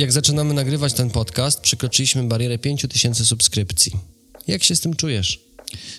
Jak 0.00 0.12
zaczynamy 0.12 0.54
nagrywać 0.54 0.92
ten 0.92 1.10
podcast, 1.10 1.60
przekroczyliśmy 1.60 2.22
barierę 2.22 2.58
5000 2.58 3.24
subskrypcji. 3.24 3.92
Jak 4.46 4.64
się 4.64 4.76
z 4.76 4.80
tym 4.80 4.96
czujesz? 4.96 5.40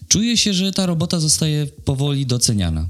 Czuję 0.08 0.38
się, 0.38 0.54
że 0.54 0.72
ta 0.72 0.86
robota 0.86 1.20
zostaje 1.20 1.68
powoli 1.68 2.26
doceniana. 2.26 2.88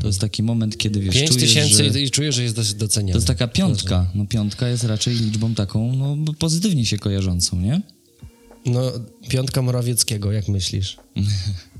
To 0.00 0.06
jest 0.06 0.20
taki 0.20 0.42
moment, 0.42 0.78
kiedy 0.78 1.00
wiesz, 1.00 1.14
5 1.14 1.30
czujesz, 1.30 1.42
tysięcy 1.42 1.92
że 1.92 2.00
i 2.00 2.10
czujesz, 2.10 2.34
że 2.34 2.42
jest 2.42 2.56
dosyć 2.56 2.74
doceniany. 2.74 3.12
to 3.12 3.18
jest 3.18 3.26
taka 3.26 3.48
piątka. 3.48 4.10
No 4.14 4.26
piątka 4.26 4.68
jest 4.68 4.84
raczej 4.84 5.14
liczbą 5.14 5.54
taką, 5.54 5.96
no 6.16 6.34
pozytywnie 6.34 6.86
się 6.86 6.98
kojarzącą, 6.98 7.60
nie? 7.60 7.82
No, 8.66 8.80
piątka 9.28 9.62
Morawieckiego, 9.62 10.32
jak 10.32 10.48
myślisz? 10.48 10.96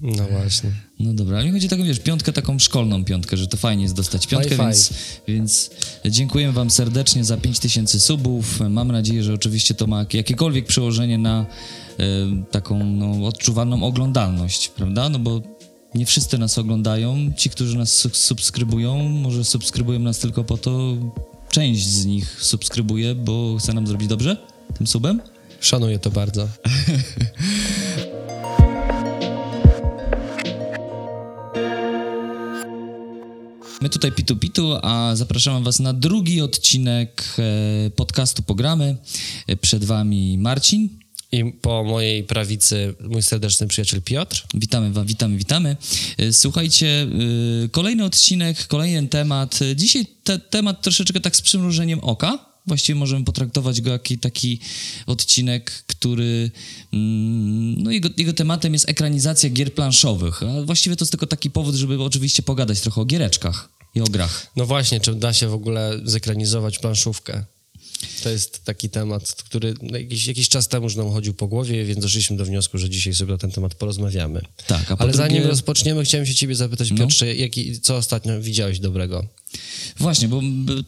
No 0.03 0.25
właśnie. 0.31 0.71
No 1.01 1.13
dobra, 1.13 1.39
ale 1.39 1.47
mi 1.47 1.53
chodzi 1.53 1.67
o 1.67 1.71
taką, 1.71 1.85
wiesz, 1.85 2.01
piątkę 2.01 2.33
taką 2.33 2.59
szkolną 2.59 3.05
piątkę, 3.05 3.37
że 3.37 3.47
to 3.47 3.57
fajnie 3.57 3.83
jest 3.83 3.95
dostać 3.95 4.27
piątkę, 4.27 4.57
więc, 4.57 4.91
więc 5.29 5.71
dziękujemy 6.05 6.53
wam 6.53 6.71
serdecznie 6.71 7.25
za 7.25 7.37
5000 7.37 8.01
subów. 8.01 8.61
Mam 8.71 8.93
nadzieję, 8.93 9.23
że 9.23 9.35
oczywiście 9.35 9.75
to 9.75 9.87
ma 9.87 10.07
jakiekolwiek 10.13 10.67
przełożenie 10.67 11.19
na 11.19 11.47
e, 11.99 12.05
taką 12.51 12.85
no, 12.85 13.27
odczuwalną 13.27 13.83
oglądalność, 13.83 14.69
prawda? 14.69 15.09
No 15.09 15.19
bo 15.19 15.43
nie 15.95 16.07
wszyscy 16.07 16.39
nas 16.39 16.59
oglądają. 16.59 17.33
Ci, 17.37 17.51
którzy 17.51 17.79
nas 17.79 17.95
su- 17.95 18.11
subskrybują, 18.15 18.99
może 19.09 19.45
subskrybują 19.45 19.99
nas 19.99 20.19
tylko 20.19 20.45
po 20.45 20.57
to, 20.59 20.97
część 21.51 21.87
z 21.87 22.07
nich 22.07 22.37
subskrybuje, 22.41 23.15
bo 23.15 23.57
chce 23.59 23.73
nam 23.73 23.87
zrobić 23.87 24.09
dobrze 24.09 24.37
tym 24.79 24.87
subem. 24.87 25.21
Szanuję 25.63 25.99
to 25.99 26.11
bardzo. 26.11 26.49
My 33.81 33.89
tutaj 33.89 34.13
Pitu 34.13 34.37
Pitu, 34.37 34.79
a 34.83 35.17
zapraszamy 35.17 35.65
Was 35.65 35.81
na 35.81 35.93
drugi 35.93 36.41
odcinek 36.41 37.25
e, 37.39 37.91
podcastu 37.91 38.43
Pogramy. 38.43 38.97
E, 39.47 39.57
Przed 39.57 39.85
Wami 39.85 40.39
Marcin. 40.39 40.89
I 41.33 41.45
po 41.45 41.85
mojej 41.85 42.25
prawicy 42.25 42.95
mój 43.01 43.23
serdeczny 43.23 43.67
przyjaciel 43.67 44.03
Piotr. 44.03 44.47
Witamy 44.55 44.93
Wam, 44.93 45.07
witamy, 45.07 45.37
witamy. 45.37 45.77
E, 46.19 46.33
Słuchajcie, 46.33 47.07
kolejny 47.71 48.05
odcinek, 48.05 48.67
kolejny 48.67 49.09
temat. 49.09 49.61
Dzisiaj 49.77 50.07
te, 50.25 50.39
temat 50.39 50.83
troszeczkę 50.83 51.21
tak 51.21 51.37
z 51.37 51.43
przymrużeniem 51.43 52.01
oka. 52.01 52.52
Właściwie 52.67 52.99
możemy 52.99 53.25
potraktować 53.25 53.81
go 53.81 53.91
jako 53.91 54.15
taki 54.21 54.61
odcinek, 55.07 55.71
który. 55.87 56.51
mm, 56.93 57.83
No, 57.83 57.91
jego, 57.91 58.09
jego 58.17 58.33
tematem 58.33 58.73
jest 58.73 58.89
ekranizacja 58.89 59.51
gier 59.51 59.75
planszowych. 59.75 60.43
A 60.43 60.63
właściwie 60.63 60.97
to 60.97 61.05
jest 61.05 61.13
tylko 61.13 61.27
taki 61.27 61.51
powód, 61.51 61.75
żeby 61.75 62.03
oczywiście 62.03 62.43
pogadać 62.43 62.81
trochę 62.81 63.01
o 63.01 63.05
giereczkach 63.05 63.69
i 63.95 64.01
o 64.01 64.05
grach. 64.05 64.47
No 64.57 64.67
właśnie, 64.67 65.01
czy 65.01 65.15
da 65.15 65.33
się 65.33 65.49
w 65.49 65.55
ogóle 65.55 66.01
zekranizować 66.05 66.79
planszówkę? 66.79 67.45
To 68.23 68.29
jest 68.29 68.65
taki 68.65 68.91
temat, 68.91 69.33
który 69.45 69.75
no, 69.83 69.99
jakiś, 69.99 70.27
jakiś 70.27 70.49
czas 70.49 70.69
temu 70.69 70.85
już 70.87 70.97
nam 70.97 71.11
chodził 71.11 71.35
po 71.35 71.47
głowie, 71.49 71.85
więc 71.85 72.01
doszliśmy 72.01 72.37
do 72.37 72.45
wniosku, 72.45 72.79
że 72.79 72.91
dzisiaj 72.91 73.15
sobie 73.15 73.33
na 73.33 73.39
ten 73.39 73.51
temat 73.51 73.75
porozmawiamy. 73.75 74.41
Tak, 74.67 74.91
a 74.93 74.97
po 74.97 75.03
Ale 75.03 75.13
zanim 75.13 75.37
drugie- 75.37 75.49
rozpoczniemy, 75.51 76.05
chciałem 76.05 76.27
się 76.27 76.35
ciebie 76.35 76.55
zapytać, 76.55 76.91
No. 76.91 76.97
Piotrze, 76.97 77.35
jaki, 77.35 77.81
co 77.81 77.97
ostatnio 77.97 78.41
widziałeś 78.41 78.79
dobrego? 78.81 79.27
Właśnie, 79.99 80.29
bo 80.29 80.41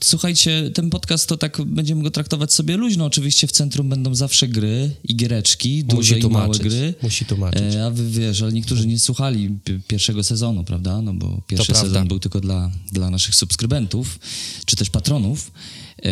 słuchajcie, 0.04 0.70
ten 0.74 0.90
podcast 0.90 1.26
to 1.28 1.36
tak 1.36 1.62
będziemy 1.66 2.02
go 2.02 2.10
traktować 2.10 2.52
sobie 2.52 2.76
luźno. 2.76 3.04
Oczywiście 3.04 3.46
w 3.46 3.52
centrum 3.52 3.88
będą 3.88 4.14
zawsze 4.14 4.48
gry 4.48 4.90
i 5.04 5.16
giereczki, 5.16 5.84
duże 5.84 6.18
i 6.18 6.26
małe 6.28 6.58
gry. 6.58 6.94
Musi 7.02 7.24
tłumaczyć. 7.24 7.74
E, 7.74 7.86
a 7.86 7.90
wy 7.90 8.10
wiesz, 8.10 8.42
ale 8.42 8.52
niektórzy 8.52 8.86
nie 8.86 8.98
słuchali 8.98 9.50
pi- 9.64 9.80
pierwszego 9.88 10.24
sezonu, 10.24 10.64
prawda? 10.64 11.02
No 11.02 11.14
bo 11.14 11.40
pierwszy 11.46 11.72
prawda. 11.72 11.88
sezon 11.88 12.08
był 12.08 12.18
tylko 12.18 12.40
dla, 12.40 12.70
dla 12.92 13.10
naszych 13.10 13.34
subskrybentów, 13.34 14.18
czy 14.66 14.76
też 14.76 14.90
patronów. 14.90 15.50
E, 16.02 16.10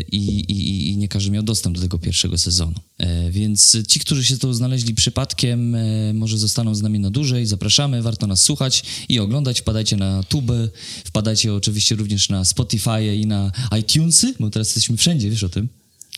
i, 0.00 0.40
i, 0.52 0.88
I 0.88 0.96
nie 0.96 1.08
każdy 1.08 1.30
miał 1.30 1.42
dostęp 1.42 1.76
do 1.76 1.82
tego 1.82 1.98
pierwszego 1.98 2.38
sezonu. 2.38 2.74
E, 2.98 3.30
więc 3.30 3.76
ci, 3.88 4.00
którzy 4.00 4.24
się 4.24 4.38
tu 4.38 4.52
znaleźli 4.52 4.94
przypadkiem, 4.94 5.74
e, 5.74 6.12
może 6.14 6.38
zostaną 6.38 6.74
z 6.74 6.82
nami 6.82 6.98
na 6.98 7.10
dłużej. 7.10 7.46
Zapraszamy, 7.46 8.02
warto 8.02 8.26
nas 8.26 8.42
słuchać 8.42 8.82
i 9.08 9.18
oglądać. 9.18 9.60
Wpadajcie 9.60 9.96
na 9.96 10.22
tuby, 10.22 10.70
wpadajcie 11.04 11.54
oczywiście 11.54 11.94
również 11.94 12.28
na 12.28 12.44
Spotify 12.44 13.16
i 13.16 13.26
na 13.26 13.52
iTunesy, 13.80 14.34
bo 14.40 14.50
teraz 14.50 14.68
jesteśmy 14.68 14.96
wszędzie, 14.96 15.30
wiesz 15.30 15.44
o 15.44 15.48
tym. 15.48 15.68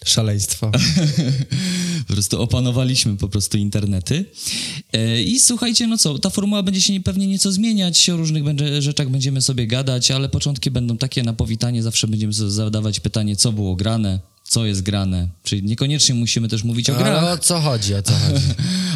Szaleństwo. 0.04 0.70
Po 2.08 2.12
prostu 2.12 2.42
opanowaliśmy 2.42 3.16
po 3.16 3.28
prostu 3.28 3.58
internety. 3.58 4.24
E, 4.92 5.22
I 5.22 5.40
słuchajcie, 5.40 5.86
no 5.86 5.98
co, 5.98 6.18
ta 6.18 6.30
formuła 6.30 6.62
będzie 6.62 6.80
się 6.80 6.92
nie- 6.92 7.00
pewnie 7.00 7.26
nieco 7.26 7.52
zmieniać, 7.52 8.10
o 8.10 8.16
różnych 8.16 8.44
będzie, 8.44 8.82
rzeczach 8.82 9.08
będziemy 9.10 9.42
sobie 9.42 9.66
gadać, 9.66 10.10
ale 10.10 10.28
początki 10.28 10.70
będą 10.70 10.96
takie 10.96 11.22
na 11.22 11.32
powitanie, 11.32 11.82
zawsze 11.82 12.06
będziemy 12.08 12.32
zadawać 12.32 13.00
pytanie, 13.00 13.36
co 13.36 13.52
było 13.52 13.76
grane, 13.76 14.20
co 14.48 14.66
jest 14.66 14.82
grane. 14.82 15.28
Czyli 15.42 15.62
niekoniecznie 15.62 16.14
musimy 16.14 16.48
też 16.48 16.64
mówić 16.64 16.90
o 16.90 16.94
grach, 16.94 17.22
Ale 17.22 17.32
o 17.32 17.38
co 17.38 17.60
chodzi, 17.60 17.94
o 17.94 18.02
co 18.02 18.12
chodzi? 18.26 18.44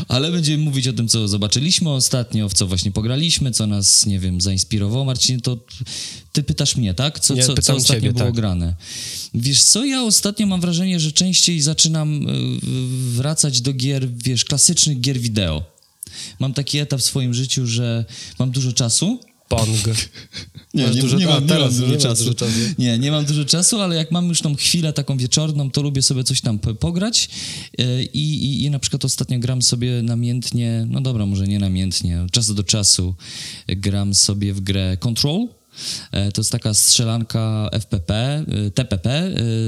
ale 0.09 0.33
będziemy 0.33 0.65
mówić 0.65 0.89
o 0.89 0.93
tym, 0.93 1.09
co 1.09 1.29
zobaczyliśmy 1.29 1.91
ostatnio, 1.91 2.49
w 2.49 2.55
co 2.55 2.67
właśnie 2.67 2.91
pograliśmy, 2.91 3.51
co 3.51 3.67
nas, 3.67 4.07
nie 4.07 4.19
wiem, 4.19 4.41
zainspirowało. 4.41 5.05
Marcin, 5.05 5.41
to 5.41 5.59
ty 6.33 6.43
pytasz 6.43 6.77
mnie, 6.77 6.95
tak? 6.95 7.21
Co, 7.21 7.37
co, 7.37 7.55
co 7.63 7.75
ostatnio 7.75 8.01
ciebie, 8.01 8.13
było 8.13 8.25
tak. 8.25 8.35
grane? 8.35 8.75
Wiesz 9.35 9.63
co, 9.63 9.85
ja 9.85 10.03
ostatnio 10.03 10.47
mam 10.47 10.61
wrażenie, 10.61 11.01
że 11.01 11.13
częściej 11.13 11.61
zaczynam 11.61 12.29
y, 12.29 12.59
wracać 13.17 13.61
do 13.61 13.73
gier, 13.73 14.09
wiesz, 14.17 14.45
klasycznych 14.45 15.01
gier 15.01 15.21
wideo. 15.21 15.65
Mam 16.39 16.55
taki 16.55 16.79
etap 16.79 17.01
w 17.01 17.05
swoim 17.05 17.35
życiu, 17.35 17.67
że 17.67 18.05
mam 18.39 18.51
dużo 18.51 18.73
czasu, 18.73 19.21
Pong. 19.57 19.69
nie, 20.75 20.87
Masz 20.87 20.95
nie, 20.97 21.03
dużo- 21.03 21.19
nie, 21.19 21.27
mam, 21.27 21.47
nie 21.47 21.55
mam 21.59 21.69
dużo 21.71 21.87
nie 21.87 21.97
czasu. 21.97 22.25
dużo 22.25 22.35
czasu. 22.35 22.53
Nie, 22.79 22.99
nie 22.99 23.11
mam 23.11 23.25
dużo 23.25 23.45
czasu, 23.45 23.81
ale 23.81 23.97
jak 23.97 24.11
mam 24.11 24.29
już 24.29 24.41
tą 24.43 24.55
chwilę 24.57 24.93
taką 24.93 25.17
wieczorną, 25.19 25.71
to 25.71 25.83
lubię 25.83 26.03
sobie 26.03 26.25
coś 26.25 26.41
tam 26.41 26.59
pograć 26.59 27.29
e, 27.79 28.03
i, 28.03 28.45
i, 28.45 28.65
i 28.65 28.71
na 28.71 28.79
przykład 28.79 29.05
ostatnio 29.05 29.39
gram 29.39 29.63
sobie 29.63 30.03
namiętnie, 30.03 30.87
no 30.91 31.01
dobra, 31.01 31.27
może 31.27 31.47
nie 31.49 31.59
namiętnie, 31.59 32.23
od 32.23 32.31
czasu 32.31 32.55
do 32.55 32.65
czasu 32.65 33.15
gram 33.69 34.15
sobie 34.15 34.55
w 34.55 34.61
grę 34.61 34.97
Control. 35.01 35.49
E, 36.13 36.33
To 36.33 36.41
jest 36.41 36.53
taka 36.53 36.75
strzelanka 36.75 37.69
FPP, 37.73 38.45
TPP, 38.75 39.11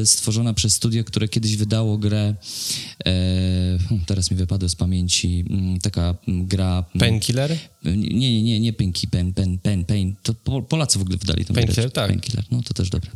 e, 0.02 0.06
stworzona 0.06 0.54
przez 0.54 0.74
studio, 0.74 1.04
które 1.04 1.28
kiedyś 1.28 1.56
wydało 1.56 1.98
grę, 1.98 2.34
hmm, 3.04 4.04
teraz 4.06 4.30
mi 4.30 4.36
wypadło 4.36 4.68
z 4.68 4.74
pamięci, 4.74 5.44
mm, 5.50 5.80
taka 5.80 6.14
mm, 6.28 6.46
gra... 6.46 6.84
mm, 6.94 6.98
Painkiller? 6.98 7.56
Nie, 7.84 8.08
nie, 8.08 8.42
nie, 8.42 8.60
nie 8.60 8.72
Pinky, 8.72 9.06
Pen, 9.06 9.32
Pen, 9.32 9.58
Pen, 9.58 9.84
Pain. 9.84 10.14
To 10.22 10.34
po, 10.34 10.62
Polacy 10.62 10.98
w 10.98 11.02
ogóle 11.02 11.16
wydali 11.16 11.44
tę 11.44 11.54
Painkiller, 11.54 11.84
grę. 11.84 11.90
tak. 11.90 12.08
Painkiller, 12.08 12.44
no 12.50 12.62
to 12.62 12.74
też 12.74 12.90
dobre. 12.90 13.10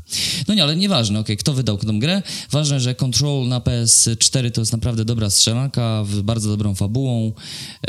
No 0.49 0.55
nie, 0.55 0.63
ale 0.63 0.77
nieważne, 0.77 1.19
okej, 1.19 1.37
kto 1.37 1.55
wydał 1.55 1.79
tę 1.79 1.99
grę. 1.99 2.23
Ważne, 2.51 2.81
że 2.81 2.95
Control 2.95 3.49
na 3.49 3.61
PS4 3.61 4.51
to 4.51 4.61
jest 4.61 4.73
naprawdę 4.73 5.05
dobra 5.05 5.31
strzelanka, 5.31 6.05
z 6.13 6.21
bardzo 6.21 6.49
dobrą 6.49 6.75
fabułą. 6.75 7.33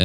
E, 0.00 0.04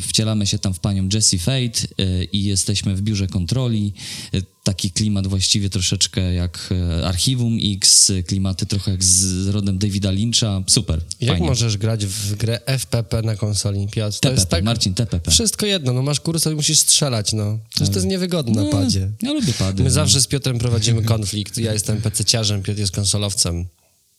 wcielamy 0.00 0.46
się 0.46 0.58
tam 0.58 0.74
w 0.74 0.80
panią 0.80 1.08
Jessie 1.14 1.38
Fate 1.38 1.80
e, 1.98 2.24
i 2.24 2.44
jesteśmy 2.44 2.96
w 2.96 3.02
biurze 3.02 3.26
kontroli. 3.26 3.92
E, 4.34 4.55
taki 4.66 4.90
klimat 4.90 5.26
właściwie 5.26 5.70
troszeczkę 5.70 6.34
jak 6.34 6.68
e, 7.00 7.06
Archiwum 7.06 7.58
X, 7.62 8.12
klimaty 8.26 8.66
trochę 8.66 8.90
jak 8.90 9.04
z 9.04 9.48
rodem 9.48 9.78
Davida 9.78 10.10
Lyncha. 10.10 10.62
Super, 10.66 11.00
Jak 11.20 11.30
fajnie. 11.30 11.46
możesz 11.46 11.76
grać 11.76 12.06
w 12.06 12.34
grę 12.34 12.60
FPP 12.66 13.22
na 13.22 13.36
konsoli, 13.36 13.88
Piotr? 13.88 14.14
To 14.14 14.20
TPP, 14.20 14.34
jest 14.34 14.48
tak... 14.48 14.64
Marcin, 14.64 14.94
TPP. 14.94 15.30
Wszystko 15.30 15.66
jedno, 15.66 15.92
no 15.92 16.02
masz 16.02 16.20
kursor 16.20 16.52
i 16.52 16.56
musisz 16.56 16.78
strzelać, 16.78 17.32
no. 17.32 17.58
Przecież 17.70 17.88
to 17.88 17.94
jest 17.94 18.06
niewygodne 18.06 18.64
na 18.64 18.70
padzie. 18.70 19.10
Ja 19.22 19.32
lubię 19.32 19.52
pady. 19.52 19.82
My 19.82 19.88
no. 19.88 19.94
zawsze 19.94 20.20
z 20.20 20.26
Piotrem 20.26 20.58
prowadzimy 20.58 21.02
konflikt. 21.02 21.58
Ja 21.58 21.72
jestem 21.72 22.00
PC-ciarzem, 22.00 22.62
Piotr 22.62 22.80
jest 22.80 22.92
konsolowcem. 22.92 23.66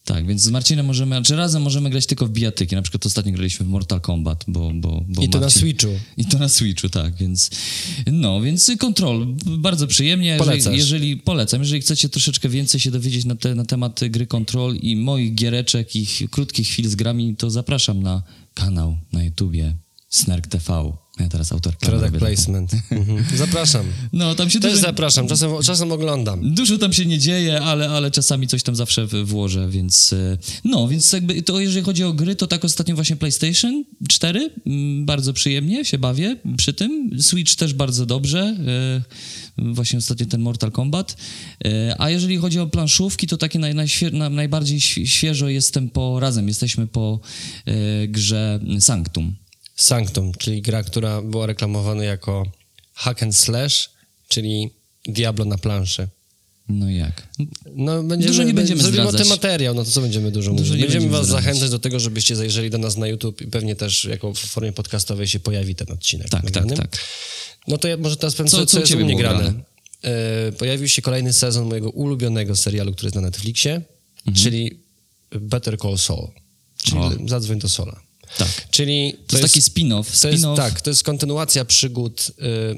Tak, 0.08 0.28
więc 0.28 0.42
z 0.42 0.50
Marcinem 0.50 0.86
możemy, 0.86 1.22
czy 1.24 1.36
razem 1.36 1.62
możemy 1.62 1.90
grać 1.90 2.06
tylko 2.06 2.26
w 2.28 2.30
bijatyki. 2.32 2.76
Na 2.76 2.82
przykład 2.82 3.06
ostatnio 3.06 3.32
graliśmy 3.32 3.66
w 3.66 3.70
Mortal 3.70 4.02
Kombat, 4.02 4.44
bo... 4.48 4.72
bo, 4.76 5.04
bo 5.08 5.22
I 5.24 5.30
to 5.30 5.40
na 5.40 5.48
Marcin- 5.48 5.60
Switchu. 5.60 5.88
I 6.18 6.26
to 6.26 6.40
na 6.40 6.50
Switchu, 6.50 6.90
tak, 6.90 7.16
więc 7.16 7.50
no, 8.12 8.42
więc 8.42 8.72
Control, 8.80 9.28
bardzo 9.46 9.88
przyjemnie. 9.88 10.38
Jeżeli, 10.56 10.78
jeżeli 10.78 11.18
polecam, 11.18 11.62
jeżeli 11.62 11.82
chcecie 11.82 12.10
troszeczkę 12.10 12.50
więcej 12.50 12.80
się 12.80 12.92
dowiedzieć 12.92 13.26
na, 13.26 13.36
te, 13.36 13.56
na 13.56 13.66
temat 13.66 14.00
gry 14.10 14.28
Control 14.28 14.76
i 14.76 14.96
moich 14.96 15.36
giereczek 15.36 15.96
i 15.96 16.06
ch- 16.06 16.30
krótkich 16.30 16.68
chwil 16.68 16.90
z 16.90 16.96
grami, 16.96 17.36
to 17.36 17.50
zapraszam 17.50 18.04
na 18.04 18.24
kanał 18.54 18.98
na 19.14 19.24
YouTubie 19.24 19.76
Snark 20.10 20.48
TV. 20.48 20.94
Ja 21.20 21.30
teraz 21.30 21.52
autor 21.52 21.78
Product 21.78 22.18
placement. 22.18 22.72
Mhm. 22.92 23.24
Zapraszam. 23.38 23.86
No, 24.14 24.36
tam 24.36 24.50
się 24.50 24.60
Też 24.60 24.72
dużo, 24.72 24.82
zapraszam, 24.86 25.28
czasem, 25.28 25.52
czasem 25.64 25.92
oglądam. 25.92 26.54
Dużo 26.54 26.78
tam 26.78 26.94
się 26.94 27.06
nie 27.06 27.20
dzieje, 27.20 27.62
ale, 27.62 27.90
ale 27.90 28.12
czasami 28.12 28.48
coś 28.48 28.64
tam 28.64 28.76
zawsze 28.76 29.08
włożę, 29.08 29.70
więc 29.70 30.14
e, 30.14 30.38
no, 30.64 30.88
więc 30.88 31.14
jakby 31.14 31.42
to 31.42 31.60
jeżeli 31.60 31.86
chodzi 31.86 32.04
o 32.04 32.14
gry, 32.14 32.36
to 32.36 32.48
tak 32.48 32.66
ostatnio 32.66 32.96
właśnie 32.96 33.16
PlayStation 33.16 33.84
4, 34.10 34.50
mm, 34.66 35.06
bardzo 35.06 35.34
przyjemnie 35.34 35.86
się 35.86 35.98
bawię 35.98 36.36
przy 36.58 36.74
tym, 36.74 37.10
Switch 37.22 37.56
też 37.56 37.74
bardzo 37.74 38.06
dobrze, 38.06 38.58
e, 39.58 39.74
właśnie 39.74 40.00
ostatnio 40.00 40.26
ten 40.26 40.42
Mortal 40.42 40.72
Kombat, 40.72 41.18
E, 41.66 41.96
a 42.02 42.10
jeżeli 42.10 42.38
chodzi 42.38 42.60
o 42.60 42.68
planszówki, 42.68 43.28
to 43.28 43.38
takie 43.38 43.60
naj, 43.60 43.76
najświe, 43.76 44.12
na, 44.12 44.30
najbardziej 44.30 44.80
świe- 44.80 45.06
świeżo 45.08 45.50
jestem 45.50 45.90
po, 45.90 46.20
razem 46.20 46.48
jesteśmy 46.48 46.88
po 46.88 47.20
grze 48.08 48.60
Sanctum. 48.80 49.36
Sanctum, 49.78 50.32
czyli 50.38 50.62
gra, 50.62 50.84
która 50.84 51.22
była 51.22 51.46
reklamowana 51.46 52.04
jako 52.04 52.46
hack 52.94 53.24
and 53.24 53.36
slash, 53.38 53.90
czyli 54.28 54.70
Diablo 55.06 55.46
na 55.46 55.58
planszy. 55.58 56.08
No 56.70 56.90
jak? 56.90 57.28
No, 57.76 58.04
będziemy, 58.04 58.32
Dużo 58.32 58.44
nie 58.44 58.54
będziemy 58.54 58.82
Zrobimy 58.82 59.04
zdradzać. 59.04 59.22
tym 59.22 59.30
materiał, 59.30 59.76
no 59.76 59.84
to 59.84 59.92
co 59.92 60.02
będziemy 60.02 60.32
dużo, 60.32 60.52
Dużo 60.52 60.64
mówić? 60.74 60.82
Będziemy 60.82 61.10
was 61.10 61.26
zdradzać. 61.26 61.44
zachęcać 61.46 61.70
do 61.70 61.80
tego, 61.80 62.00
żebyście 62.00 62.36
zajrzeli 62.36 62.70
do 62.70 62.78
nas 62.78 62.98
na 62.98 63.08
YouTube 63.08 63.42
i 63.42 63.48
pewnie 63.48 63.76
też 63.76 64.06
jako 64.06 64.34
w 64.34 64.38
formie 64.40 64.72
podcastowej 64.74 65.28
się 65.28 65.40
pojawi 65.40 65.76
ten 65.76 65.92
odcinek. 65.92 66.30
Tak, 66.30 66.52
tak, 66.52 66.66
tak. 66.76 66.98
No 67.68 67.78
to 67.78 67.88
ja 67.88 67.98
może 67.98 68.18
teraz 68.18 68.36
powiem, 68.36 68.50
Co- 68.50 68.58
co, 68.58 68.66
co 68.66 68.80
jest 68.80 68.94
u 68.94 68.98
mnie 68.98 69.16
grane. 69.16 69.40
grane? 69.44 69.64
E, 70.48 70.52
pojawił 70.52 70.88
się 70.88 71.02
kolejny 71.02 71.34
sezon 71.34 71.68
mojego 71.68 71.90
ulubionego 71.90 72.56
serialu, 72.56 72.94
który 72.94 73.06
jest 73.08 73.16
na 73.16 73.22
Netflixie, 73.22 73.82
czyli 74.36 74.80
Better 75.32 75.78
Call 75.80 75.98
Saul, 75.98 76.28
czyli 76.84 76.98
Mhm. 77.02 77.26
O. 77.26 77.28
Zadzwoń 77.30 77.60
do 77.60 77.70
Sola. 77.70 78.00
Tak. 78.38 78.68
Czyli 78.72 79.18
To, 79.28 79.38
jest 79.38 79.54
taki 79.54 79.62
spin-off. 79.62 80.22
to 80.22 80.30
jest, 80.30 80.44
tak, 80.56 80.82
to 80.82 80.90
jest 80.90 81.04
kontynuacja 81.04 81.66
przygód 81.66 82.32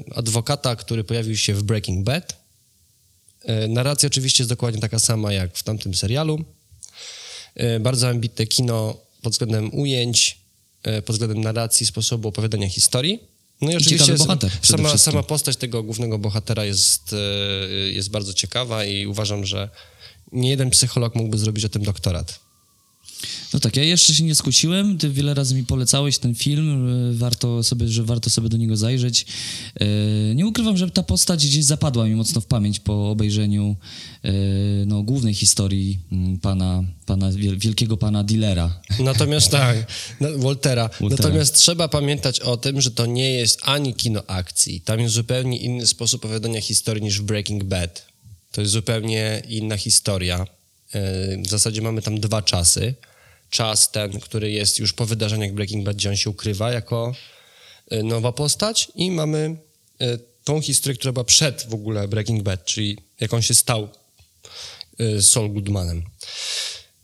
y, 0.08 0.14
adwokata, 0.14 0.76
który 0.76 1.04
pojawił 1.04 1.36
się 1.36 1.54
w 1.54 1.62
Breaking 1.62 2.04
Bad. 2.04 2.36
Y, 3.64 3.68
narracja 3.68 4.06
oczywiście 4.06 4.42
jest 4.42 4.50
dokładnie 4.50 4.80
taka 4.80 4.98
sama 4.98 5.32
jak 5.32 5.56
w 5.56 5.62
tamtym 5.62 5.94
serialu. 5.94 6.44
Y, 7.76 7.80
bardzo 7.80 8.08
ambitne 8.08 8.46
kino 8.46 8.96
pod 9.22 9.32
względem 9.32 9.74
ujęć, 9.74 10.38
y, 10.98 11.02
pod 11.02 11.16
względem 11.16 11.40
narracji, 11.40 11.86
sposobu 11.86 12.28
opowiadania 12.28 12.68
historii. 12.68 13.20
No 13.60 13.70
i 13.72 13.76
oczywiście 13.76 14.14
bohater 14.14 14.50
sama, 14.62 14.98
sama 14.98 15.22
postać 15.22 15.56
tego 15.56 15.82
głównego 15.82 16.18
bohatera 16.18 16.64
jest, 16.64 17.12
y, 17.12 17.92
jest 17.92 18.10
bardzo 18.10 18.32
ciekawa 18.34 18.84
i 18.84 19.06
uważam, 19.06 19.46
że 19.46 19.68
nie 20.32 20.50
jeden 20.50 20.70
psycholog 20.70 21.14
mógłby 21.14 21.38
zrobić 21.38 21.64
o 21.64 21.68
tym 21.68 21.82
doktorat. 21.82 22.40
No 23.54 23.60
tak, 23.60 23.76
ja 23.76 23.84
jeszcze 23.84 24.14
się 24.14 24.24
nie 24.24 24.34
skusiłem. 24.34 24.98
Ty 24.98 25.10
wiele 25.10 25.34
razy 25.34 25.54
mi 25.54 25.64
polecałeś 25.64 26.18
ten 26.18 26.34
film, 26.34 26.88
e, 27.10 27.14
warto 27.14 27.62
sobie, 27.62 27.88
że 27.88 28.02
warto 28.04 28.30
sobie 28.30 28.48
do 28.48 28.56
niego 28.56 28.76
zajrzeć. 28.76 29.26
E, 29.80 29.86
Nie 30.34 30.46
ukrywam, 30.46 30.76
że 30.76 30.90
ta 30.90 31.02
postać 31.02 31.46
gdzieś 31.46 31.64
zapadła 31.64 32.04
mi 32.06 32.14
mocno 32.14 32.40
w 32.40 32.46
pamięć 32.46 32.80
po 32.80 33.10
obejrzeniu 33.10 33.76
e, 34.24 34.30
no, 34.86 35.02
głównej 35.02 35.34
historii 35.34 35.98
m, 36.12 36.38
pana, 36.38 36.82
pana, 37.06 37.30
wiel- 37.32 37.58
wielkiego 37.58 37.96
pana 37.96 38.24
dealera. 38.24 38.80
Natomiast 38.98 39.50
tak, 39.60 39.86
no, 40.20 40.28
Waltera. 40.38 40.90
Waltera. 41.00 41.22
Natomiast 41.28 41.54
trzeba 41.56 41.88
pamiętać 41.88 42.40
o 42.40 42.56
tym, 42.56 42.80
że 42.80 42.90
to 42.90 43.06
nie 43.06 43.30
jest 43.30 43.58
ani 43.62 43.94
kino 43.94 44.22
akcji. 44.26 44.80
Tam 44.80 45.00
jest 45.00 45.14
zupełnie 45.14 45.56
inny 45.58 45.86
sposób 45.86 46.24
opowiadania 46.24 46.60
historii 46.60 47.02
niż 47.02 47.20
w 47.20 47.24
Breaking 47.24 47.64
Bad. 47.64 48.06
To 48.52 48.60
jest 48.60 48.72
zupełnie 48.72 49.42
inna 49.48 49.76
historia. 49.76 50.46
W 51.44 51.48
zasadzie 51.50 51.82
mamy 51.82 52.02
tam 52.02 52.20
dwa 52.20 52.42
czasy. 52.42 52.94
Czas 53.50 53.90
ten, 53.90 54.20
który 54.20 54.50
jest 54.50 54.78
już 54.78 54.92
po 54.92 55.06
wydarzeniach 55.06 55.52
Breaking 55.52 55.84
Bad, 55.84 55.96
gdzie 55.96 56.08
on 56.08 56.16
się 56.16 56.30
ukrywa 56.30 56.72
jako 56.72 57.14
yy, 57.90 58.02
nowa 58.02 58.32
postać 58.32 58.88
i 58.94 59.10
mamy 59.10 59.56
yy, 60.00 60.30
tą 60.44 60.60
historię, 60.60 60.96
która 60.96 61.12
była 61.12 61.24
przed 61.24 61.66
w 61.68 61.74
ogóle 61.74 62.08
Breaking 62.08 62.42
Bad, 62.42 62.64
czyli 62.64 62.98
jak 63.20 63.34
on 63.34 63.42
się 63.42 63.54
stał 63.54 63.88
y, 65.00 65.22
Saul 65.22 65.52
Goodmanem. 65.52 66.02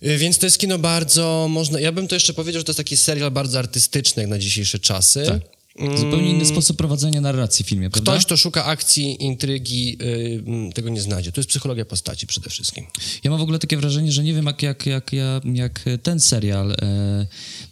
Y, 0.02 0.18
Więc 0.18 0.38
to 0.38 0.46
jest 0.46 0.58
kino 0.58 0.78
bardzo, 0.78 1.46
można, 1.50 1.80
ja 1.80 1.92
bym 1.92 2.08
to 2.08 2.16
jeszcze 2.16 2.34
powiedział, 2.34 2.60
że 2.60 2.64
to 2.64 2.70
jest 2.70 2.76
taki 2.76 2.96
serial 2.96 3.30
bardzo 3.30 3.58
artystyczny 3.58 4.22
jak 4.22 4.30
na 4.30 4.38
dzisiejsze 4.38 4.78
czasy. 4.78 5.24
Tak. 5.26 5.55
Zupełnie 5.96 6.30
inny 6.30 6.46
sposób 6.46 6.76
prowadzenia 6.76 7.20
narracji 7.20 7.64
w 7.64 7.68
filmie, 7.68 7.90
prawda? 7.90 8.12
Ktoś, 8.12 8.26
kto 8.26 8.36
szuka 8.36 8.64
akcji, 8.64 9.24
intrygi, 9.24 9.96
y, 10.02 10.42
mm, 10.46 10.72
tego 10.72 10.88
nie 10.88 11.00
znajdzie. 11.00 11.32
To 11.32 11.40
jest 11.40 11.50
psychologia 11.50 11.84
postaci 11.84 12.26
przede 12.26 12.50
wszystkim. 12.50 12.84
Ja 13.24 13.30
mam 13.30 13.40
w 13.40 13.42
ogóle 13.42 13.58
takie 13.58 13.76
wrażenie, 13.76 14.12
że 14.12 14.24
nie 14.24 14.34
wiem, 14.34 14.46
jak, 14.46 14.62
jak, 14.62 14.86
jak, 14.86 15.10
jak, 15.54 15.84
ten 16.02 16.20
serial 16.20 16.76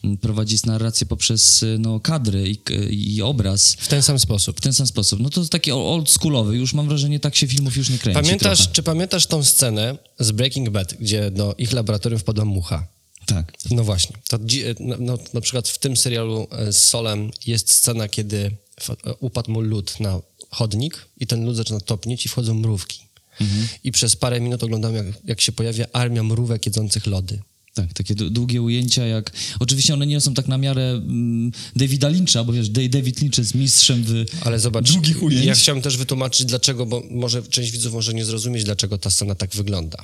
m, 0.05 0.17
prowadzi 0.19 0.56
narrację 0.67 1.06
poprzez 1.06 1.62
e, 1.62 1.67
no, 1.79 2.01
kadry 2.01 2.49
i, 2.51 2.59
i 3.17 3.23
obraz 3.23 3.77
W 3.81 3.89
ten 3.89 4.03
sam 4.03 4.19
sposób. 4.19 4.56
w 4.59 4.61
ten 4.61 4.73
sam 4.73 4.87
sposób. 4.87 5.21
No 5.21 5.31
to 5.31 5.41
jest 5.41 5.53
taki 5.53 5.73
o- 5.73 5.93
oldschoolowy, 5.95 6.56
już 6.56 6.75
mam 6.75 6.89
wrażenie, 6.89 7.21
tak 7.21 7.37
się 7.37 7.47
filmów 7.47 7.77
już 7.77 7.91
nie 7.91 7.99
kręci 7.99 8.23
Pamiętasz, 8.23 8.59
trochę. 8.59 8.73
czy 8.75 8.83
pamiętasz 8.83 9.27
tą 9.27 9.45
scenę 9.45 9.99
z 10.19 10.33
Breaking 10.33 10.71
Bad, 10.71 10.95
gdzie 11.01 11.31
do 11.31 11.55
ich 11.59 11.73
laboratorium 11.73 12.21
wpadła 12.21 12.45
mucha? 12.45 12.87
Tak. 13.26 13.53
No 13.71 13.85
właśnie. 13.85 14.17
To, 14.29 14.38
no, 14.81 14.97
no, 14.99 15.19
na 15.35 15.41
przykład 15.41 15.69
w 15.69 15.79
tym 15.79 15.97
serialu 15.97 16.47
e, 16.50 16.73
z 16.73 16.85
Solem 16.85 17.31
jest 17.47 17.71
scena, 17.73 18.09
kiedy 18.09 18.56
e, 19.06 19.15
upadł 19.15 19.50
mu 19.53 19.61
lód 19.61 20.00
na 20.00 20.21
chodnik 20.50 21.06
i 21.21 21.26
ten 21.26 21.44
lód 21.47 21.56
zaczyna 21.56 21.81
topnieć 21.81 22.26
i 22.26 22.29
wchodzą 22.29 22.55
mrówki. 22.55 23.05
I 23.85 23.93
przez 23.93 24.17
parę 24.17 24.41
minut 24.41 24.62
oglądam, 24.62 24.94
jak, 24.94 25.06
jak 25.25 25.41
się 25.41 25.53
pojawia 25.53 25.87
armia 25.93 26.23
mrówek 26.23 26.67
jedzących 26.67 27.06
lody. 27.06 27.43
Tak, 27.75 27.93
takie 27.93 28.15
długie 28.15 28.62
ujęcia, 28.62 29.06
jak... 29.06 29.32
Oczywiście 29.61 29.94
one 29.94 30.06
nie 30.06 30.20
są 30.20 30.35
tak 30.35 30.49
na 30.49 30.59
miarę 30.59 30.91
mm, 30.91 31.53
Davida 31.77 32.09
Lyncha, 32.09 32.44
bo 32.44 32.53
wiesz, 32.53 32.69
Da- 32.69 32.88
David 32.88 33.20
Lynch 33.23 33.38
jest 33.38 33.55
mistrzem 33.55 34.05
w 34.05 34.25
Ale 34.47 34.61
zobacz, 34.61 34.93
długich 34.93 35.23
ujęć. 35.23 35.44
ja 35.44 35.55
chciałem 35.55 35.82
też 35.82 35.97
wytłumaczyć 35.97 36.47
dlaczego, 36.47 36.87
bo 36.87 37.03
może 37.11 37.43
część 37.43 37.70
widzów 37.70 37.93
może 37.93 38.15
nie 38.15 38.25
zrozumieć, 38.25 38.65
dlaczego 38.65 38.99
ta 38.99 39.11
scena 39.11 39.35
tak 39.35 39.55
wygląda. 39.56 39.99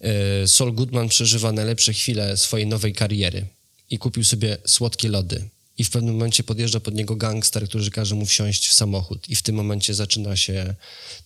E, 0.00 0.48
Saul 0.48 0.72
Goodman 0.74 1.08
przeżywa 1.08 1.52
najlepsze 1.52 1.92
chwile 1.92 2.36
swojej 2.36 2.66
nowej 2.66 2.92
kariery 2.92 3.46
i 3.90 3.98
kupił 3.98 4.24
sobie 4.24 4.58
słodkie 4.66 5.08
lody. 5.08 5.48
I 5.78 5.84
w 5.84 5.90
pewnym 5.90 6.14
momencie 6.14 6.42
podjeżdża 6.42 6.80
pod 6.80 6.94
niego 6.94 7.16
gangster, 7.16 7.68
który 7.68 7.90
każe 7.90 8.14
mu 8.14 8.26
wsiąść 8.26 8.68
w 8.68 8.72
samochód. 8.72 9.28
I 9.28 9.36
w 9.36 9.42
tym 9.42 9.54
momencie 9.56 9.94
zaczyna 9.94 10.36
się 10.36 10.74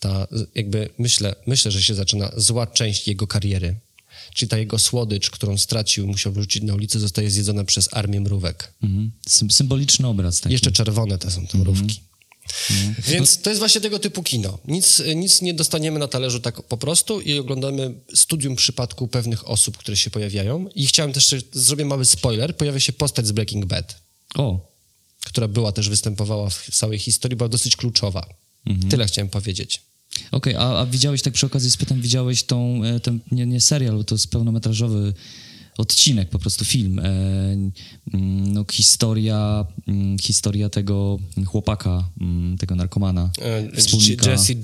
ta, 0.01 0.27
jakby 0.55 0.89
myślę, 0.99 1.35
myślę, 1.47 1.71
że 1.71 1.83
się 1.83 1.95
zaczyna 1.95 2.33
zła 2.37 2.67
część 2.67 3.09
jego 3.09 3.27
kariery. 3.27 3.75
Czyli 4.35 4.49
ta 4.49 4.59
jego 4.59 4.79
słodycz, 4.79 5.31
którą 5.31 5.59
stracił 5.59 6.07
musiał 6.07 6.33
wyrzucić 6.33 6.63
na 6.63 6.75
ulicę, 6.75 7.01
zostaje 7.01 7.31
zjedzona 7.31 7.65
przez 7.65 7.89
armię 7.95 8.21
mrówek. 8.21 8.73
Mhm. 8.83 9.11
Sym- 9.29 9.51
symboliczny 9.51 10.07
obraz 10.09 10.41
taki. 10.41 10.53
Jeszcze 10.53 10.73
czerwone 10.73 11.19
te 11.19 11.31
są 11.31 11.47
te 11.47 11.59
mrówki. 11.59 12.01
Więc 13.09 13.43
to 13.43 13.51
jest 13.51 13.59
właśnie 13.59 13.81
tego 13.81 13.99
typu 13.99 14.23
kino. 14.23 14.59
Nic, 14.69 15.03
nic 15.15 15.43
nie 15.43 15.55
dostaniemy 15.55 15.99
na 15.99 16.09
talerzu 16.09 16.41
tak 16.41 16.63
po 16.63 16.77
prostu 16.77 17.21
i 17.21 17.39
oglądamy 17.39 17.95
studium 18.15 18.57
przypadku 18.57 19.09
pewnych 19.09 19.49
osób, 19.49 19.77
które 19.77 19.97
się 19.97 20.11
pojawiają. 20.11 20.69
I 20.75 20.87
chciałem 20.87 21.13
też, 21.13 21.35
zrobię 21.53 21.85
mały 21.85 22.05
spoiler, 22.05 22.57
pojawia 22.57 22.81
się 22.81 22.93
postać 22.93 23.27
z 23.27 23.33
Breaking 23.33 23.67
Bad, 23.67 24.01
O, 24.35 24.73
która 25.25 25.49
była 25.49 25.73
też, 25.73 25.89
występowała 25.89 26.51
w 26.51 26.71
całej 26.73 26.99
historii, 26.99 27.37
była 27.37 27.49
dosyć 27.49 27.77
kluczowa. 27.77 28.27
Tyle 28.91 29.07
chciałem 29.07 29.29
powiedzieć. 29.29 29.83
okej, 30.31 30.55
a, 30.55 30.79
a 30.79 30.87
widziałeś, 30.87 31.23
tak 31.23 31.33
przy 31.33 31.47
okazji 31.47 31.71
spytam, 31.71 32.01
widziałeś 32.01 32.43
tą, 32.43 32.85
e, 32.85 33.01
ten, 33.01 33.19
nie, 33.33 33.47
nie 33.47 33.61
serial, 33.61 33.97
bo 33.97 34.05
to 34.05 34.15
jest 34.15 34.31
pełnometrażowy 34.31 35.15
odcinek, 35.79 36.29
po 36.29 36.39
prostu 36.39 36.65
film. 36.65 36.99
E, 36.99 37.03
mm, 38.15 38.53
no, 38.53 38.65
historia, 38.73 39.65
mm, 39.89 40.19
historia 40.19 40.69
tego 40.69 41.19
chłopaka, 41.47 42.09
mm, 42.21 42.59
tego 42.59 42.75
narkomana, 42.75 43.31
E, 43.41 43.77
wspólnika. 43.77 44.31
Jesse, 44.31 44.55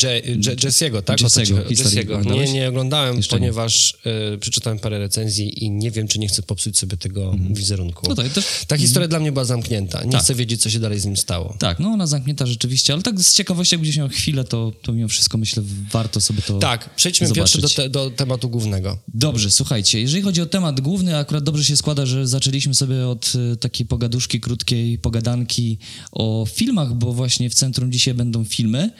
tak? 1.04 1.22
O 1.22 1.30
co 1.30 1.44
ci 1.44 1.52
Jesse'ego, 1.52 1.56
chodzi? 1.64 1.76
historię 1.76 2.04
Jesse'ego. 2.04 2.32
Nie, 2.34 2.52
nie 2.52 2.68
oglądałem, 2.68 3.16
Jeszcze 3.16 3.36
nie. 3.36 3.40
ponieważ 3.40 3.94
e, 4.34 4.38
przeczytałem 4.38 4.78
parę 4.78 4.98
recenzji 4.98 5.64
i 5.64 5.70
nie 5.70 5.90
wiem, 5.90 6.08
czy 6.08 6.18
nie 6.18 6.28
chcę 6.28 6.42
popsuć 6.42 6.78
sobie 6.78 6.96
tego 6.96 7.34
wizerunku. 7.50 8.06
No 8.08 8.14
tak, 8.14 8.28
też, 8.28 8.44
Ta 8.66 8.76
historia 8.78 9.08
dla 9.08 9.20
mnie 9.20 9.32
była 9.32 9.44
zamknięta. 9.44 10.04
Nie 10.04 10.12
Tak. 10.12 10.22
chcę 10.22 10.34
wiedzieć, 10.34 10.62
co 10.62 10.70
się 10.70 10.78
dalej 10.80 11.00
z 11.00 11.04
nim 11.06 11.16
stało. 11.16 11.56
tak, 11.58 11.78
no 11.80 11.88
ona 11.88 12.06
zamknięta 12.06 12.46
rzeczywiście, 12.46 12.92
ale 12.92 13.02
tak 13.02 13.20
z 13.20 13.34
ciekawości, 13.34 13.74
jak 13.74 13.80
będziesz 13.80 13.96
miał 13.96 14.08
chwilę, 14.08 14.44
to, 14.44 14.72
to 14.82 14.92
mimo 14.92 15.08
wszystko 15.08 15.38
myślę, 15.38 15.62
warto 15.92 16.20
sobie 16.20 16.42
to 16.42 16.58
Tak, 16.58 16.94
przejdźmy 16.94 17.26
zobaczyć. 17.26 17.52
pierwszy 17.62 17.76
do, 17.76 17.82
te, 17.82 17.90
do 17.90 18.10
tematu 18.10 18.48
głównego. 18.50 18.98
Dobrze, 19.14 19.50
słuchajcie, 19.50 20.00
jeżeli 20.00 20.22
chodzi 20.22 20.40
o 20.42 20.46
temat 20.46 20.80
główny, 20.80 20.97
akurat 21.18 21.44
dobrze 21.44 21.64
się 21.64 21.76
składa, 21.76 22.06
że 22.06 22.28
zaczęliśmy 22.28 22.74
sobie 22.74 23.06
od 23.08 23.32
e, 23.52 23.56
takiej 23.56 23.86
pogaduszki, 23.86 24.40
krótkiej 24.40 24.98
pogadanki 24.98 25.78
o 26.12 26.46
filmach, 26.54 26.94
bo 26.94 27.12
właśnie 27.12 27.50
w 27.50 27.54
centrum 27.54 27.92
dzisiaj 27.92 28.14
będą 28.14 28.44
filmy, 28.44 28.90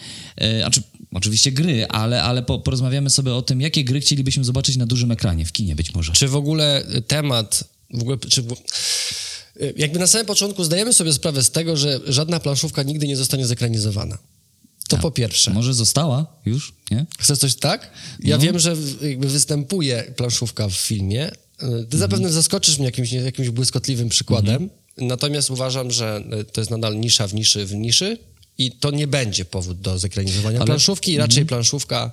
e, 0.41 0.67
a 0.67 0.71
czy, 0.71 0.83
oczywiście 1.15 1.53
gry, 1.53 1.87
ale, 1.89 2.23
ale 2.23 2.43
po, 2.43 2.59
porozmawiamy 2.59 3.11
sobie 3.11 3.35
o 3.35 3.43
tym, 3.43 3.61
jakie 3.61 3.85
gry 3.85 4.01
chcielibyśmy 4.01 4.45
zobaczyć 4.45 4.77
na 4.77 4.87
dużym 4.87 5.11
ekranie, 5.11 5.45
w 5.45 5.53
kinie 5.53 5.77
być 5.77 5.95
może. 5.95 6.13
Czy 6.13 6.29
w 6.29 6.37
ogóle 6.37 6.85
temat, 7.07 7.65
w 7.95 8.01
ogóle, 8.01 8.19
czy 8.19 8.43
w, 8.43 8.55
jakby 9.77 9.99
na 9.99 10.07
samym 10.07 10.27
początku 10.27 10.65
zdajemy 10.65 10.93
sobie 10.93 11.13
sprawę 11.13 11.43
z 11.43 11.51
tego, 11.51 11.77
że 11.77 12.01
żadna 12.07 12.41
planszówka 12.41 12.83
nigdy 12.83 13.07
nie 13.07 13.17
zostanie 13.17 13.47
zekranizowana. 13.47 14.19
To 14.89 14.97
Tak. 14.97 15.01
po 15.03 15.11
pierwsze. 15.11 15.51
Może 15.51 15.75
została 15.75 16.27
już, 16.47 16.75
nie? 16.91 17.07
Chcesz 17.19 17.39
coś 17.39 17.55
tak? 17.55 17.91
Ja 18.21 18.37
No. 18.37 18.43
wiem, 18.43 18.59
że 18.59 18.77
jakby 19.03 19.29
występuje 19.29 20.13
planszówka 20.17 20.69
w 20.69 20.73
filmie. 20.73 21.31
Ty 21.91 21.99
zapewne 21.99 22.33
zaskoczysz 22.33 22.79
mnie 22.79 22.87
jakimś, 22.87 23.13
jakimś 23.13 23.49
błyskotliwym 23.51 24.09
przykładem. 24.09 24.71
Natomiast 24.97 25.51
uważam, 25.51 25.91
że 25.91 26.23
e, 26.31 26.45
to 26.45 26.61
jest 26.61 26.71
nadal 26.71 27.01
nisza 27.01 27.29
w 27.29 27.35
niszy 27.35 27.67
w 27.67 27.75
niszy 27.75 28.19
i 28.59 28.73
to 28.73 28.91
nie 28.91 29.07
będzie 29.07 29.45
powód 29.45 29.81
do 29.81 29.99
zekranizowania 29.99 30.59
Ale- 30.59 30.67
planszówki. 30.67 31.19
Raczej 31.19 31.47
planszówka 31.47 32.13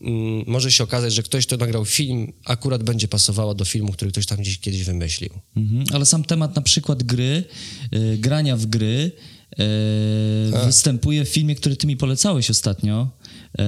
mm, 0.00 0.44
może 0.46 0.72
się 0.72 0.84
okazać, 0.84 1.12
że 1.12 1.22
ktoś, 1.22 1.46
kto 1.46 1.56
nagrał 1.56 1.84
film, 1.84 2.32
akurat 2.44 2.82
będzie 2.82 3.08
pasowała 3.08 3.54
do 3.54 3.64
filmu, 3.64 3.92
który 3.92 4.10
ktoś 4.10 4.26
tam 4.26 4.38
gdzieś 4.38 4.58
kiedyś 4.58 4.84
wymyślił. 4.84 5.30
Mhm. 5.56 5.84
Ale 5.92 6.06
sam 6.06 6.24
temat 6.24 6.56
na 6.56 6.62
przykład 6.62 7.02
gry, 7.02 7.44
e, 7.92 8.16
grania 8.16 8.56
w 8.56 8.66
gry 8.66 9.12
e, 9.50 10.66
występuje 10.66 11.24
w 11.24 11.28
filmie, 11.28 11.54
który 11.54 11.76
ty 11.76 11.86
mi 11.86 11.96
polecałeś 11.96 12.50
ostatnio. 12.50 13.08
E, 13.58 13.64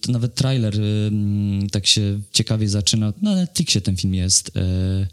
to 0.00 0.12
nawet 0.12 0.34
trailer 0.34 0.74
mm, 0.80 1.70
tak 1.70 1.86
się 1.86 2.20
ciekawie 2.32 2.68
zaczyna. 2.68 3.12
Na 3.22 3.34
Netflixie 3.34 3.80
ten 3.80 3.96
film 3.96 4.14
jest. 4.14 4.56
E, 4.56 5.06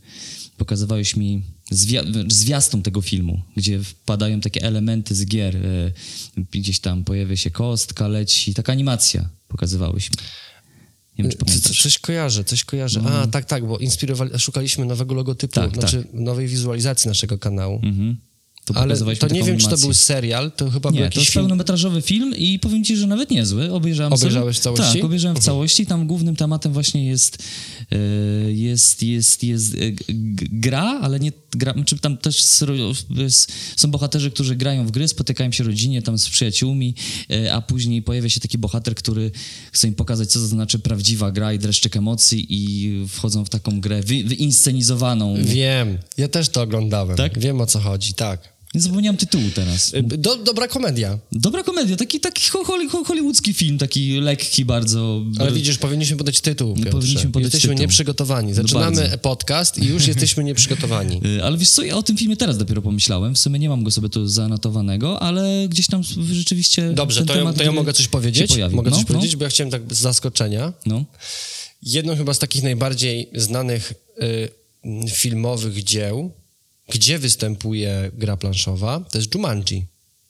pokazywałeś 0.58 1.16
mi 1.16 1.42
zwia- 1.72 2.32
zwiastun 2.32 2.82
tego 2.82 3.02
filmu, 3.02 3.42
gdzie 3.58 3.84
wpadają 3.84 4.40
takie 4.42 4.62
elementy 4.64 5.16
z 5.16 5.26
gier. 5.26 5.56
E, 5.58 5.92
gdzieś 6.52 6.80
tam 6.80 7.04
pojawia 7.04 7.36
się 7.36 7.52
kostka, 7.52 8.08
leci, 8.08 8.54
taka 8.54 8.72
animacja 8.72 9.30
pokazywałeś 9.48 10.12
mi. 10.12 10.18
Nie 11.18 11.24
wiem, 11.24 11.32
czy 11.32 11.38
pamiętasz. 11.38 11.82
Coś 11.84 12.00
kojarzę, 12.00 12.44
coś 12.44 12.64
kojarzę. 12.64 13.02
A, 13.06 13.28
tak, 13.28 13.46
tak, 13.46 13.68
bo 13.68 13.78
inspirowali, 13.78 14.40
szukaliśmy 14.40 14.86
nowego 14.86 15.16
logotypu, 15.16 15.54
Tak, 15.54 15.74
znaczy 15.74 16.08
nowej 16.14 16.48
wizualizacji 16.48 17.08
naszego 17.08 17.38
kanału. 17.38 17.80
Mhm. 17.84 18.18
To 18.74 18.80
Ale 18.80 18.88
pokazywaliśmy 18.88 19.28
to 19.30 19.36
nie 19.36 19.44
wiem, 19.44 19.58
czy 19.58 19.64
to 19.64 19.68
animację. 19.68 19.88
był 19.88 19.94
serial, 19.94 20.52
to 20.52 20.70
chyba 20.72 20.90
był 20.90 20.92
Nie, 20.92 21.00
to 21.00 21.04
jakiś 21.04 21.18
jest 21.20 21.32
film. 21.32 21.44
pełnometrażowy 21.44 22.02
film 22.02 22.36
i 22.38 22.60
powiem 22.60 22.84
ci, 22.84 22.98
że 22.98 23.08
nawet 23.08 23.32
niezły. 23.32 23.72
Obejrzałem 23.74 24.14
Obejrzałeś 24.14 24.58
sobie. 24.60 24.76
w 24.76 24.80
całości? 24.80 24.98
Tak, 24.98 25.06
obejrzałem 25.06 25.38
w 25.38 25.40
całości. 25.40 25.86
Tam 25.86 26.08
głównym 26.08 26.36
tematem 26.36 26.74
właśnie 26.74 27.06
jest 27.06 27.38
e, 27.92 27.98
jest, 28.52 29.04
jest, 29.04 29.44
jest 29.44 29.74
e, 29.74 29.78
gra, 30.52 31.00
ale 31.02 31.20
nie 31.20 31.32
gra, 31.52 31.74
czy 31.86 32.00
tam 32.00 32.18
też 32.18 32.44
są 33.76 33.92
bohaterzy, 33.92 34.32
którzy 34.32 34.56
grają 34.56 34.86
w 34.88 34.92
gry, 34.92 35.08
spotykają 35.08 35.52
się 35.52 35.64
rodzinie 35.64 36.02
tam 36.02 36.18
z 36.18 36.30
przyjaciółmi, 36.30 36.96
e, 37.32 37.54
a 37.54 37.62
później 37.62 38.02
pojawia 38.02 38.30
się 38.30 38.40
taki 38.40 38.58
bohater, 38.58 38.96
który 38.96 39.32
chce 39.72 39.88
im 39.88 39.96
pokazać, 39.96 40.32
co 40.32 40.40
to 40.40 40.48
znaczy 40.48 40.80
prawdziwa 40.80 41.32
gra 41.32 41.54
i 41.54 41.60
dreszczyk 41.60 41.98
emocji 41.98 42.46
i 42.50 42.92
wchodzą 43.08 43.46
w 43.46 43.50
taką 43.50 43.82
grę 43.82 44.02
wy, 44.02 44.24
wyinscenizowaną. 44.24 45.36
Wiem, 45.44 45.98
ja 46.18 46.28
też 46.28 46.50
to 46.50 46.62
oglądałem. 46.62 47.18
Tak? 47.18 47.40
Wiem, 47.40 47.62
o 47.62 47.66
co 47.66 47.80
chodzi, 47.80 48.14
tak. 48.14 48.61
Nie 48.74 48.82
zapomniałem 48.82 49.18
tytułu 49.18 49.44
teraz. 49.56 49.94
Y, 49.94 50.04
Do, 50.04 50.36
dobra 50.38 50.68
komedia. 50.68 51.20
Dobra 51.32 51.64
komedia, 51.64 51.96
taki, 51.96 52.20
taki 52.20 52.50
ho- 52.50 52.64
holly- 52.64 52.90
ho- 52.90 53.04
hollywoodzki 53.04 53.54
film, 53.54 53.78
taki 53.78 54.20
lekki 54.20 54.66
bardzo. 54.66 55.22
Ale 55.40 55.52
widzisz, 55.52 55.78
powinniśmy 55.78 56.18
podać 56.18 56.42
tytuł, 56.42 56.76
Piotrze. 56.76 56.92
powinniśmy 56.92 57.32
podać 57.32 57.44
Jesteśmy 57.46 57.70
tytuł. 57.70 57.82
nieprzygotowani. 57.82 58.54
Zaczynamy 58.54 58.96
bardzo. 59.02 59.18
podcast 59.18 59.78
i 59.78 59.86
już 59.86 60.08
jesteśmy 60.12 60.44
nieprzygotowani. 60.44 61.22
Y, 61.38 61.44
Ale 61.44 61.58
wiesz 61.58 61.70
co, 61.70 61.84
ja 61.84 61.96
o 61.98 62.04
tym 62.04 62.18
filmie 62.18 62.38
teraz 62.38 62.58
dopiero 62.58 62.82
pomyślałem. 62.82 63.36
W 63.36 63.40
sumie 63.40 63.60
nie 63.60 63.70
mam 63.70 63.84
go 63.84 63.92
sobie 63.92 64.10
tu 64.10 64.28
zanotowanego, 64.28 65.22
ale 65.22 65.68
gdzieś 65.70 65.88
tam 65.88 66.04
rzeczywiście. 66.32 66.94
Dobrze, 66.94 67.26
to 67.26 67.34
ja, 67.34 67.40
temat 67.40 67.56
to 67.58 67.64
ja 67.64 67.72
mogę 67.72 67.94
coś 67.94 68.08
powiedzieć? 68.08 68.52
Mogę 68.72 68.90
no, 68.90 68.96
coś 68.96 69.06
powiedzieć, 69.06 69.36
bo 69.36 69.44
ja 69.44 69.50
chciałem 69.50 69.72
tak 69.72 69.82
z 69.94 70.00
zaskoczenia. 70.00 70.74
No, 70.86 70.96
no. 70.96 71.06
Jedną 71.84 72.16
chyba 72.16 72.34
z 72.34 72.40
takich 72.40 72.64
najbardziej 72.64 73.30
znanych 73.36 73.94
y, 74.22 75.10
filmowych 75.10 75.84
dzieł, 75.84 76.32
gdzie 76.92 77.20
występuje 77.20 78.12
gra 78.14 78.38
planszowa, 78.38 79.00
to 79.12 79.18
jest 79.18 79.36
Jumanji. 79.36 79.86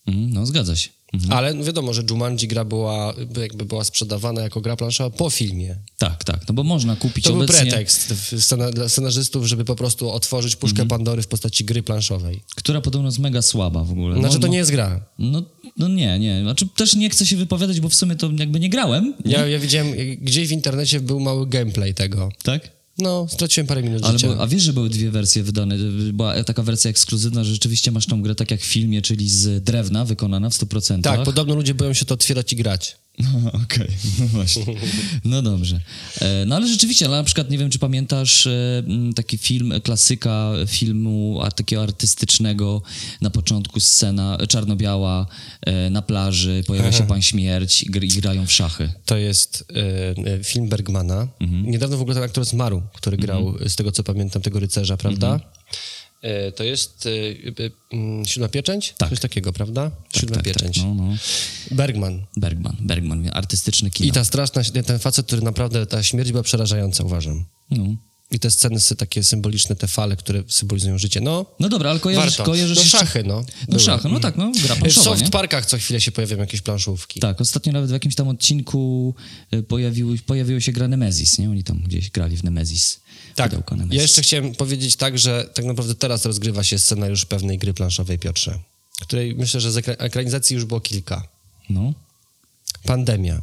Mm, 0.08 0.34
no 0.34 0.46
zgadza 0.46 0.76
się. 0.76 0.90
Mhm. 1.14 1.34
Ale 1.34 1.54
no 1.54 1.64
wiadomo, 1.64 1.94
że 1.94 2.04
Jumanji 2.10 2.48
gra 2.48 2.66
była, 2.66 3.14
jakby 3.42 3.66
była 3.66 3.84
sprzedawana 3.84 4.42
jako 4.42 4.62
gra 4.62 4.76
planszowa 4.76 5.10
po 5.18 5.30
filmie. 5.30 5.76
Tak, 5.98 6.24
tak, 6.24 6.48
no 6.48 6.54
bo 6.54 6.64
można 6.64 6.96
kupić 6.96 7.24
To 7.26 7.34
był 7.34 7.42
obecnie, 7.42 7.62
pretekst 7.62 8.14
w 8.14 8.44
scena, 8.44 8.72
dla 8.72 8.90
scenarzystów, 8.90 9.46
żeby 9.46 9.66
po 9.66 9.76
prostu 9.76 10.12
otworzyć 10.12 10.56
puszkę 10.56 10.82
Mhm. 10.82 10.88
Pandory 10.90 11.22
w 11.22 11.28
postaci 11.28 11.66
gry 11.66 11.84
planszowej. 11.84 12.42
która 12.56 12.82
podobno 12.82 13.08
jest 13.08 13.20
mega 13.20 13.42
słaba 13.42 13.84
w 13.84 13.92
ogóle. 13.92 14.20
Znaczy 14.20 14.36
no, 14.36 14.42
to 14.42 14.48
no, 14.48 14.54
nie 14.54 14.58
jest 14.58 14.72
gra. 14.72 15.06
No, 15.20 15.44
no 15.78 15.88
nie, 15.88 16.20
nie. 16.20 16.42
Znaczy 16.42 16.68
też 16.76 16.96
nie 16.96 17.10
chcę 17.10 17.26
się 17.26 17.38
wypowiadać, 17.38 17.80
bo 17.80 17.90
w 17.90 17.96
sumie 17.96 18.16
to 18.16 18.32
jakby 18.38 18.60
nie 18.60 18.70
grałem. 18.70 19.14
Nie? 19.26 19.32
Ja, 19.32 19.48
ja 19.48 19.60
widziałem, 19.60 19.94
gdzieś 20.22 20.48
w 20.48 20.52
internecie 20.52 21.00
był 21.00 21.20
mały 21.20 21.48
gameplay 21.48 21.94
tego. 21.94 22.32
Tak? 22.44 22.81
No, 23.02 23.28
straciłem 23.30 23.68
parę 23.68 23.84
minut 23.84 24.04
Ale 24.04 24.20
życia. 24.20 24.36
a 24.40 24.48
wiesz, 24.48 24.64
że 24.64 24.74
były 24.74 24.90
dwie 24.90 25.12
wersje 25.12 25.44
wydane? 25.44 25.78
Była 26.14 26.44
taka 26.44 26.64
wersja 26.64 26.92
ekskluzywna, 26.92 27.44
że 27.44 27.52
rzeczywiście 27.52 27.92
masz 27.92 28.06
tą 28.06 28.22
grę 28.22 28.36
tak 28.36 28.52
jak 28.52 28.62
w 28.62 28.66
filmie, 28.66 29.02
czyli 29.02 29.30
z 29.30 29.64
drewna 29.64 30.06
wykonana 30.06 30.50
w 30.50 30.54
100%. 30.54 31.02
Tak, 31.02 31.24
podobno 31.24 31.56
ludzie 31.56 31.74
boją 31.74 31.94
się 31.94 32.06
to 32.06 32.14
otwierać 32.14 32.54
i 32.54 32.56
grać. 32.56 33.01
No, 33.20 33.52
Okej, 33.64 33.88
no 34.20 34.26
właśnie. 34.26 34.66
No 35.26 35.42
dobrze. 35.42 35.80
E, 36.22 36.46
No 36.46 36.56
ale 36.56 36.68
rzeczywiście, 36.68 37.06
ale 37.06 37.18
na 37.18 37.24
przykład 37.24 37.50
nie 37.50 37.58
wiem, 37.58 37.70
czy 37.70 37.80
pamiętasz 37.80 38.48
e, 38.48 38.84
taki 39.16 39.38
film, 39.38 39.74
klasyka 39.84 40.52
filmu 40.68 41.40
takiego 41.56 41.84
artystycznego, 41.84 42.82
na 43.22 43.30
początku 43.30 43.80
scena 43.80 44.38
czarno-biała, 44.50 45.26
e, 45.62 45.90
na 45.90 46.02
plaży, 46.02 46.64
pojawia 46.68 46.92
się 46.92 47.08
pan 47.08 47.22
śmierć 47.22 47.84
i 47.84 47.92
gr- 47.92 48.04
i 48.18 48.22
grają 48.22 48.46
w 48.46 48.52
szachy. 48.52 48.92
To 49.06 49.18
jest 49.18 49.66
e, 50.40 50.44
film 50.44 50.70
Bergmana. 50.70 51.28
Mhm. 51.40 51.72
Niedawno 51.72 51.98
w 51.98 52.02
ogóle 52.02 52.16
ten 52.16 52.24
aktor 52.24 52.46
zmarł, 52.46 52.82
który 52.94 53.18
grał, 53.18 53.56
z 53.68 53.76
tego 53.76 53.92
co 53.92 54.04
pamiętam, 54.04 54.42
tego 54.42 54.60
rycerza, 54.60 54.98
prawda? 54.98 55.34
Mhm. 55.34 55.52
E, 56.22 56.52
to 56.52 56.64
jest 56.64 57.06
e, 57.06 57.10
e, 57.66 57.70
mm, 57.92 58.26
Siódma 58.26 58.50
Pieczęć? 58.50 58.94
Tak. 58.98 59.10
Coś 59.10 59.20
takiego, 59.20 59.54
prawda? 59.54 59.92
Siódma 60.16 60.36
tak, 60.36 60.46
Pieczęć. 60.46 60.78
Tak, 60.78 60.86
no, 60.86 60.94
no. 60.94 61.18
Bergman. 61.72 62.26
Bergman, 62.38 62.76
Bergman, 62.80 63.30
artystyczny 63.34 63.92
kino. 63.92 64.10
I 64.10 64.12
ta 64.12 64.24
straszna, 64.24 64.64
ten 64.64 65.00
facet, 65.00 65.26
który 65.26 65.42
naprawdę, 65.42 65.86
ta 65.86 66.04
śmierć 66.04 66.32
była 66.32 66.44
przerażająca, 66.44 67.04
uważam. 67.04 67.46
No. 67.72 67.96
I 68.32 68.40
te 68.40 68.52
sceny 68.52 68.80
takie 68.98 69.24
symboliczne, 69.24 69.76
te 69.76 69.88
fale, 69.88 70.16
które 70.16 70.44
symbolizują 70.48 70.98
życie. 70.98 71.22
No, 71.22 71.46
no 71.60 71.70
dobra, 71.70 71.90
ale 71.90 72.00
kojarzysz, 72.00 72.38
warto. 72.38 72.52
kojarzysz 72.52 72.78
no 72.78 72.84
szachy, 72.84 73.24
no. 73.24 73.46
No 73.68 73.80
szachy, 73.80 74.10
no 74.10 74.20
tak, 74.20 74.38
no 74.38 74.52
gra 74.64 74.76
W 74.76 74.80
planszowa, 74.80 75.04
soft 75.04 75.24
nie? 75.24 75.30
parkach 75.30 75.66
co 75.66 75.78
chwilę 75.78 76.02
się 76.02 76.12
pojawiają 76.12 76.42
jakieś 76.42 76.62
planszówki. 76.62 77.20
Tak, 77.20 77.42
ostatnio 77.42 77.74
nawet 77.74 77.90
w 77.90 77.94
jakimś 77.94 78.16
tam 78.16 78.28
odcinku 78.28 79.16
e, 79.52 79.64
pojawiły, 79.64 80.18
pojawiło 80.18 80.60
się 80.60 80.72
gra 80.72 80.88
Nemesis, 80.88 81.40
nie? 81.40 81.50
Oni 81.50 81.64
tam 81.64 81.80
gdzieś 81.80 82.10
grali 82.10 82.38
w 82.38 82.44
Nemesis. 82.44 83.00
Tak. 83.36 83.50
Pudełko 83.52 83.76
Nemesis. 83.76 83.96
Ja 83.96 84.02
jeszcze 84.02 84.22
chciałem 84.22 84.56
powiedzieć 84.56 84.96
tak, 84.96 85.20
że 85.20 85.50
tak 85.54 85.66
naprawdę 85.66 85.96
teraz 85.96 86.26
rozgrywa 86.26 86.64
się 86.64 86.80
scenariusz 86.80 87.26
pewnej 87.26 87.58
gry 87.58 87.74
planszowej, 87.74 88.20
Piotrze, 88.20 88.60
której 89.02 89.36
myślę, 89.36 89.62
że 89.62 89.72
z 89.72 89.76
ekra- 89.76 89.96
ekranizacji 90.00 90.54
już 90.54 90.66
było 90.66 90.82
kilka. 90.82 91.28
No, 91.70 91.94
Pandemia. 92.84 93.42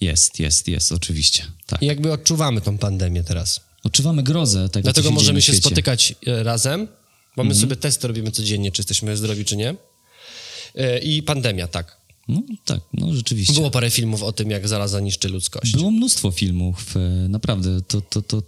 jest, 0.00 0.40
jest, 0.40 0.68
jest, 0.68 0.92
oczywiście. 0.92 1.46
Tak. 1.66 1.82
I 1.82 1.86
jakby 1.86 2.12
odczuwamy 2.12 2.60
tą 2.60 2.78
pandemię 2.78 3.24
teraz. 3.24 3.60
Odczuwamy 3.84 4.22
grozę 4.22 4.68
tego, 4.68 4.82
Dlatego 4.84 5.08
się 5.08 5.14
możemy 5.14 5.36
na 5.38 5.40
się 5.40 5.54
spotykać 5.54 6.14
e, 6.26 6.42
razem, 6.42 6.86
bo 7.36 7.42
Mhm. 7.42 7.48
my 7.48 7.54
sobie 7.54 7.76
testy 7.76 8.08
robimy 8.08 8.30
codziennie, 8.30 8.72
czy 8.72 8.80
jesteśmy 8.80 9.16
zdrowi, 9.16 9.44
czy 9.44 9.56
nie. 9.56 9.74
E, 10.74 10.98
I 10.98 11.22
pandemia, 11.22 11.68
tak. 11.68 11.96
No 12.28 12.42
tak, 12.64 12.80
no 12.92 13.14
rzeczywiście. 13.14 13.52
Było 13.54 13.70
parę 13.70 13.90
filmów 13.90 14.22
o 14.22 14.32
tym, 14.32 14.50
jak 14.50 14.68
zaraza 14.68 15.00
niszczy 15.00 15.28
ludzkość. 15.28 15.72
Było 15.72 15.90
mnóstwo 15.90 16.30
filmów, 16.30 16.96
e, 16.96 17.28
naprawdę, 17.28 17.82
to, 17.82 18.00
to, 18.00 18.22
to 18.22 18.42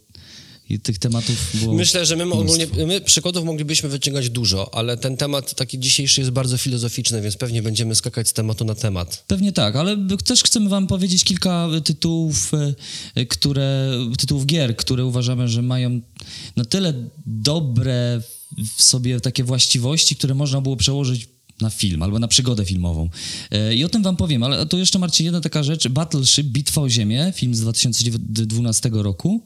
i 0.68 0.80
tych 0.80 0.98
tematów 0.98 1.50
było... 1.54 1.74
Myślę, 1.74 2.06
że 2.06 2.16
my 2.16 2.24
ogólnie, 2.34 2.66
my 2.86 3.00
przykładów 3.00 3.44
moglibyśmy 3.44 3.88
wyciągać 3.88 4.30
dużo, 4.30 4.74
ale 4.74 4.96
ten 4.96 5.16
temat 5.16 5.54
taki 5.54 5.78
dzisiejszy 5.78 6.20
jest 6.20 6.30
bardzo 6.30 6.58
filozoficzny, 6.58 7.22
więc 7.22 7.36
pewnie 7.36 7.62
będziemy 7.62 7.94
skakać 7.94 8.28
z 8.28 8.32
tematu 8.32 8.64
na 8.64 8.74
temat. 8.74 9.24
Pewnie 9.26 9.52
tak, 9.52 9.76
ale 9.76 9.96
też 10.24 10.42
chcemy 10.42 10.68
wam 10.68 10.86
powiedzieć 10.86 11.24
kilka 11.24 11.68
tytułów, 11.84 12.52
e, 13.14 13.26
które, 13.26 13.90
tytułów 14.18 14.46
gier, 14.46 14.76
które 14.76 15.04
uważamy, 15.04 15.48
że 15.48 15.62
mają 15.62 16.00
na 16.56 16.64
tyle 16.64 16.92
dobre 17.26 18.22
w 18.76 18.82
sobie 18.82 19.20
takie 19.20 19.44
właściwości, 19.44 20.16
które 20.16 20.34
można 20.34 20.60
było 20.60 20.76
przełożyć 20.76 21.28
na 21.60 21.70
film 21.70 22.02
albo 22.02 22.18
na 22.18 22.28
przygodę 22.28 22.64
filmową. 22.64 23.08
E, 23.50 23.74
I 23.74 23.84
o 23.84 23.88
tym 23.88 24.02
wam 24.02 24.16
powiem, 24.16 24.42
ale 24.42 24.66
to 24.66 24.78
jeszcze 24.78 24.98
Marcin, 24.98 25.24
jedna 25.24 25.40
taka 25.40 25.62
rzecz. 25.62 25.88
Battleship, 25.88 26.46
Bitwa 26.46 26.80
o 26.80 26.88
Ziemię, 26.88 27.32
film 27.36 27.54
z 27.54 27.60
2012 27.60 28.90
roku, 28.92 29.44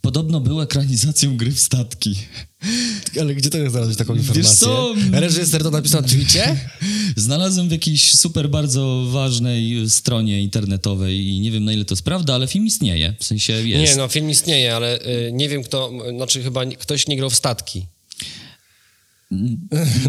podobno 0.00 0.40
był 0.40 0.60
ekranizacją 0.60 1.36
gry 1.36 1.52
w 1.52 1.60
statki. 1.60 2.16
Ale 3.20 3.34
gdzie 3.34 3.50
to 3.50 3.70
znaleźć 3.70 3.98
taką 3.98 4.14
informację? 4.14 4.54
co? 4.54 4.94
Reżyser 5.12 5.62
to 5.62 5.70
napisał 5.70 6.02
na 6.02 6.08
Twitcie? 6.08 6.56
Znalazłem 7.16 7.68
w 7.68 7.72
jakiejś 7.72 8.12
super 8.14 8.50
bardzo 8.50 9.04
ważnej 9.10 9.90
stronie 9.90 10.42
internetowej 10.42 11.28
i 11.28 11.40
nie 11.40 11.50
wiem 11.50 11.64
na 11.64 11.72
ile 11.72 11.84
to 11.84 11.94
jest 11.94 12.02
prawda, 12.02 12.34
ale 12.34 12.46
film 12.46 12.66
istnieje. 12.66 13.14
W 13.18 13.24
sensie 13.24 13.52
jest. 13.52 13.92
Nie, 13.92 13.96
no 13.96 14.08
film 14.08 14.30
istnieje, 14.30 14.76
ale 14.76 15.00
y, 15.00 15.30
nie 15.32 15.48
wiem 15.48 15.62
kto, 15.62 15.92
znaczy 16.16 16.42
chyba 16.42 16.66
ktoś 16.66 17.08
nie 17.08 17.16
grał 17.16 17.30
w 17.30 17.36
statki. 17.36 17.86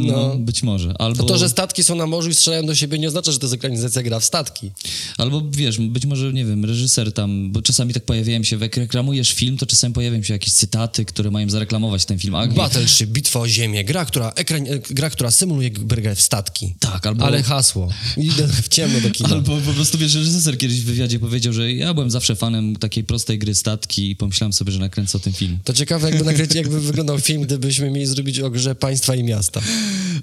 No, 0.01 0.35
być 0.37 0.63
może. 0.63 0.93
Albo, 0.99 1.23
To 1.23 1.37
że 1.37 1.49
statki 1.49 1.83
są 1.83 1.95
na 1.95 2.07
morzu 2.07 2.29
i 2.29 2.33
strzelają 2.33 2.65
do 2.65 2.75
siebie 2.75 2.99
nie 2.99 3.07
oznacza, 3.07 3.31
że 3.31 3.39
to 3.39 3.45
jest 3.45 3.53
ekranizacja 3.53 4.03
gra 4.03 4.19
w 4.19 4.25
statki. 4.25 4.71
albo 5.17 5.43
wiesz, 5.51 5.77
być 5.77 6.05
może, 6.05 6.33
nie 6.33 6.45
wiem, 6.45 6.65
reżyser 6.65 7.13
tam, 7.13 7.51
bo 7.51 7.61
czasami 7.61 7.93
tak 7.93 8.05
pojawiają 8.05 8.43
się, 8.43 8.57
jak 8.59 8.77
reklamujesz 8.77 9.33
film, 9.33 9.57
to 9.57 9.65
czasami 9.65 9.93
pojawiają 9.93 10.23
się 10.23 10.33
jakieś 10.33 10.53
cytaty, 10.53 11.05
które 11.05 11.31
mają 11.31 11.49
zareklamować 11.49 12.05
ten 12.05 12.19
film. 12.19 12.35
A, 12.35 12.47
Battleship, 12.47 13.09
Bitwa 13.09 13.39
o 13.39 13.47
Ziemię, 13.47 13.83
gra, 13.83 14.05
która, 14.05 14.31
ekran, 14.31 14.67
e, 14.67 14.79
gra, 14.79 15.09
która 15.09 15.31
symuluje 15.31 15.71
grę 15.71 16.15
w 16.15 16.21
statki. 16.21 16.75
Tak, 16.79 17.07
albo... 17.07 17.25
Ale 17.25 17.43
hasło. 17.43 17.89
Idę 18.17 18.47
w 18.47 18.67
ciemno 18.67 19.01
do 19.01 19.11
kina. 19.11 19.29
Albo 19.29 19.57
po 19.57 19.73
prostu, 19.73 19.97
wiesz, 19.97 20.15
reżyser 20.15 20.57
kiedyś 20.57 20.81
w 20.81 20.85
wywiadzie 20.85 21.19
powiedział, 21.19 21.53
że 21.53 21.73
ja 21.73 21.93
byłem 21.93 22.11
zawsze 22.11 22.35
fanem 22.35 22.75
takiej 22.75 23.03
prostej 23.03 23.39
gry 23.39 23.55
statki 23.55 24.09
i 24.09 24.15
pomyślałem 24.15 24.53
sobie, 24.53 24.71
że 24.71 24.79
nakręcę 24.79 25.17
o 25.17 25.21
tym 25.21 25.33
film. 25.33 25.57
To 25.63 25.73
ciekawe, 25.73 26.09
jakby, 26.09 26.25
nakręcić, 26.25 26.55
jakby 26.55 26.81
wyglądał 26.81 27.19
film, 27.19 27.41
gdybyśmy 27.41 27.91
mieli 27.91 28.05
zrobić 28.05 28.39
o 28.39 28.49
grze 28.49 28.75
państwa 28.75 29.12
i 29.15 29.23
miasta. 29.23 29.61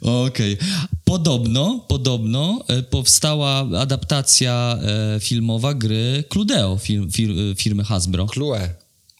Okej. 0.00 0.56
Podobno, 1.04 1.84
podobno 1.88 2.64
e, 2.68 2.82
powstała 2.82 3.58
adaptacja 3.80 4.78
e, 5.16 5.20
filmowa 5.20 5.74
gry 5.74 6.24
Cludeo 6.28 6.78
film, 6.78 7.10
fir, 7.10 7.30
e, 7.30 7.54
firmy 7.54 7.84
Hasbro. 7.84 8.26
Clue. 8.26 8.68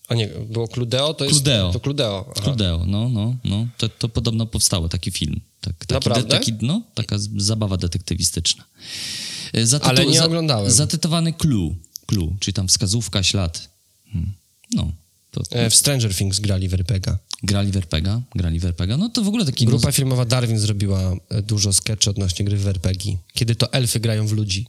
A 0.08 0.14
nie, 0.14 0.28
było 0.50 0.68
Cludeo? 0.68 1.14
To 1.14 1.24
jest... 1.24 1.34
Cludeo. 1.36 1.72
To 1.72 1.80
Cludeo. 1.80 2.24
Aha. 2.36 2.44
Cludeo, 2.44 2.84
no, 2.86 3.08
no, 3.08 3.36
no. 3.44 3.66
To, 3.78 3.88
to 3.88 4.08
podobno 4.08 4.46
powstało 4.46 4.88
taki 4.88 5.10
film. 5.10 5.40
Tak, 5.60 5.74
taki, 5.78 5.94
Naprawdę? 5.94 6.28
taki, 6.28 6.52
no, 6.62 6.82
taka 6.94 7.18
z- 7.18 7.28
zabawa 7.36 7.76
detektywistyczna. 7.76 8.64
Zatytu- 9.54 9.88
Ale 9.88 10.06
nie 10.06 10.24
oglądałem. 10.24 10.70
Zatytułowany 10.70 11.32
Clue, 11.32 11.74
Clue, 12.06 12.32
czyli 12.40 12.54
tam 12.54 12.68
wskazówka, 12.68 13.22
ślad. 13.22 13.68
Hmm. 14.12 14.32
No, 14.74 14.92
to 15.30 15.42
E, 15.50 15.70
W 15.70 15.74
Stranger 15.74 16.14
Things 16.14 16.40
grali 16.40 16.68
w 16.68 16.74
RPGa. 16.74 17.18
Grali 17.42 17.72
w 17.72 17.76
RPGa, 17.76 18.22
grali 18.34 18.60
w 18.60 18.64
RPGa. 18.64 18.96
No 18.96 19.08
to 19.08 19.22
w 19.22 19.28
ogóle 19.28 19.44
taki... 19.44 19.66
Grupa 19.66 19.92
filmowa 19.92 20.24
Darwin 20.24 20.58
zrobiła 20.58 21.16
e, 21.28 21.42
dużo 21.42 21.72
sketchy 21.72 22.10
odnośnie 22.10 22.44
gry 22.44 22.56
w 22.56 22.66
RPG. 22.66 23.16
Kiedy 23.32 23.54
to 23.54 23.72
elfy 23.72 24.00
grają 24.00 24.26
w 24.26 24.32
ludzi. 24.32 24.66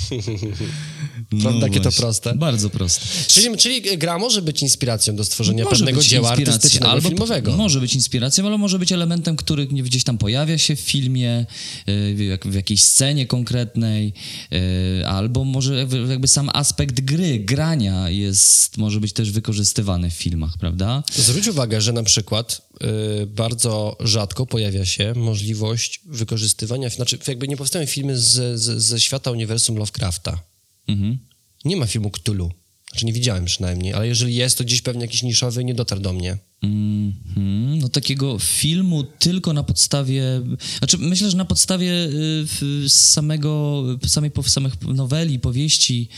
Prawda, 1.42 1.66
jakie 1.66 1.80
to 1.80 1.92
proste? 1.92 2.34
Bardzo 2.34 2.70
proste. 2.70 3.06
Czyli, 3.26 3.56
czyli 3.56 3.98
gra 3.98 4.18
może 4.18 4.42
być 4.42 4.62
inspiracją 4.62 5.16
do 5.16 5.24
stworzenia 5.24 5.64
Może 5.64 5.76
pewnego 5.76 6.02
dzieła 6.02 6.30
artystycznego, 6.30 6.90
albo 6.90 7.08
filmowego. 7.08 7.56
Może 7.56 7.80
być 7.80 7.94
inspiracją, 7.94 8.46
ale 8.46 8.58
może 8.58 8.78
być 8.78 8.92
elementem, 8.92 9.36
który 9.36 9.66
gdzieś 9.66 10.04
tam 10.04 10.18
pojawia 10.18 10.58
się 10.58 10.76
w 10.76 10.80
filmie, 10.80 11.46
y, 11.88 12.14
w, 12.14 12.20
jak, 12.20 12.46
w 12.46 12.54
jakiejś 12.54 12.82
scenie 12.82 13.26
konkretnej, 13.26 14.12
y, 14.52 15.06
albo 15.06 15.44
może 15.44 15.86
jakby- 16.08 16.28
sam 16.28 16.50
aspekt 16.52 17.00
gry, 17.00 17.38
grania 17.38 18.10
jest, 18.10 18.76
może 18.76 19.00
być 19.00 19.12
też 19.12 19.30
wykorzystywany 19.30 20.10
w 20.10 20.14
filmach, 20.14 20.58
prawda? 20.58 21.02
Zwróć 21.16 21.48
uwagę, 21.48 21.80
że 21.80 21.92
na 21.92 22.02
przykład 22.02 22.72
bardzo 23.26 23.96
rzadko 24.00 24.46
pojawia 24.46 24.84
się 24.84 25.12
możliwość 25.16 26.00
wykorzystywania, 26.04 26.88
znaczy 26.88 27.18
jakby 27.28 27.48
nie 27.48 27.56
powstają 27.56 27.86
filmy 27.86 28.18
ze 28.18 29.00
świata 29.00 29.30
uniwersum 29.30 29.78
Lovecrafta. 29.82 30.42
Mhm. 30.88 31.18
Nie 31.64 31.76
ma 31.76 31.86
filmu 31.86 32.10
Cthulhu. 32.10 32.50
Znaczy 32.90 33.06
nie 33.06 33.12
widziałem 33.12 33.44
przynajmniej, 33.44 33.94
ale 33.94 34.08
jeżeli 34.08 34.34
jest, 34.34 34.58
to 34.58 34.64
gdzieś 34.64 34.82
pewnie 34.82 35.02
jakiś 35.02 35.22
niszowy 35.22 35.64
nie 35.64 35.74
dotarł 35.74 36.00
do 36.00 36.12
mnie. 36.12 36.38
Mhm. 36.62 37.14
Takiego 37.92 38.38
filmu 38.38 39.04
tylko 39.04 39.52
na 39.52 39.62
podstawie, 39.62 40.24
znaczy 40.78 40.98
myślę, 40.98 41.30
że 41.30 41.36
na 41.36 41.44
podstawie 41.44 41.92
y, 42.84 42.88
samego, 42.88 43.84
samej 44.06 44.30
samych 44.46 44.82
noweli, 44.82 45.38
powieści 45.38 46.08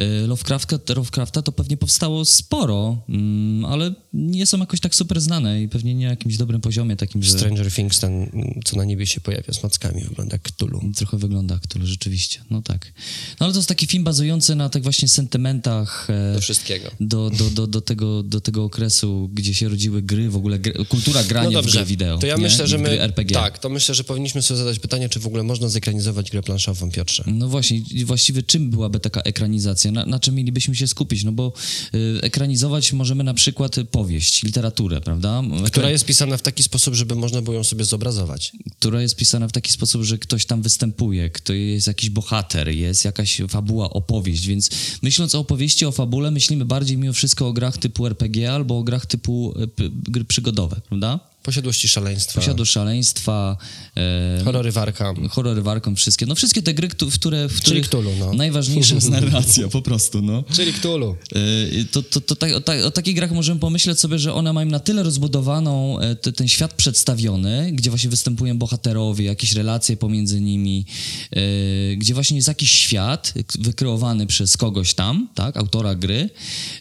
y, 0.00 0.26
Lovecrafta, 0.26 0.78
Lovecrafta 0.94 1.42
to 1.42 1.52
pewnie 1.52 1.76
powstało 1.76 2.24
sporo, 2.24 2.98
mm, 3.08 3.64
ale 3.64 3.94
nie 4.12 4.46
są 4.46 4.58
jakoś 4.58 4.80
tak 4.80 4.94
super 4.94 5.20
znane 5.20 5.62
i 5.62 5.68
pewnie 5.68 5.94
nie 5.94 6.04
na 6.04 6.10
jakimś 6.10 6.36
dobrym 6.36 6.60
poziomie 6.60 6.96
takim, 6.96 7.22
że 7.22 7.32
Stranger 7.32 7.72
Things, 7.72 8.00
ten, 8.00 8.30
co 8.64 8.76
na 8.76 8.84
niebie 8.84 9.06
się 9.06 9.20
pojawia 9.20 9.52
z 9.52 9.62
mackami, 9.62 10.02
wygląda 10.04 10.34
jak 10.34 10.42
Cthulhu. 10.42 10.80
trochę 10.96 11.18
wygląda, 11.18 11.58
który 11.58 11.86
rzeczywiście, 11.86 12.40
no 12.50 12.62
tak. 12.62 12.92
No 13.40 13.46
ale 13.46 13.52
to 13.52 13.58
jest 13.58 13.68
taki 13.68 13.86
film 13.86 14.04
bazujący 14.04 14.54
na 14.54 14.68
tych 14.68 14.82
właśnie 14.82 15.08
sentymentach 15.08 16.06
e, 16.10 16.34
Do 16.34 16.40
wszystkiego. 16.40 16.90
do, 17.00 17.30
do, 17.30 17.50
do, 17.50 17.66
do, 17.66 17.80
tego, 17.80 18.22
do 18.22 18.40
tego 18.40 18.64
okresu, 18.64 19.30
gdzie 19.32 19.54
się 19.54 19.68
rodziły 19.68 20.02
gry, 20.02 20.30
w 20.30 20.36
ogóle 20.36 20.58
gry, 20.58 20.84
kultura 20.84 21.13
grania 21.22 21.62
w 21.62 21.66
gry 21.66 21.84
wideo. 21.84 22.18
to 22.18 22.26
ja 22.26 22.36
nie? 22.36 22.42
myślę, 22.42 22.66
że 22.66 22.78
w 22.78 22.80
my... 22.80 23.00
RPG. 23.00 23.34
Tak, 23.34 23.58
to 23.58 23.68
myślę, 23.68 23.94
że 23.94 24.04
powinniśmy 24.04 24.42
sobie 24.42 24.58
zadać 24.58 24.78
pytanie, 24.78 25.08
czy 25.08 25.20
w 25.20 25.26
ogóle 25.26 25.42
można 25.42 25.68
zekranizować 25.68 26.30
grę 26.30 26.42
planszową, 26.42 26.90
Piotrze. 26.90 27.24
No 27.26 27.48
właśnie, 27.48 27.76
i 27.90 28.04
właściwie 28.04 28.42
czym 28.42 28.70
byłaby 28.70 29.00
taka 29.00 29.20
ekranizacja? 29.20 29.92
Na, 29.92 30.06
na 30.06 30.18
czym 30.20 30.34
mielibyśmy 30.34 30.74
się 30.76 30.86
skupić? 30.86 31.24
No 31.24 31.32
bo 31.32 31.52
y, 31.94 32.18
ekranizować 32.22 32.92
możemy 32.92 33.24
na 33.24 33.34
przykład 33.34 33.76
powieść, 33.90 34.42
literaturę, 34.42 35.00
prawda? 35.00 35.40
Ekra- 35.40 35.66
Która 35.66 35.90
jest 35.90 36.04
pisana 36.04 36.36
w 36.36 36.42
taki 36.42 36.62
sposób, 36.62 36.94
żeby 36.94 37.14
można 37.14 37.42
było 37.42 37.56
ją 37.56 37.64
sobie 37.64 37.84
zobrazować. 37.84 38.52
która 38.78 39.02
jest 39.02 39.16
pisana 39.16 39.48
w 39.48 39.52
taki 39.52 39.72
sposób, 39.72 40.02
że 40.02 40.18
ktoś 40.18 40.46
tam 40.46 40.62
występuje, 40.62 41.30
kto 41.30 41.52
jest 41.52 41.86
jakiś 41.86 42.10
bohater, 42.10 42.68
jest 42.68 43.04
jakaś 43.04 43.40
fabuła, 43.48 43.90
opowieść, 43.90 44.46
więc 44.46 44.70
myśląc 45.02 45.34
o 45.34 45.38
opowieści, 45.38 45.86
o 45.86 45.92
fabule, 45.92 46.30
myślimy 46.30 46.64
bardziej 46.64 46.98
mimo 46.98 47.12
wszystko 47.12 47.48
o 47.48 47.52
grach 47.52 47.78
typu 47.78 48.06
RPG 48.06 48.52
albo 48.52 48.78
o 48.78 48.82
grach 48.82 49.06
typu 49.06 49.54
y, 49.80 49.90
gry 49.90 50.24
przygodowe, 50.24 50.80
prawda? 50.88 51.03
Posiadłości 51.42 51.88
szaleństwa, 51.88 52.40
Posiadu 52.40 52.66
szaleństwa, 52.66 53.56
e, 53.96 54.44
horrory 54.44 54.72
warka. 54.72 55.14
horrory 55.30 55.62
warką, 55.62 55.94
wszystkie. 55.96 56.26
No 56.26 56.34
wszystkie 56.34 56.62
te 56.62 56.74
gry, 56.74 56.88
w 56.88 57.14
które, 57.14 57.48
w 57.48 57.60
których 57.60 57.86
Cthulhu, 57.88 58.10
no. 58.18 58.32
najważniejsza 58.32 58.94
jest 58.94 59.10
narracja 59.20 59.68
po 59.68 59.82
prostu, 59.82 60.22
no. 60.22 60.44
Czyli 60.52 60.72
Cthulhu. 60.72 61.16
Y, 61.36 61.86
To, 61.92 62.02
to, 62.02 62.20
to, 62.20 62.36
tak- 62.36 62.52
o, 62.52 62.60
ta, 62.60 62.72
o 62.86 62.90
takich 62.90 63.14
grach 63.16 63.32
możemy 63.32 63.60
pomyśleć 63.60 64.00
sobie, 64.00 64.18
że 64.18 64.34
one 64.34 64.52
mają 64.52 64.68
na 64.70 64.80
tyle 64.80 65.02
rozbudowaną 65.02 66.00
e, 66.00 66.16
te, 66.16 66.32
ten 66.32 66.48
świat 66.48 66.74
przedstawiony, 66.74 67.72
gdzie 67.72 67.90
właśnie 67.90 68.10
występują 68.10 68.58
bohaterowie, 68.58 69.24
jakieś 69.24 69.52
relacje 69.52 69.96
pomiędzy 69.96 70.40
nimi, 70.40 70.86
e, 71.30 71.96
gdzie 71.96 72.14
właśnie 72.14 72.36
jest 72.36 72.48
jakiś 72.48 72.72
świat 72.72 73.34
wykreowany 73.58 74.26
przez 74.26 74.56
kogoś 74.56 74.94
tam, 74.94 75.28
tak, 75.34 75.56
autora 75.56 75.94
gry 75.94 76.30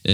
e, 0.06 0.12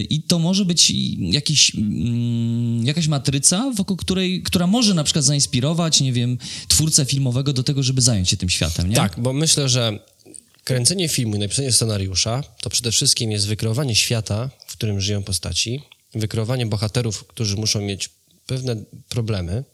i 0.00 0.22
to 0.22 0.38
może 0.38 0.64
być 0.64 0.92
jakiś, 1.18 1.74
mm, 1.74 2.86
jakaś 2.86 3.08
matryca, 3.08 3.72
wokół 3.76 3.96
której, 3.96 4.42
która 4.42 4.66
może 4.66 4.94
na 4.94 5.04
przykład 5.04 5.24
zainspirować, 5.24 6.00
nie 6.00 6.12
wiem, 6.12 6.38
twórcę 6.68 7.04
filmowego 7.04 7.52
do 7.52 7.62
tego, 7.62 7.82
żeby 7.82 8.00
zająć 8.00 8.30
się 8.30 8.36
tym 8.36 8.48
światem, 8.48 8.88
nie? 8.88 8.96
Tak, 8.96 9.20
bo 9.20 9.32
myślę, 9.32 9.68
że 9.68 9.98
kręcenie 10.64 11.08
filmu 11.08 11.36
i 11.36 11.38
napisanie 11.38 11.72
scenariusza 11.72 12.42
to 12.60 12.70
przede 12.70 12.92
wszystkim 12.92 13.30
jest 13.30 13.46
wykreowanie 13.46 13.94
świata, 13.96 14.50
w 14.66 14.72
którym 14.72 15.00
żyją 15.00 15.22
postaci, 15.22 15.82
wykreowanie 16.14 16.66
bohaterów, 16.66 17.24
którzy 17.26 17.56
muszą 17.56 17.80
mieć 17.80 18.10
pewne 18.46 18.76
problemy 19.08 19.64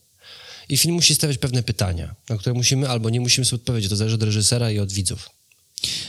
i 0.69 0.77
film 0.77 0.95
musi 0.95 1.15
stawiać 1.15 1.39
pewne 1.39 1.63
pytania, 1.63 2.15
na 2.29 2.37
które 2.39 2.55
musimy 2.55 2.89
albo 2.89 3.11
nie 3.11 3.21
musimy 3.21 3.45
sobie 3.45 3.61
odpowiedzieć. 3.61 3.91
To 3.91 3.97
zależy 3.97 4.15
od 4.15 4.23
reżysera 4.23 4.71
i 4.71 4.79
od 4.79 4.93
widzów. 4.93 5.31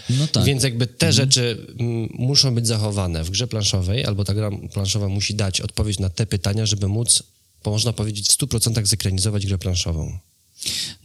No 0.09 0.27
tak. 0.27 0.43
Więc 0.43 0.63
jakby 0.63 0.87
te 0.87 1.13
rzeczy 1.13 1.67
mm, 1.79 2.09
muszą 2.13 2.55
być 2.55 2.67
zachowane 2.67 3.23
w 3.23 3.29
grze 3.29 3.47
planszowej, 3.47 4.05
albo 4.05 4.25
ta 4.25 4.33
gra 4.33 4.49
planszowa 4.73 5.09
musi 5.09 5.35
dać 5.35 5.61
odpowiedź 5.61 5.99
na 5.99 6.09
te 6.09 6.25
pytania, 6.25 6.65
żeby 6.65 6.87
móc, 6.87 7.23
można 7.65 7.93
powiedzieć, 7.93 8.27
w 8.27 8.37
100% 8.37 8.85
zekranizować 8.85 9.45
grę 9.45 9.57
planszową. 9.57 10.19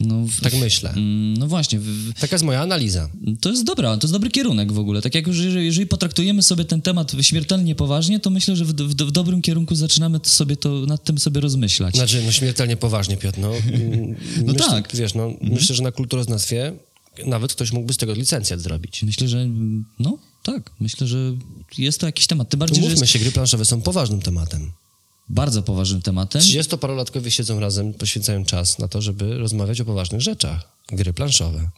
No, 0.01 0.27
w, 0.27 0.41
Tak 0.41 0.55
myślę. 0.55 0.91
Mm, 0.91 1.37
No 1.37 1.47
właśnie, 1.49 1.79
w, 1.79 2.13
Taka 2.21 2.35
jest 2.35 2.45
moja 2.45 2.61
analiza. 2.61 3.11
To 3.41 3.51
jest 3.51 3.65
dobra, 3.65 3.97
to 3.97 4.07
jest 4.07 4.13
dobry 4.13 4.31
kierunek 4.31 4.73
w 4.73 4.79
ogóle. 4.79 5.03
Tak 5.03 5.15
jak 5.15 5.27
już, 5.27 5.39
jeżeli, 5.39 5.67
jeżeli 5.67 5.87
potraktujemy 5.87 6.43
sobie 6.43 6.65
ten 6.65 6.83
temat 6.83 7.13
śmiertelnie 7.21 7.75
poważnie, 7.75 8.21
to 8.21 8.31
myślę, 8.31 8.57
że 8.57 8.65
w, 8.65 8.73
w, 8.73 8.95
w 8.95 9.11
dobrym 9.11 9.43
kierunku 9.43 9.75
zaczynamy 9.75 10.21
sobie 10.23 10.57
to, 10.57 10.71
nad 10.87 11.05
tym 11.05 11.19
sobie 11.19 11.41
rozmyślać. 11.41 11.95
Znaczy, 11.95 12.23
no 12.27 12.33
śmiertelnie 12.33 12.77
poważnie, 12.77 13.17
Piotr. 13.17 13.39
No, 13.39 13.53
mm, 13.57 14.15
No 14.45 14.53
myślę, 14.53 14.69
tak. 14.69 14.97
Wiesz, 14.97 15.15
no, 15.15 15.33
myślę, 15.41 15.77
że 15.77 15.83
na 15.83 15.93
kulturoznawstwie 15.93 16.73
nawet 17.27 17.53
ktoś 17.55 17.73
mógłby 17.73 17.93
z 17.93 17.97
tego 17.97 18.15
licencjat 18.15 18.61
zrobić. 18.61 19.03
Myślę, 19.03 19.29
że 19.29 19.47
no 19.99 20.19
tak, 20.43 20.71
myślę, 20.81 21.07
że 21.07 21.19
jest 21.79 22.01
to 22.01 22.07
jakiś 22.07 22.27
temat. 22.27 22.49
Tym 22.49 22.61
bardziej, 22.61 22.77
że 22.77 22.87
Umówmy 22.87 23.03
jest 23.03 23.13
się, 23.13 23.19
gry 23.19 23.33
planszowe 23.33 23.65
są 23.65 23.83
poważnym 23.83 24.21
tematem. 24.21 24.73
Bardzo 25.29 25.63
poważnym 25.63 26.03
tematem. 26.03 26.43
30-parolatkowie 26.43 27.29
siedzą 27.31 27.61
razem, 27.61 27.95
poświęcają 27.95 28.45
czas 28.45 28.79
na 28.79 28.89
to, 28.89 29.03
żeby 29.03 29.39
rozmawiać 29.39 29.81
o 29.81 29.85
poważnych 29.85 30.21
rzeczach. 30.21 30.69
Gry 30.93 31.13
planszowe. 31.13 31.71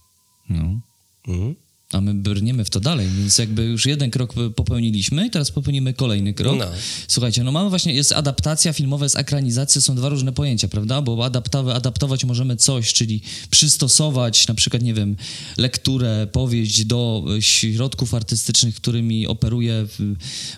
No. 0.48 0.80
Mhm. 1.28 1.54
A 1.92 2.00
my 2.00 2.14
brniemy 2.14 2.64
w 2.64 2.70
to 2.70 2.80
dalej, 2.80 3.08
więc 3.18 3.38
jakby 3.38 3.64
już 3.64 3.86
jeden 3.86 4.10
krok 4.10 4.34
popełniliśmy 4.56 5.26
i 5.26 5.30
teraz 5.30 5.50
popełnimy 5.50 5.94
kolejny 5.94 6.34
krok. 6.34 6.58
No. 6.58 6.64
Słuchajcie, 7.08 7.44
no 7.44 7.52
mamy 7.52 7.70
właśnie, 7.70 7.94
jest 7.94 8.12
adaptacja 8.12 8.72
filmowa, 8.72 9.04
jest 9.04 9.16
ekranizacja, 9.16 9.80
są 9.80 9.96
dwa 9.96 10.08
różne 10.08 10.32
pojęcia, 10.32 10.68
prawda? 10.68 11.02
Bo 11.02 11.16
adapta- 11.16 11.72
adaptować 11.72 12.24
możemy 12.24 12.56
coś, 12.56 12.92
czyli 12.92 13.20
przystosować 13.50 14.48
na 14.48 14.54
przykład, 14.54 14.82
nie 14.82 14.94
wiem, 14.94 15.16
lekturę, 15.56 16.26
powieść 16.32 16.84
do 16.84 17.24
e, 17.36 17.42
środków 17.42 18.14
artystycznych, 18.14 18.74
którymi 18.74 19.26
operuje 19.26 19.86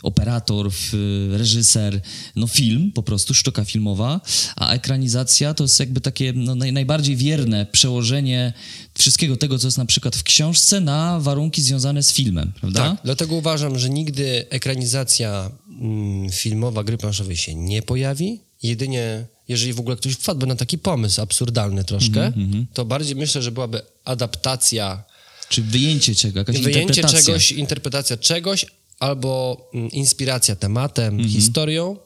operator, 0.03 0.71
reżyser, 1.31 2.01
no 2.37 2.47
film, 2.47 2.93
po 2.93 3.03
prostu, 3.03 3.35
sztuka 3.35 3.65
filmowa, 3.65 4.21
a 4.57 4.73
ekranizacja 4.73 5.55
to 5.55 5.65
jest 5.65 5.81
jakby 5.81 6.01
takie 6.01 6.33
no, 6.33 6.55
naj, 6.55 6.73
najbardziej 6.73 7.17
wierne 7.17 7.67
przełożenie 7.67 8.53
wszystkiego 8.99 9.37
tego, 9.37 9.59
co 9.59 9.67
jest 9.67 9.79
na 9.79 9.87
przykład 9.87 10.17
w 10.17 10.23
książce 10.23 10.81
na 10.81 11.18
warunki 11.23 11.63
związane 11.63 12.03
z 12.03 12.13
filmem, 12.13 12.53
prawda? 12.61 12.91
Tak, 12.91 12.99
dlatego 13.05 13.35
uważam, 13.35 13.79
że 13.79 13.91
nigdy 13.91 14.47
ekranizacja 14.51 15.51
mm, 15.81 16.31
filmowa 16.31 16.85
gry 16.85 16.99
planszowej 16.99 17.37
się 17.37 17.55
nie 17.55 17.83
pojawi. 17.83 18.41
Jedynie, 18.63 19.27
jeżeli 19.49 19.73
w 19.73 19.81
ogóle 19.81 19.97
ktoś 19.97 20.13
wpadłby 20.13 20.47
na 20.47 20.55
taki 20.57 20.79
pomysł 20.79 21.21
absurdalny 21.21 21.85
troszkę, 21.85 22.27
Mhm, 22.27 22.67
to 22.75 22.85
bardziej 22.85 23.17
myślę, 23.17 23.43
że 23.43 23.53
byłaby 23.53 23.83
adaptacja, 24.05 25.05
Czy 25.49 25.63
wyjęcie 25.63 26.15
czego, 26.15 26.39
jakaś 26.39 26.57
wyjęcie 26.61 26.81
interpretacja. 26.81 27.21
czegoś, 27.27 27.53
interpretacja 27.53 28.17
czegoś, 28.17 28.67
albo 28.99 29.57
mm, 29.75 29.91
inspiracja 29.91 30.57
tematem, 30.57 31.15
Mhm. 31.15 31.29
historią. 31.31 31.97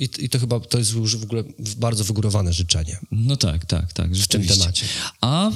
I, 0.00 0.08
I 0.18 0.28
to 0.28 0.38
chyba 0.38 0.60
to 0.60 0.78
jest 0.78 0.92
już 0.92 1.16
w 1.16 1.22
ogóle 1.22 1.44
bardzo 1.76 2.04
wygórowane 2.04 2.52
życzenie. 2.52 2.98
No 3.10 3.36
tak, 3.36 3.64
tak, 3.64 3.92
tak. 3.92 4.06
tym 4.06 4.14
rzeczywiście. 4.14 4.60
temacie. 4.60 4.86
A 5.20 5.50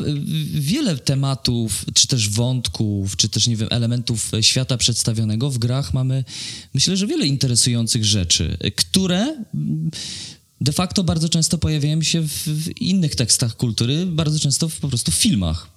wiele 0.55 0.97
tematów, 0.97 1.85
czy 1.95 2.09
też 2.09 2.29
wątków, 2.29 3.17
czy 3.17 3.29
też, 3.29 3.47
nie 3.47 3.57
wiem, 3.57 3.69
elementów 3.71 4.31
świata 4.41 4.77
przedstawionego 4.77 5.51
w 5.51 5.59
grach 5.59 5.95
mamy, 5.95 6.25
myślę, 6.75 6.97
że 6.97 7.07
wiele 7.07 7.27
interesujących 7.27 8.05
rzeczy, 8.05 8.59
które 8.77 9.45
de 10.61 10.73
facto 10.73 11.05
bardzo 11.05 11.29
często 11.29 11.59
pojawiają 11.59 12.03
się 12.03 12.21
w, 12.21 12.33
w 12.47 12.81
innych 12.81 13.15
tekstach 13.17 13.57
kultury, 13.57 14.07
bardzo 14.07 14.39
często 14.39 14.69
w, 14.69 14.77
po 14.81 14.89
prostu 14.89 15.11
w 15.13 15.15
filmach. 15.15 15.71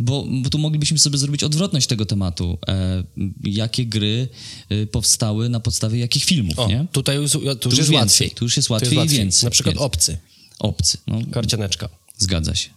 Bo, 0.00 0.26
bo 0.42 0.50
tu 0.50 0.58
moglibyśmy 0.58 0.98
sobie 0.98 1.18
zrobić 1.18 1.42
odwrotność 1.42 1.86
tego 1.86 2.06
tematu. 2.06 2.58
E, 2.68 3.04
jakie 3.44 3.86
gry 3.86 4.28
y, 4.72 4.86
powstały 4.86 5.48
na 5.48 5.60
podstawie 5.60 5.98
jakich 5.98 6.24
filmów, 6.24 6.58
O, 6.58 6.68
nie? 6.68 6.86
tutaj 6.92 7.16
już, 7.16 7.32
tu 7.32 7.38
już 7.40 7.64
już 7.64 7.78
jest 7.78 7.90
więcej, 7.90 8.26
łatwiej. 8.26 8.30
tu 8.30 8.44
już 8.44 8.56
jest 8.56 8.70
łatwiej 8.70 9.04
i 9.04 9.08
więcej, 9.08 9.46
Na 9.46 9.50
przykład 9.50 9.74
więcej. 9.74 9.86
obcy, 9.86 10.18
Obcy. 10.58 10.98
No, 11.06 11.18
karcianeczka. 11.32 11.88
Zgadza 12.18 12.54
się. 12.54 12.70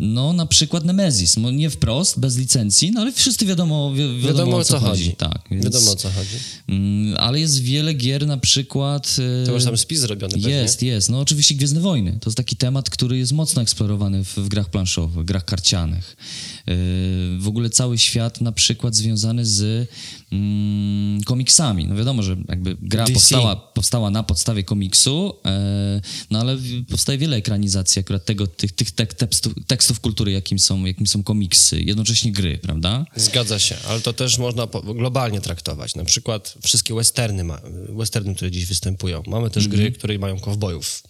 No, 0.00 0.32
na 0.32 0.46
przykład 0.46 0.84
Nemesis. 0.84 1.36
No, 1.36 1.50
nie 1.50 1.70
wprost, 1.70 2.20
bez 2.20 2.36
licencji, 2.38 2.90
no 2.90 3.00
ale 3.00 3.12
wszyscy 3.12 3.46
wiadomo, 3.46 3.92
wi 3.92 3.98
wiadomo, 4.00 4.28
Wiadomo, 4.28 4.56
o 4.56 4.64
co 4.64 4.78
chodzi. 4.80 5.12
Tak, 5.12 5.40
więc, 5.50 5.64
Wiadomo 5.64 5.90
o 5.92 5.96
co 5.96 6.10
chodzi. 6.10 6.36
mm, 6.68 7.16
ale 7.18 7.40
jest 7.40 7.62
wiele 7.62 7.94
gier, 7.94 8.26
na 8.26 8.36
przykład. 8.38 9.16
e, 9.42 9.46
To 9.46 9.52
już 9.52 9.64
tam 9.64 9.76
spis 9.78 10.00
zrobiony 10.00 10.32
pewnie. 10.32 10.48
Jest, 10.50 10.82
jest. 10.82 11.08
No 11.10 11.20
oczywiście 11.20 11.54
Gwiezdne 11.54 11.80
Wojny. 11.80 12.18
To 12.20 12.30
jest 12.30 12.36
taki 12.36 12.56
temat, 12.56 12.90
który 12.90 13.18
jest 13.18 13.32
mocno 13.32 13.62
eksplorowany 13.62 14.24
w, 14.24 14.34
w 14.36 14.48
grach 14.48 14.70
planszowych, 14.70 15.24
grach 15.24 15.44
karcianych. 15.44 16.16
W 17.38 17.44
ogóle 17.48 17.70
cały 17.70 17.98
świat 17.98 18.40
na 18.40 18.52
przykład 18.52 18.94
związany 18.94 19.46
z 19.46 19.88
mm, 20.32 21.22
komiksami. 21.22 21.86
No 21.86 21.96
wiadomo, 21.96 22.22
że 22.22 22.36
jakby 22.48 22.76
gra 22.82 23.04
DC. 23.04 23.12
powstała, 23.14 23.56
powstała 23.56 24.10
na 24.10 24.22
podstawie 24.22 24.64
komiksu, 24.64 25.36
yy, 25.44 25.50
no 26.30 26.40
ale 26.40 26.56
powstaje 26.90 27.18
wiele 27.18 27.36
ekranizacji 27.36 28.00
akurat 28.00 28.24
tego, 28.24 28.46
tych, 28.46 28.72
tych 28.72 28.90
tek- 28.90 29.14
tekstów, 29.14 29.54
tekstów 29.66 30.00
kultury, 30.00 30.32
jakim 30.32 30.58
są, 30.58 30.84
jakim 30.84 31.06
są 31.06 31.22
komiksy, 31.22 31.82
jednocześnie 31.82 32.32
gry, 32.32 32.58
prawda? 32.58 33.04
Zgadza 33.16 33.58
się, 33.58 33.76
ale 33.88 34.00
to 34.00 34.12
też 34.12 34.38
można 34.38 34.66
globalnie 34.94 35.40
traktować. 35.40 35.94
Na 35.94 36.04
przykład 36.04 36.54
wszystkie 36.62 36.94
westerny, 36.94 37.44
ma, 37.44 37.60
westerny 37.88 38.34
które 38.34 38.50
dziś 38.50 38.66
występują. 38.66 39.22
Mamy 39.26 39.50
też 39.50 39.64
Mhm. 39.64 39.82
gry, 39.82 39.92
które 39.92 40.18
mają 40.18 40.40
kowbojów 40.40 41.02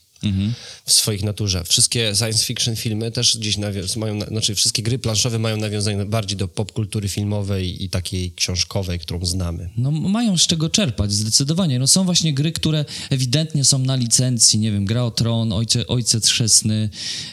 w 0.84 0.92
swoich 0.92 1.22
naturze. 1.22 1.64
Wszystkie 1.64 2.14
science 2.14 2.44
fiction 2.44 2.76
filmy 2.76 3.10
też 3.10 3.38
gdzieś 3.38 3.56
nawias- 3.58 3.96
mają, 3.98 4.14
na- 4.14 4.26
znaczy 4.26 4.54
wszystkie 4.54 4.82
gry 4.82 4.98
planszowe 4.98 5.38
mają 5.38 5.56
nawiązanie 5.56 6.04
bardziej 6.04 6.36
do 6.36 6.48
popkultury 6.48 7.08
filmowej 7.08 7.84
i 7.84 7.88
takiej 7.90 8.32
książkowej, 8.32 8.98
którą 8.98 9.24
znamy. 9.26 9.70
No 9.76 9.90
mają 9.90 10.38
z 10.38 10.46
czego 10.46 10.68
czerpać, 10.70 11.12
zdecydowanie. 11.12 11.78
No 11.78 11.86
są 11.86 12.04
właśnie 12.04 12.34
gry, 12.34 12.52
które 12.52 12.84
ewidentnie 13.10 13.64
są 13.64 13.78
na 13.78 13.96
licencji, 13.96 14.58
nie 14.58 14.72
wiem, 14.72 14.84
Gra 14.84 15.04
o 15.04 15.10
Tron, 15.10 15.52
Ojcze, 15.52 15.86
Ojciec 15.86 16.26
Chrzestny, 16.28 16.90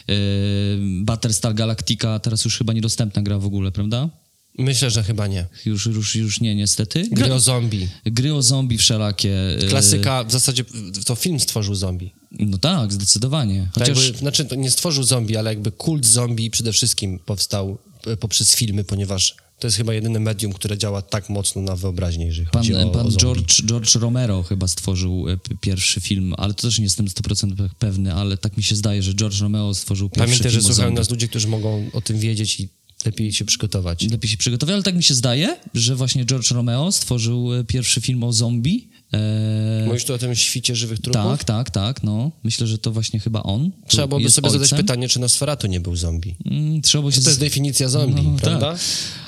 yy, 0.08 0.16
Battlestar 1.04 1.54
Galactica, 1.54 2.18
teraz 2.18 2.44
już 2.44 2.58
chyba 2.58 2.72
niedostępna 2.72 3.22
gra 3.22 3.38
w 3.38 3.46
ogóle, 3.46 3.72
prawda? 3.72 4.08
Myślę, 4.58 4.90
że 4.90 5.02
chyba 5.02 5.26
nie. 5.26 5.46
Już, 5.66 5.86
już, 5.86 6.16
już 6.16 6.40
nie, 6.40 6.54
niestety. 6.54 7.08
Gry 7.12 7.34
o 7.34 7.40
zombie. 7.40 7.88
gry 8.04 8.34
o 8.34 8.42
zombie 8.42 8.78
wszelakie. 8.78 9.56
yy, 9.62 9.68
Klasyka, 9.68 10.24
w 10.24 10.32
zasadzie 10.32 10.64
to 11.04 11.14
film 11.14 11.40
stworzył 11.40 11.74
zombie. 11.74 12.12
No 12.30 12.58
tak, 12.58 12.92
zdecydowanie. 12.92 13.68
Tak 13.74 13.88
Chociaż... 13.88 14.04
jakby, 14.04 14.18
znaczy, 14.18 14.44
to 14.44 14.54
nie 14.54 14.70
stworzył 14.70 15.04
zombie, 15.04 15.36
ale 15.36 15.50
jakby 15.50 15.72
kult 15.72 16.06
zombie 16.06 16.50
przede 16.50 16.72
wszystkim 16.72 17.18
powstał 17.18 17.78
e, 18.06 18.16
poprzez 18.16 18.54
filmy, 18.54 18.84
ponieważ 18.84 19.36
to 19.58 19.66
jest 19.66 19.76
chyba 19.76 19.94
jedyne 19.94 20.20
medium, 20.20 20.52
które 20.52 20.78
działa 20.78 21.02
tak 21.02 21.28
mocno 21.28 21.62
na 21.62 21.76
wyobraźnię, 21.76 22.26
jeżeli 22.26 22.46
Pan, 22.46 22.62
chodzi 22.62 22.74
o, 22.74 22.88
pan 22.90 23.06
o. 23.06 23.10
George, 23.10 23.62
George 23.66 23.94
Romero 23.94 24.42
chyba 24.42 24.68
stworzył 24.68 25.28
e, 25.28 25.38
pierwszy 25.60 26.00
film, 26.00 26.34
ale 26.36 26.54
to 26.54 26.62
też 26.62 26.78
nie 26.78 26.84
jestem 26.84 27.06
100% 27.06 27.68
pewny, 27.78 28.14
ale 28.14 28.36
tak 28.36 28.56
mi 28.56 28.62
się 28.62 28.76
zdaje, 28.76 29.02
że 29.02 29.14
George 29.14 29.40
Romero 29.40 29.74
stworzył 29.74 30.08
pierwszy 30.08 30.26
Pamiętaj, 30.26 30.50
że 30.50 30.58
film 30.58 30.64
o 30.64 30.68
słuchają 30.68 30.88
zombie. 30.88 30.98
nas 30.98 31.10
ludzie, 31.10 31.28
którzy 31.28 31.48
mogą 31.48 31.90
o 31.92 32.00
tym 32.00 32.18
wiedzieć 32.18 32.60
i 32.60 32.68
lepiej 33.04 33.32
się 33.32 33.44
przygotować. 33.44 34.10
lepiej 34.10 34.30
się 34.30 34.36
przygotować, 34.36 34.74
ale 34.74 34.82
tak 34.82 34.94
mi 34.96 35.02
się 35.02 35.14
zdaje, 35.14 35.56
że 35.74 35.96
właśnie 35.96 36.24
George 36.24 36.50
Romeo 36.50 36.92
stworzył 36.92 37.54
e, 37.54 37.64
pierwszy 37.64 38.00
film 38.00 38.24
o 38.24 38.32
zombie. 38.32 38.88
E, 39.14 39.84
Mówisz 39.86 40.04
tu 40.04 40.14
o 40.14 40.18
tym 40.18 40.34
świcie 40.34 40.76
żywych 40.76 40.98
trupów? 41.00 41.22
tak, 41.22 41.44
tak, 41.44 41.70
tak, 41.70 42.02
no. 42.02 42.30
Myślę, 42.44 42.66
że 42.66 42.78
to 42.78 42.92
właśnie 42.92 43.20
chyba 43.20 43.42
on. 43.42 43.70
Trzeba 43.88 44.06
byłoby 44.06 44.30
sobie 44.30 44.50
zadać 44.50 44.62
ojcem. 44.72 44.78
pytanie, 44.78 45.08
czy 45.08 45.20
Nosferatu 45.20 45.66
nie 45.66 45.80
był 45.80 45.96
zombie. 45.96 46.34
Mm, 46.44 46.82
Trzeba 46.82 47.04
by 47.04 47.12
się... 47.12 47.20
To 47.20 47.28
jest 47.28 47.40
definicja 47.40 47.88
zombie, 47.88 48.22
No, 48.22 48.38
prawda? 48.38 48.76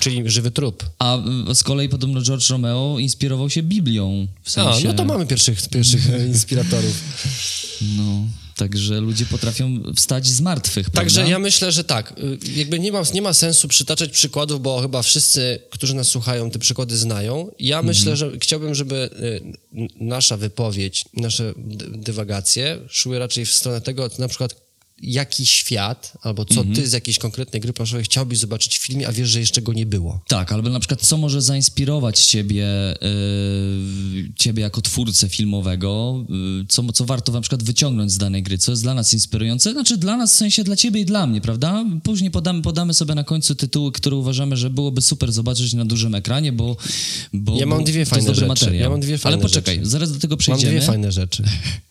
Czyli 0.00 0.30
żywy 0.30 0.50
trup. 0.50 0.90
A 0.98 1.18
y, 1.50 1.54
z 1.54 1.62
kolei 1.62 1.88
podobno 1.88 2.22
George 2.22 2.50
Romeo 2.50 2.98
inspirował 2.98 3.50
się 3.50 3.62
Biblią. 3.62 4.26
W 4.42 4.48
A, 4.48 4.50
sensie... 4.50 4.88
no 4.88 4.94
to 4.94 5.04
mamy 5.04 5.26
pierwszych, 5.26 5.68
pierwszych 5.68 6.10
e, 6.10 6.26
inspiratorów. 6.34 7.02
No, 7.96 8.24
także 8.64 9.00
ludzie 9.00 9.26
potrafią 9.26 9.82
wstać 9.96 10.26
z 10.26 10.40
martwych, 10.40 10.90
Także 10.90 11.14
prawda? 11.14 11.30
ja 11.30 11.38
myślę, 11.38 11.72
że 11.72 11.84
tak. 11.84 12.14
y, 12.18 12.38
Jakby 12.56 12.78
nie 12.80 12.92
ma, 12.92 13.02
nie 13.14 13.22
ma 13.22 13.32
sensu 13.34 13.68
przytaczać 13.68 14.10
przykładów, 14.10 14.62
bo 14.62 14.80
chyba 14.80 15.02
wszyscy, 15.02 15.58
którzy 15.70 15.94
nas 15.94 16.08
słuchają, 16.08 16.50
te 16.50 16.58
przykłady 16.58 16.96
znają. 16.96 17.50
Ja 17.58 17.78
Mhm. 17.78 17.86
myślę, 17.86 18.16
że 18.16 18.30
chciałbym, 18.40 18.74
żeby 18.74 19.10
y, 19.74 19.88
nasza 20.00 20.36
wypowiedź, 20.36 21.04
nasze 21.14 21.54
dy- 21.56 21.86
dywagacje 21.98 22.78
szły 22.88 23.18
raczej 23.18 23.46
w 23.46 23.52
stronę 23.52 23.80
tego, 23.80 24.10
na 24.18 24.28
przykład 24.28 24.69
jaki 25.02 25.46
świat, 25.46 26.12
albo 26.22 26.44
co 26.44 26.60
Mhm. 26.60 26.76
ty 26.76 26.88
z 26.88 26.92
jakiejś 26.92 27.18
konkretnej 27.18 27.60
gry 27.62 27.72
planszowej 27.72 28.04
chciałbyś 28.04 28.38
zobaczyć 28.38 28.78
w 28.78 28.82
filmie, 28.82 29.08
a 29.08 29.12
wiesz, 29.12 29.28
że 29.28 29.40
jeszcze 29.40 29.62
go 29.62 29.72
nie 29.72 29.86
było. 29.86 30.20
Tak, 30.28 30.52
albo 30.52 30.70
na 30.70 30.80
przykład 30.80 31.00
co 31.00 31.16
może 31.16 31.42
zainspirować 31.42 32.20
ciebie, 32.26 32.66
yy, 33.00 34.32
ciebie 34.36 34.62
jako 34.62 34.82
twórcę 34.82 35.28
filmowego, 35.28 36.24
yy, 36.28 36.64
co, 36.68 36.92
co 36.92 37.04
warto 37.04 37.32
na 37.32 37.40
przykład 37.40 37.62
wyciągnąć 37.62 38.12
z 38.12 38.18
danej 38.18 38.42
gry, 38.42 38.58
co 38.58 38.72
jest 38.72 38.82
dla 38.82 38.94
nas 38.94 39.14
inspirujące, 39.14 39.72
znaczy 39.72 39.96
dla 39.96 40.16
nas 40.16 40.32
w 40.34 40.36
sensie 40.36 40.64
dla 40.64 40.76
ciebie 40.76 41.00
i 41.00 41.04
dla 41.04 41.26
mnie, 41.26 41.40
prawda? 41.40 41.84
Później 42.02 42.30
podamy, 42.30 42.62
podamy 42.62 42.94
sobie 42.94 43.14
na 43.14 43.24
końcu 43.24 43.54
tytuły, 43.54 43.92
które 43.92 44.16
uważamy, 44.16 44.56
że 44.56 44.70
byłoby 44.70 45.00
super 45.02 45.32
zobaczyć 45.32 45.72
na 45.74 45.84
dużym 45.84 46.14
ekranie, 46.14 46.52
bo, 46.52 46.76
bo 47.32 47.56
Ja 47.56 47.66
mam 47.66 47.84
dwie 47.84 48.04
fajne 48.06 48.34
rzeczy. 48.34 48.46
materiał. 48.48 48.80
Ja 48.82 48.90
mam 48.90 49.00
dwie 49.00 49.18
fajne 49.18 49.34
Ale 49.36 49.42
poczekaj, 49.42 49.74
rzeczy. 49.76 49.88
zaraz 49.88 50.12
do 50.12 50.18
tego 50.18 50.32
Mam 50.32 50.38
przejdziemy. 50.38 50.72
dwie 50.72 50.80
fajne 50.86 51.12
rzeczy. 51.12 51.42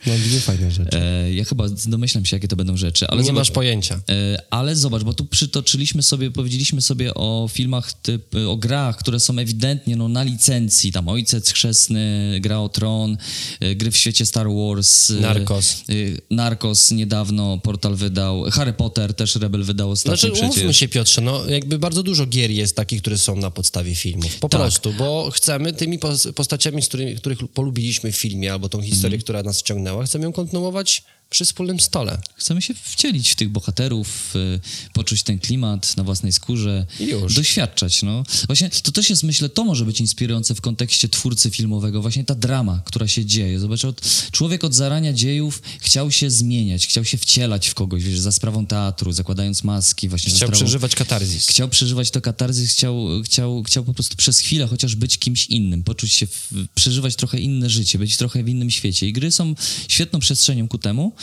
Mam 0.08 0.18
dwie 0.18 0.40
fajne 0.40 0.72
rzeczy. 0.72 0.90
E, 1.00 1.34
ja 1.34 1.44
chyba 1.46 1.66
domyślam 1.88 2.26
się, 2.26 2.36
jakie 2.36 2.48
to 2.48 2.56
będą 2.56 2.78
rzeczy, 2.78 2.99
ale 3.08 3.22
nie 3.22 3.28
zobacz, 3.28 3.40
masz 3.40 3.52
pojęcia. 3.52 4.02
E, 4.10 4.42
Ale 4.50 4.76
zobacz, 4.76 5.04
bo 5.04 5.14
tu 5.14 5.26
przytoczyliśmy 5.26 6.04
sobie, 6.04 6.32
powiedzieliśmy 6.32 6.82
sobie 6.82 7.14
o 7.14 7.50
filmach, 7.52 7.94
typ, 7.94 8.36
o 8.48 8.58
grach, 8.58 8.98
które 8.98 9.20
są 9.20 9.38
ewidentnie 9.40 9.96
no, 9.96 10.08
na 10.08 10.24
licencji. 10.24 10.92
Tam 10.92 11.08
Ojciec 11.08 11.52
Chrzestny, 11.52 12.38
Gra 12.42 12.60
o 12.60 12.70
Tron, 12.70 13.18
e, 13.60 13.76
gry 13.76 13.92
w 13.92 13.98
świecie 13.98 14.26
Star 14.26 14.48
Wars. 14.50 15.12
e, 15.12 15.14
Narcos. 15.14 15.84
Narcos 16.30 16.92
niedawno 16.92 17.58
Portal 17.58 17.96
wydał. 17.96 18.44
Harry 18.52 18.74
Potter 18.74 19.14
też 19.14 19.36
Rebel 19.36 19.64
wydał 19.64 19.92
ostatnio 19.92 20.18
Znaczy, 20.18 20.32
przecież. 20.34 20.56
umówmy 20.56 20.74
się, 20.74 20.88
Piotrze, 20.88 21.22
no 21.22 21.46
jakby 21.46 21.80
bardzo 21.80 22.04
dużo 22.04 22.26
gier 22.26 22.52
jest 22.52 22.76
takich, 22.76 23.02
które 23.02 23.18
są 23.18 23.36
na 23.36 23.52
podstawie 23.52 23.96
filmów. 23.96 24.36
Po 24.40 24.50
Tak. 24.50 24.62
prostu, 24.62 24.94
bo 24.94 25.30
chcemy 25.34 25.74
tymi 25.74 26.00
pos- 26.00 26.34
postaciami, 26.34 26.82
z 26.82 26.88
którymi, 26.88 27.16
których 27.16 27.40
polubiliśmy 27.54 28.12
w 28.12 28.18
filmie, 28.18 28.52
albo 28.54 28.70
tą 28.70 28.82
historię, 28.82 29.16
Mhm. 29.16 29.22
która 29.22 29.44
nas 29.44 29.60
wciągnęła, 29.60 30.06
chcemy 30.06 30.26
ją 30.26 30.32
kontynuować 30.34 31.04
przy 31.30 31.46
wspólnym 31.46 31.80
stole. 31.80 32.22
Chcemy 32.36 32.62
się 32.62 32.74
wcielić 32.74 33.30
w 33.30 33.36
tych 33.36 33.50
bohaterów, 33.50 34.36
y, 34.36 34.60
poczuć 34.94 35.24
ten 35.24 35.40
klimat 35.40 35.98
na 35.98 36.04
własnej 36.04 36.32
skórze, 36.32 36.86
już. 37.00 37.34
doświadczać. 37.34 38.04
No. 38.04 38.24
Właśnie 38.48 38.70
to 38.70 38.92
też 38.92 39.10
jest, 39.10 39.24
myślę, 39.24 39.50
to 39.50 39.66
może 39.66 39.86
być 39.86 40.02
inspirujące 40.02 40.56
w 40.56 40.62
kontekście 40.62 41.10
twórcy 41.10 41.50
filmowego, 41.50 42.02
właśnie 42.02 42.24
ta 42.24 42.36
drama, 42.36 42.82
która 42.86 43.08
się 43.08 43.26
dzieje. 43.26 43.60
Zobacz, 43.60 43.86
od, 43.86 44.02
człowiek 44.32 44.64
od 44.64 44.74
zarania 44.74 45.14
dziejów 45.14 45.62
chciał 45.80 46.12
się 46.12 46.32
zmieniać, 46.32 46.88
chciał 46.88 47.06
się 47.06 47.18
wcielać 47.18 47.68
w 47.68 47.74
kogoś, 47.74 48.04
wiesz, 48.04 48.20
za 48.20 48.32
sprawą 48.32 48.66
teatru, 48.66 49.12
zakładając 49.12 49.64
maski, 49.64 50.10
właśnie 50.10 50.30
Chciał 50.30 50.38
sprawą... 50.38 50.64
przeżywać 50.64 50.96
katarzis. 50.96 51.48
Chciał 51.48 51.70
przeżywać 51.70 52.12
to 52.12 52.22
katarzys, 52.22 52.72
chciał, 52.72 53.08
chciał, 53.24 53.64
chciał 53.64 53.84
po 53.84 53.94
prostu 53.94 54.16
przez 54.16 54.40
chwilę 54.40 54.68
chociaż 54.68 54.96
być 54.96 55.18
kimś 55.18 55.46
innym, 55.46 55.84
poczuć 55.84 56.14
się, 56.14 56.28
w, 56.28 56.52
przeżywać 56.76 57.16
trochę 57.16 57.40
inne 57.40 57.70
życie, 57.70 58.00
być 58.00 58.18
trochę 58.18 58.44
w 58.44 58.50
innym 58.50 58.72
świecie. 58.72 59.08
I 59.08 59.14
gry 59.14 59.32
są 59.32 59.56
świetną 59.88 60.20
przestrzenią 60.20 60.68
ku 60.68 60.78
temu. 60.78 61.14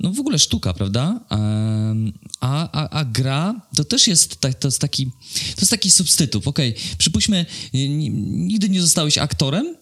No 0.00 0.12
w 0.12 0.20
ogóle 0.20 0.38
sztuka, 0.38 0.72
prawda? 0.74 1.20
A, 2.40 2.68
a, 2.72 2.88
a 2.90 3.04
gra 3.04 3.60
to 3.76 3.84
też 3.84 4.06
jest, 4.06 4.36
tak- 4.40 4.54
to 4.54 4.68
jest 4.68 4.78
taki, 4.80 5.06
to 5.34 5.60
jest 5.60 5.70
taki 5.70 5.90
substytut. 5.90 6.46
Okej, 6.48 6.74
przypuśćmy, 6.98 7.46
n- 7.74 7.80
n- 7.80 8.46
nigdy 8.46 8.68
nie 8.68 8.80
zostałeś 8.80 9.18
aktorem, 9.18 9.76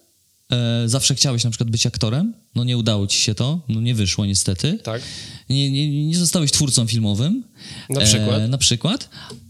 e, 0.52 0.82
zawsze 0.88 1.14
chciałeś 1.14 1.44
na 1.44 1.50
przykład 1.50 1.70
być 1.70 1.86
aktorem, 1.86 2.34
no 2.54 2.64
nie 2.64 2.78
udało 2.78 3.06
ci 3.06 3.18
się 3.18 3.34
to, 3.34 3.60
no 3.68 3.80
nie 3.80 3.94
wyszło 3.94 4.26
niestety. 4.26 4.78
Tak. 4.84 5.02
Nie, 5.48 5.70
nie, 5.70 6.06
nie 6.06 6.16
zostałeś 6.18 6.50
twórcą 6.52 6.86
filmowym. 6.86 7.44
Na 7.90 8.00
przykład? 8.00 8.40
E, 8.40 8.48
na 8.48 8.58
przykład. 8.58 9.08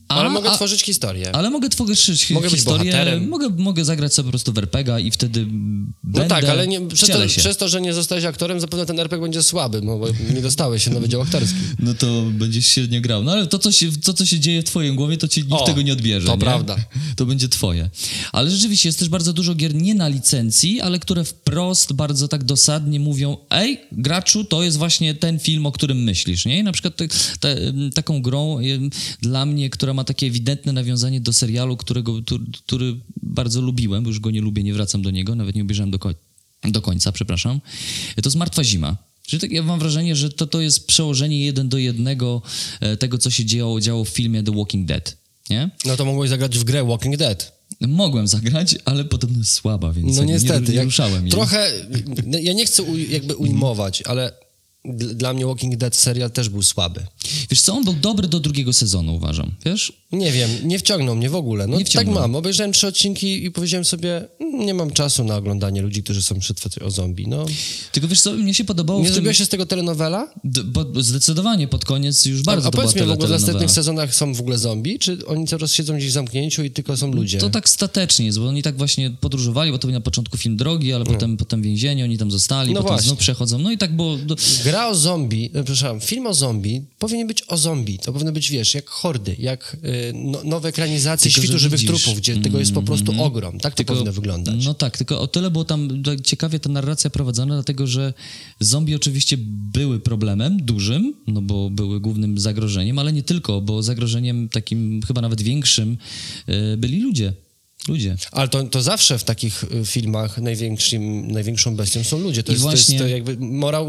A, 0.09 0.15
Ale 0.15 0.31
mogę 0.31 0.51
a, 0.51 0.55
tworzyć 0.55 0.83
historię. 0.83 1.37
ale 1.37 1.51
mogę 1.51 1.69
tworzyć 1.69 2.31
Mogę 2.31 2.51
być 2.51 2.57
historię, 2.57 3.21
mogę, 3.29 3.49
mogę 3.49 3.85
zagrać 3.85 4.15
sobie 4.15 4.27
po 4.27 4.31
prostu 4.31 4.53
w 4.53 4.59
RPGa 4.59 4.99
i 5.01 5.11
wtedy 5.11 5.47
No 5.47 5.87
będę, 6.05 6.29
tak, 6.29 6.45
ale 6.45 6.67
nie, 6.69 6.89
przez, 6.89 7.09
to, 7.09 7.19
przez 7.27 7.57
to, 7.57 7.69
że 7.69 7.81
nie 7.81 7.93
zostałeś 7.95 8.25
aktorem, 8.25 8.61
zapewne 8.61 8.87
ten 8.87 9.01
RPG 9.01 9.23
będzie 9.23 9.43
słaby, 9.43 9.81
no, 9.83 9.99
bo 9.99 10.07
nie 10.35 10.43
dostałeś 10.43 10.85
się 10.85 10.91
na 10.91 11.01
wydział 11.01 11.21
aktorski. 11.23 11.57
No 11.79 11.95
to 11.95 12.23
będziesz 12.31 12.67
średnio 12.67 13.01
grał. 13.01 13.23
No 13.25 13.33
ale 13.33 13.47
to, 13.47 13.59
co 13.59 13.73
się, 13.73 13.93
to, 13.93 14.15
co 14.15 14.27
się 14.27 14.41
dzieje 14.41 14.63
w 14.63 14.65
twojej 14.65 14.95
głowie, 14.95 15.17
to 15.17 15.29
ci 15.29 15.41
nikt 15.41 15.53
O, 15.53 15.65
tego 15.67 15.83
nie 15.83 15.93
odbierze. 15.93 16.27
to 16.27 16.33
nie? 16.33 16.39
prawda. 16.41 16.77
To 17.17 17.27
będzie 17.27 17.49
twoje. 17.49 17.91
Ale 18.33 18.51
rzeczywiście 18.51 18.89
jest 18.89 18.99
też 18.99 19.09
bardzo 19.09 19.33
dużo 19.33 19.55
gier 19.55 19.75
nie 19.75 19.95
na 19.95 20.09
licencji, 20.09 20.81
ale 20.81 20.99
które 20.99 21.25
wprost 21.25 21.93
bardzo 21.93 22.29
tak 22.29 22.45
dosadnie 22.45 23.01
mówią 23.01 23.37
ej, 23.51 23.81
graczu, 23.93 24.45
to 24.45 24.63
jest 24.63 24.77
właśnie 24.77 25.15
ten 25.15 25.39
film, 25.39 25.67
o 25.67 25.73
którym 25.73 26.03
myślisz, 26.03 26.45
nie? 26.47 26.59
I 26.59 26.63
na 26.65 26.73
przykład 26.73 26.97
te, 26.97 27.09
te, 27.41 27.57
taką 27.95 28.23
grą 28.23 28.59
dla 29.23 29.47
mnie, 29.47 29.71
która 29.71 29.95
ma 29.99 30.05
takie 30.05 30.27
ewidentne 30.27 30.73
nawiązanie 30.73 31.21
do 31.21 31.33
serialu, 31.33 31.77
którego, 31.77 32.23
tu, 32.23 32.39
który 32.65 32.97
bardzo 33.23 33.61
lubiłem, 33.61 34.05
bo 34.05 34.11
już 34.11 34.21
go 34.21 34.31
nie 34.31 34.41
lubię, 34.41 34.63
nie 34.63 34.75
wracam 34.75 35.03
do 35.03 35.11
niego, 35.11 35.35
nawet 35.35 35.55
nie 35.57 35.63
obejrzałem 35.63 35.91
do, 35.91 35.99
koń, 35.99 36.15
do 36.65 36.83
końca, 36.83 37.13
przepraszam. 37.13 37.61
To 38.17 38.23
jest 38.25 38.37
Martwa 38.37 38.65
Zima. 38.65 38.97
Czyli 39.27 39.41
tak, 39.41 39.51
ja 39.51 39.63
mam 39.63 39.79
wrażenie, 39.79 40.17
że 40.17 40.31
to, 40.31 40.47
to 40.47 40.61
jest 40.61 40.87
przełożenie 40.87 41.41
jeden 41.45 41.69
do 41.69 41.79
jednego 41.79 42.43
e, 42.81 42.97
tego, 42.97 43.19
co 43.19 43.31
się 43.31 43.45
działo, 43.45 43.81
działo 43.81 44.05
w 44.05 44.09
filmie 44.09 44.43
The 44.43 44.53
Walking 44.57 44.87
Dead, 44.89 45.17
nie? 45.51 45.71
No 45.85 45.97
to 45.97 46.05
mogłeś 46.05 46.31
zagrać 46.31 46.59
w 46.59 46.65
grę 46.65 46.85
Walking 46.85 47.17
Dead. 47.17 47.59
Mogłem 47.81 48.29
zagrać, 48.29 48.77
ale 48.85 49.05
podobno 49.05 49.39
jest 49.39 49.53
słaba, 49.53 49.93
więc 49.93 50.17
No 50.17 50.25
nie, 50.25 50.33
niestety. 50.33 50.73
nie, 50.73 50.79
nie 50.79 50.85
ruszałem. 50.85 51.29
Trochę, 51.29 51.73
ja 52.43 52.53
nie 52.53 52.67
chcę 52.67 52.83
uj, 52.83 53.11
jakby 53.11 53.37
ujmować, 53.37 54.03
ale 54.03 54.33
dla 54.97 55.33
mnie 55.33 55.47
Walking 55.47 55.77
Dead 55.77 55.97
serial 55.97 56.31
też 56.31 56.49
był 56.49 56.63
słaby. 56.63 57.07
Wiesz 57.51 57.61
co, 57.61 57.75
on 57.75 57.85
był 57.85 57.93
dobry 57.95 58.29
do 58.29 58.41
drugiego 58.41 58.73
sezonu, 58.73 59.15
uważam, 59.15 59.51
wiesz? 59.65 59.93
Nie 60.13 60.33
wiem, 60.33 60.51
nie 60.65 60.79
wciągnął 60.79 61.17
mnie 61.17 61.31
w 61.31 61.35
ogóle. 61.35 61.67
No 61.67 61.79
Nie 61.79 61.85
tak 61.85 62.07
mam. 62.07 62.35
Obejrzałem 62.37 62.73
trzy 62.73 62.87
odcinki 62.87 63.45
i 63.45 63.51
powiedziałem 63.51 63.85
sobie, 63.85 64.17
"Mm, 64.17 64.29
nie 64.53 64.75
mam 64.75 64.91
czasu 64.91 65.25
na 65.25 65.37
oglądanie 65.37 65.83
ludzi, 65.83 66.03
którzy 66.03 66.23
są 66.23 66.39
przetwarzani 66.39 66.59
o 66.87 66.91
zombie. 66.91 67.29
No, 67.29 67.47
Tylko 67.93 68.09
wiesz 68.09 68.21
co, 68.21 68.33
mnie 68.33 68.55
się 68.55 68.65
podobało 68.65 69.01
nie 69.01 69.05
w 69.05 69.09
tym... 69.09 69.15
zrobiła 69.15 69.35
się 69.35 69.45
z 69.45 69.49
tego 69.49 69.67
telenowela? 69.67 70.29
D- 70.45 70.65
bo 70.65 71.03
zdecydowanie 71.03 71.69
pod 71.69 71.85
koniec 71.85 72.27
już 72.27 72.43
bardzo 72.43 72.69
A 72.69 72.71
to 72.71 72.77
była 72.77 72.83
powiedz 72.83 73.03
mi, 73.03 73.09
w 73.09 73.13
ogóle 73.13 73.29
w 73.29 73.31
następnych 73.31 73.71
sezonach 73.71 74.15
są 74.15 74.35
w 74.35 74.41
ogóle 74.41 74.59
zombie? 74.59 74.99
Czy 74.99 75.27
oni 75.27 75.47
cały 75.47 75.61
czas 75.61 75.73
siedzą 75.73 75.97
gdzieś 75.97 76.11
w 76.11 76.13
zamknięciu 76.13 76.65
i 76.65 76.71
tylko 76.71 76.97
są 76.97 77.13
ludzie? 77.13 77.39
To 77.39 77.51
tak 77.51 77.69
statecznie 77.69 78.27
jest, 78.27 78.39
bo 78.39 78.49
oni 78.49 78.63
tak 78.63 78.77
właśnie 78.77 79.11
podróżowali, 79.11 79.73
bo 79.73 79.79
to 79.79 79.87
był 79.87 79.95
na 79.95 80.01
początku 80.01 80.39
film 80.39 80.57
drogi, 80.57 80.93
ale 80.93 81.05
potem, 81.05 81.37
potem 81.37 81.63
więzienie, 81.63 82.05
oni 82.05 82.19
tam 82.19 82.31
zostali, 82.31 82.73
No 82.73 82.81
potem 82.81 82.95
właśnie. 82.95 83.09
znów 83.09 83.19
przechodzą. 83.19 83.59
No 83.59 83.73
i 83.73 83.79
tak 83.79 83.97
było... 83.97 84.17
Do... 84.17 84.37
Gra 84.65 84.89
o 84.89 84.95
zombie, 84.95 85.45
e, 85.45 85.65
przepraszam, 85.65 86.01
film 86.01 86.27
o 86.27 86.35
zombie 86.35 86.83
powinien 86.99 87.27
być 87.27 87.43
o 87.49 87.57
zombie. 87.57 87.99
To 87.99 88.13
powinno 88.13 88.33
być, 88.33 88.51
wiesz, 88.51 88.75
jak 88.75 88.89
hordy, 88.89 89.37
jak 89.39 89.77
y, 89.85 90.13
no, 90.15 90.41
nowe 90.45 90.69
ekranizacje 90.69 91.31
Tylko, 91.31 91.43
świtu 91.47 91.59
żywych 91.59 91.81
widzisz, 91.81 91.91
mm, 91.91 92.01
trupów, 92.01 92.21
gdzie 92.21 92.37
tego 92.37 92.59
jest 92.59 92.73
po 92.73 92.83
prostu 92.83 93.23
ogrom. 93.23 93.61
Tak 93.61 93.75
to 93.75 93.85
powinno 93.85 94.13
wyglądać. 94.13 94.38
No 94.65 94.75
tak, 94.75 94.99
tylko 94.99 95.21
o 95.21 95.27
tyle 95.27 95.51
było 95.51 95.65
tam 95.65 96.03
ciekawie 96.25 96.61
ta 96.61 96.69
narracja 96.69 97.11
prowadzona, 97.11 97.55
dlatego 97.55 97.87
że 97.87 98.15
zombie 98.61 98.95
oczywiście 98.95 99.37
były 99.73 100.01
problemem 100.01 100.57
dużym, 100.63 101.15
no 101.27 101.43
bo 101.43 101.71
były 101.71 102.01
głównym 102.01 102.39
zagrożeniem, 102.39 102.99
ale 102.99 103.13
nie 103.13 103.23
tylko, 103.23 103.61
bo 103.61 103.83
zagrożeniem 103.83 104.49
takim 104.49 105.01
chyba 105.07 105.21
nawet 105.21 105.43
większym 105.43 105.97
e, 106.47 106.77
byli 106.77 107.01
ludzie. 107.01 107.33
Ludzie. 107.89 108.17
Ale 108.33 108.49
to, 108.49 108.65
to 108.65 108.83
zawsze 108.83 109.19
w 109.19 109.25
takich 109.25 109.65
y, 109.65 109.87
filmach 109.87 110.39
największym, 110.39 111.31
największą 111.31 111.77
bestią 111.77 112.05
są 112.05 112.19
ludzie. 112.19 112.43
To 112.43 112.53
I 112.53 112.55
jest, 112.55 112.65
to 112.65 112.71
właśnie- 112.71 112.95
jest 112.95 113.05
to 113.05 113.09
jakby 113.09 113.37
morał, 113.41 113.89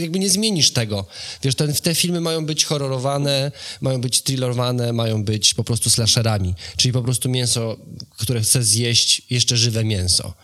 jakby 0.00 0.18
nie 0.18 0.30
zmienisz 0.30 0.70
tego. 0.70 1.06
Wiesz, 1.42 1.54
ten, 1.54 1.74
te 1.74 1.94
filmy 1.94 2.20
mają 2.20 2.46
być 2.46 2.64
horrorowane, 2.64 3.52
mają 3.80 4.00
być 4.00 4.22
thrillerowane, 4.22 4.92
mają 4.92 5.24
być 5.24 5.54
po 5.54 5.64
prostu 5.64 5.90
slasherami. 5.90 6.54
Czyli 6.76 6.92
po 6.92 7.02
prostu 7.02 7.28
mięso, 7.28 7.76
które 8.18 8.40
chce 8.40 8.62
zjeść, 8.62 9.22
jeszcze 9.30 9.56
żywe 9.56 9.84
mięso. 9.84 10.34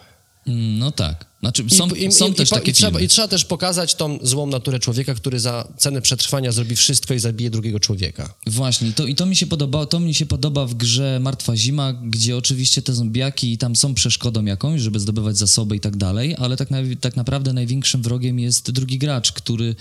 Mm, 0.47 0.79
No 0.79 0.91
tak. 0.93 1.30
Znaczy, 1.41 1.63
I- 1.63 1.71
są, 1.75 1.89
i, 1.89 2.13
są 2.13 2.29
i, 2.29 2.35
też 2.35 2.49
i, 2.49 2.55
takie 2.55 2.71
i 2.71 2.75
trzeba. 2.75 3.01
I 3.01 3.09
trzeba 3.09 3.29
też 3.29 3.45
pokazać 3.45 3.95
tą 3.95 4.19
złą 4.23 4.47
naturę 4.47 4.79
człowieka, 4.79 5.15
który 5.15 5.41
za 5.41 5.69
cenę 5.77 6.03
przetrwania 6.03 6.53
zrobi 6.53 6.77
wszystko 6.77 7.15
i 7.15 7.19
zabije 7.19 7.51
drugiego 7.51 7.81
człowieka. 7.81 8.35
Właśnie, 8.47 8.89
i 8.89 8.93
to, 8.93 9.07
i 9.07 9.15
to 9.15 9.27
mi 9.27 9.37
się 9.37 9.47
podoba, 9.47 9.87
to 9.87 10.01
mi 10.01 10.15
się 10.15 10.27
podoba 10.27 10.67
w 10.67 10.75
grze 10.75 11.19
Martwa 11.23 11.57
Zima, 11.57 11.93
gdzie 11.93 12.37
oczywiście 12.37 12.83
te 12.83 12.93
zombiaki 12.95 13.59
tam 13.59 13.77
są 13.77 13.95
przeszkodą 13.95 14.45
jakąś, 14.45 14.81
żeby 14.81 15.01
zdobywać 15.01 15.39
zasoby 15.39 15.77
i 15.77 15.81
tak 15.81 15.97
dalej, 15.97 16.35
ale 16.39 16.57
tak, 16.57 16.71
na, 16.71 16.79
tak 17.01 17.17
naprawdę 17.17 17.53
największym 17.53 18.03
wrogiem 18.03 18.39
jest 18.39 18.71
drugi 18.71 18.99
gracz, 18.99 19.33
który 19.33 19.75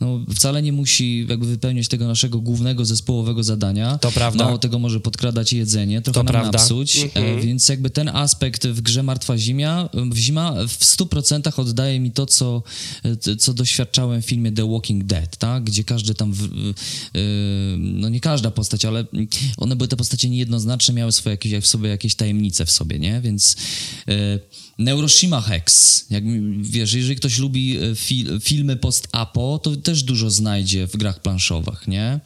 no, 0.00 0.20
wcale 0.34 0.62
nie 0.62 0.72
musi 0.72 1.26
jakby 1.28 1.46
wypełniać 1.46 1.88
tego 1.88 2.06
naszego 2.06 2.40
głównego 2.40 2.84
zespołowego 2.84 3.42
zadania. 3.44 3.98
To 3.98 4.12
prawda. 4.12 4.44
Mało 4.44 4.58
tego 4.58 4.78
może 4.78 5.00
podkradać 5.00 5.52
jedzenie, 5.52 6.02
trochę 6.02 6.14
To 6.14 6.22
nam 6.22 6.32
prawda. 6.32 6.58
napsuć, 6.58 6.96
Mhm. 6.96 7.38
e, 7.38 7.42
więc 7.42 7.68
jakby 7.68 7.90
ten 7.90 8.08
aspekt 8.08 8.66
w 8.66 8.80
grze 8.80 9.02
Martwa 9.02 9.38
Zima, 9.38 9.88
w 9.94 10.16
Zima 10.16 10.54
w 10.68 10.84
100% 10.84 11.01
oddaje 11.58 12.00
mi 12.00 12.10
to, 12.10 12.26
co, 12.26 12.62
co 13.38 13.54
doświadczałem 13.54 14.22
w 14.22 14.26
filmie 14.26 14.52
The 14.52 14.70
Walking 14.70 15.04
Dead, 15.04 15.36
tak? 15.36 15.64
gdzie 15.64 15.84
każdy 15.84 16.14
tam, 16.14 16.32
w, 16.32 16.44
y, 16.44 16.74
no 17.78 18.08
nie 18.08 18.20
każda 18.20 18.50
postać, 18.50 18.84
ale 18.84 19.04
one 19.56 19.76
były 19.76 19.88
te 19.88 19.96
postacie 19.96 20.28
niejednoznaczne, 20.30 20.94
miały 20.94 21.12
swoje 21.12 21.32
jakieś, 21.32 21.52
w 21.52 21.66
sobie 21.66 21.88
jakieś 21.88 22.14
tajemnice 22.14 22.66
w 22.66 22.70
sobie, 22.70 22.98
nie? 22.98 23.20
Więc 23.20 23.56
e, 24.08 24.38
Neuroshima 24.78 25.40
Hex, 25.40 26.04
jak 26.10 26.24
wiesz, 26.62 26.92
jeżeli 26.92 27.16
ktoś 27.16 27.38
lubi 27.38 27.78
fi, 27.96 28.26
filmy 28.40 28.76
post-apo, 28.76 29.60
to 29.62 29.76
też 29.76 30.02
dużo 30.02 30.30
znajdzie 30.30 30.86
w 30.86 30.96
grach 30.96 31.22
planszowych, 31.22 31.88
nie? 31.88 32.02
E, 32.02 32.20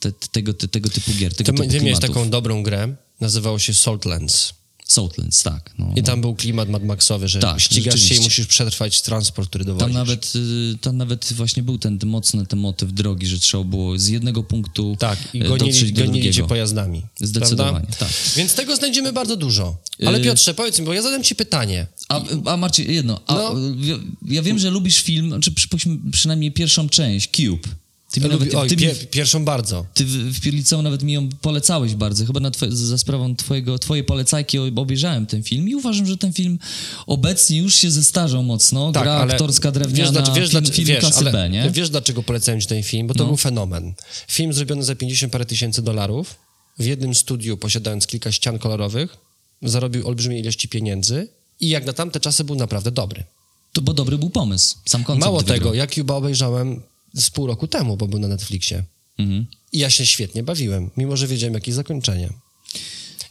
te, 0.00 0.12
tego, 0.12 0.54
te, 0.54 0.68
tego 0.68 0.88
typu 0.88 1.10
gier, 1.18 1.34
tego 1.34 1.52
Ty, 1.52 1.58
typu 1.58 1.70
ty 1.70 1.80
miałeś 1.80 2.00
taką 2.00 2.30
dobrą 2.30 2.62
grę, 2.62 2.96
nazywało 3.20 3.58
się 3.58 3.74
Saltlands. 3.74 4.59
Southlands, 4.92 5.42
tak. 5.42 5.70
No, 5.78 5.92
I 5.96 6.02
tam 6.02 6.20
był 6.20 6.34
klimat 6.34 6.68
Mad 6.68 6.84
Maxowy, 6.84 7.28
że 7.28 7.38
Tak, 7.40 7.60
ścigasz 7.60 8.00
się 8.02 8.14
i 8.14 8.20
musisz 8.20 8.46
przetrwać 8.46 9.02
transport, 9.02 9.48
który 9.48 9.64
dowodzisz. 9.64 9.84
Tam 9.84 9.92
nawet, 9.92 10.32
y, 10.36 10.78
tam 10.80 10.96
nawet 10.96 11.32
właśnie 11.32 11.62
był 11.62 11.78
ten 11.78 11.98
mocny 12.04 12.46
ten 12.46 12.58
motyw 12.58 12.92
drogi, 12.92 13.26
że 13.26 13.38
trzeba 13.38 13.64
było 13.64 13.98
z 13.98 14.06
jednego 14.08 14.42
punktu 14.42 14.96
Tak, 14.98 15.18
i 15.34 15.40
e, 15.40 15.48
gonili, 15.48 15.92
gonili 15.92 16.32
cię 16.34 16.46
pojazdami. 16.46 17.02
Zdecydowanie, 17.20 17.86
tak. 17.98 18.08
Więc 18.36 18.54
tego 18.54 18.76
znajdziemy 18.76 19.12
bardzo 19.12 19.36
dużo. 19.36 19.76
Ale 20.06 20.18
Y- 20.18 20.22
Piotrze, 20.24 20.54
powiedz 20.54 20.78
mi, 20.78 20.86
bo 20.86 20.92
ja 20.94 21.02
zadam 21.02 21.22
ci 21.22 21.34
pytanie. 21.34 21.86
A, 22.08 22.22
a 22.46 22.56
Marcin, 22.56 22.90
jedno. 22.92 23.20
A, 23.26 23.34
No. 23.34 23.54
y, 23.58 23.86
ja- 23.86 23.98
Ja 24.24 24.42
wiem, 24.42 24.58
że 24.58 24.70
lubisz 24.70 25.02
film, 25.02 25.40
czy 25.40 25.52
przypuśćmy 25.52 25.98
przynajmniej 26.12 26.52
pierwszą 26.52 26.88
część, 26.88 27.30
Cube. 27.30 27.68
Ty 28.10 28.20
mi 28.20 28.26
Lubi, 28.26 28.38
nawet, 28.38 28.54
oj, 28.54 28.68
ty 28.68 28.76
pie, 28.76 28.94
pierwszą 28.94 29.44
bardzo. 29.44 29.86
ty 29.94 30.04
w, 30.04 30.40
w 30.40 30.44
liceum 30.46 30.82
nawet 30.82 31.02
mi 31.02 31.12
ją 31.12 31.28
polecałeś 31.28 31.94
bardzo. 31.94 32.26
Chyba 32.26 32.40
na 32.40 32.50
twoje, 32.50 32.72
za 32.72 32.98
sprawą 32.98 33.36
twojego, 33.36 33.78
twojej 33.78 34.04
polecajki 34.04 34.58
obejrzałem 34.58 35.26
ten 35.26 35.42
film 35.42 35.68
i 35.68 35.74
uważam, 35.74 36.06
że 36.06 36.16
ten 36.16 36.32
film 36.32 36.58
obecnie 37.06 37.58
już 37.58 37.74
się 37.74 37.90
zestarzał 37.90 38.42
mocno. 38.42 38.92
Gra 38.92 39.14
aktorska 39.14 39.70
drewniana, 39.72 40.22
wiesz, 40.34 40.50
film, 40.50 40.64
film 40.64 40.88
wiesz, 40.88 41.00
klasy 41.00 41.18
ale 41.18 41.32
B, 41.32 41.50
nie? 41.50 41.70
Wiesz, 41.70 41.90
dlaczego 41.90 42.22
polecałem 42.22 42.60
ci 42.60 42.66
ten 42.66 42.82
film? 42.82 43.06
Bo 43.06 43.14
to 43.14 43.20
No. 43.20 43.26
był 43.26 43.36
fenomen. 43.36 43.92
Film 44.28 44.52
zrobiony 44.52 44.82
za 44.84 44.94
50 44.94 45.32
parę 45.32 45.44
tysięcy 45.46 45.82
dolarów, 45.82 46.34
w 46.78 46.84
jednym 46.84 47.14
studiu 47.14 47.56
posiadając 47.56 48.06
kilka 48.06 48.32
ścian 48.32 48.58
kolorowych, 48.58 49.16
zarobił 49.62 50.08
olbrzymie 50.08 50.40
ilości 50.40 50.68
pieniędzy 50.68 51.28
i 51.60 51.68
jak 51.68 51.86
na 51.86 51.92
tamte 51.92 52.20
czasy 52.20 52.44
był 52.44 52.54
naprawdę 52.56 52.90
dobry. 52.90 53.24
To 53.72 53.82
bo 53.82 53.92
dobry 53.92 54.18
był 54.18 54.30
pomysł. 54.30 54.76
Sam 54.88 55.04
koncept 55.04 55.24
Mało 55.26 55.42
tego, 55.42 55.74
ja 55.74 55.86
Cuba 55.86 56.14
obejrzałem 56.14 56.80
z 57.14 57.30
pół 57.30 57.46
roku 57.46 57.66
temu, 57.66 57.96
bo 57.96 58.08
był 58.08 58.18
na 58.18 58.28
Netflixie. 58.28 58.84
Mhm. 59.18 59.46
I 59.72 59.78
ja 59.78 59.90
się 59.90 60.06
świetnie 60.06 60.42
bawiłem, 60.42 60.90
mimo 60.96 61.16
że 61.16 61.26
wiedziałem, 61.26 61.54
jakie 61.54 61.70
jest 61.70 61.76
zakończenie. 61.76 62.28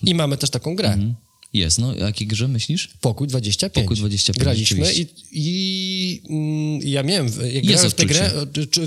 I 0.04 0.16
mamy 0.16 0.38
też 0.38 0.50
taką 0.50 0.76
grę. 0.76 0.94
Mhm. 0.94 1.16
Jest, 1.54 1.80
no, 1.80 1.88
o 1.90 1.94
jakiej 1.96 2.28
grze 2.28 2.48
myślisz? 2.48 2.90
Pokój 3.02 3.28
25. 3.28 3.74
Pokój 3.86 3.98
25, 3.98 4.44
Graliśmy 4.44 4.94
i, 4.94 5.08
i 5.32 6.22
mm, 6.30 6.80
ja 6.84 7.04
miałem, 7.04 7.28
jak 7.54 7.66
grałem 7.66 7.92
w 7.92 7.94
tę 7.94 8.06
grę, 8.06 8.32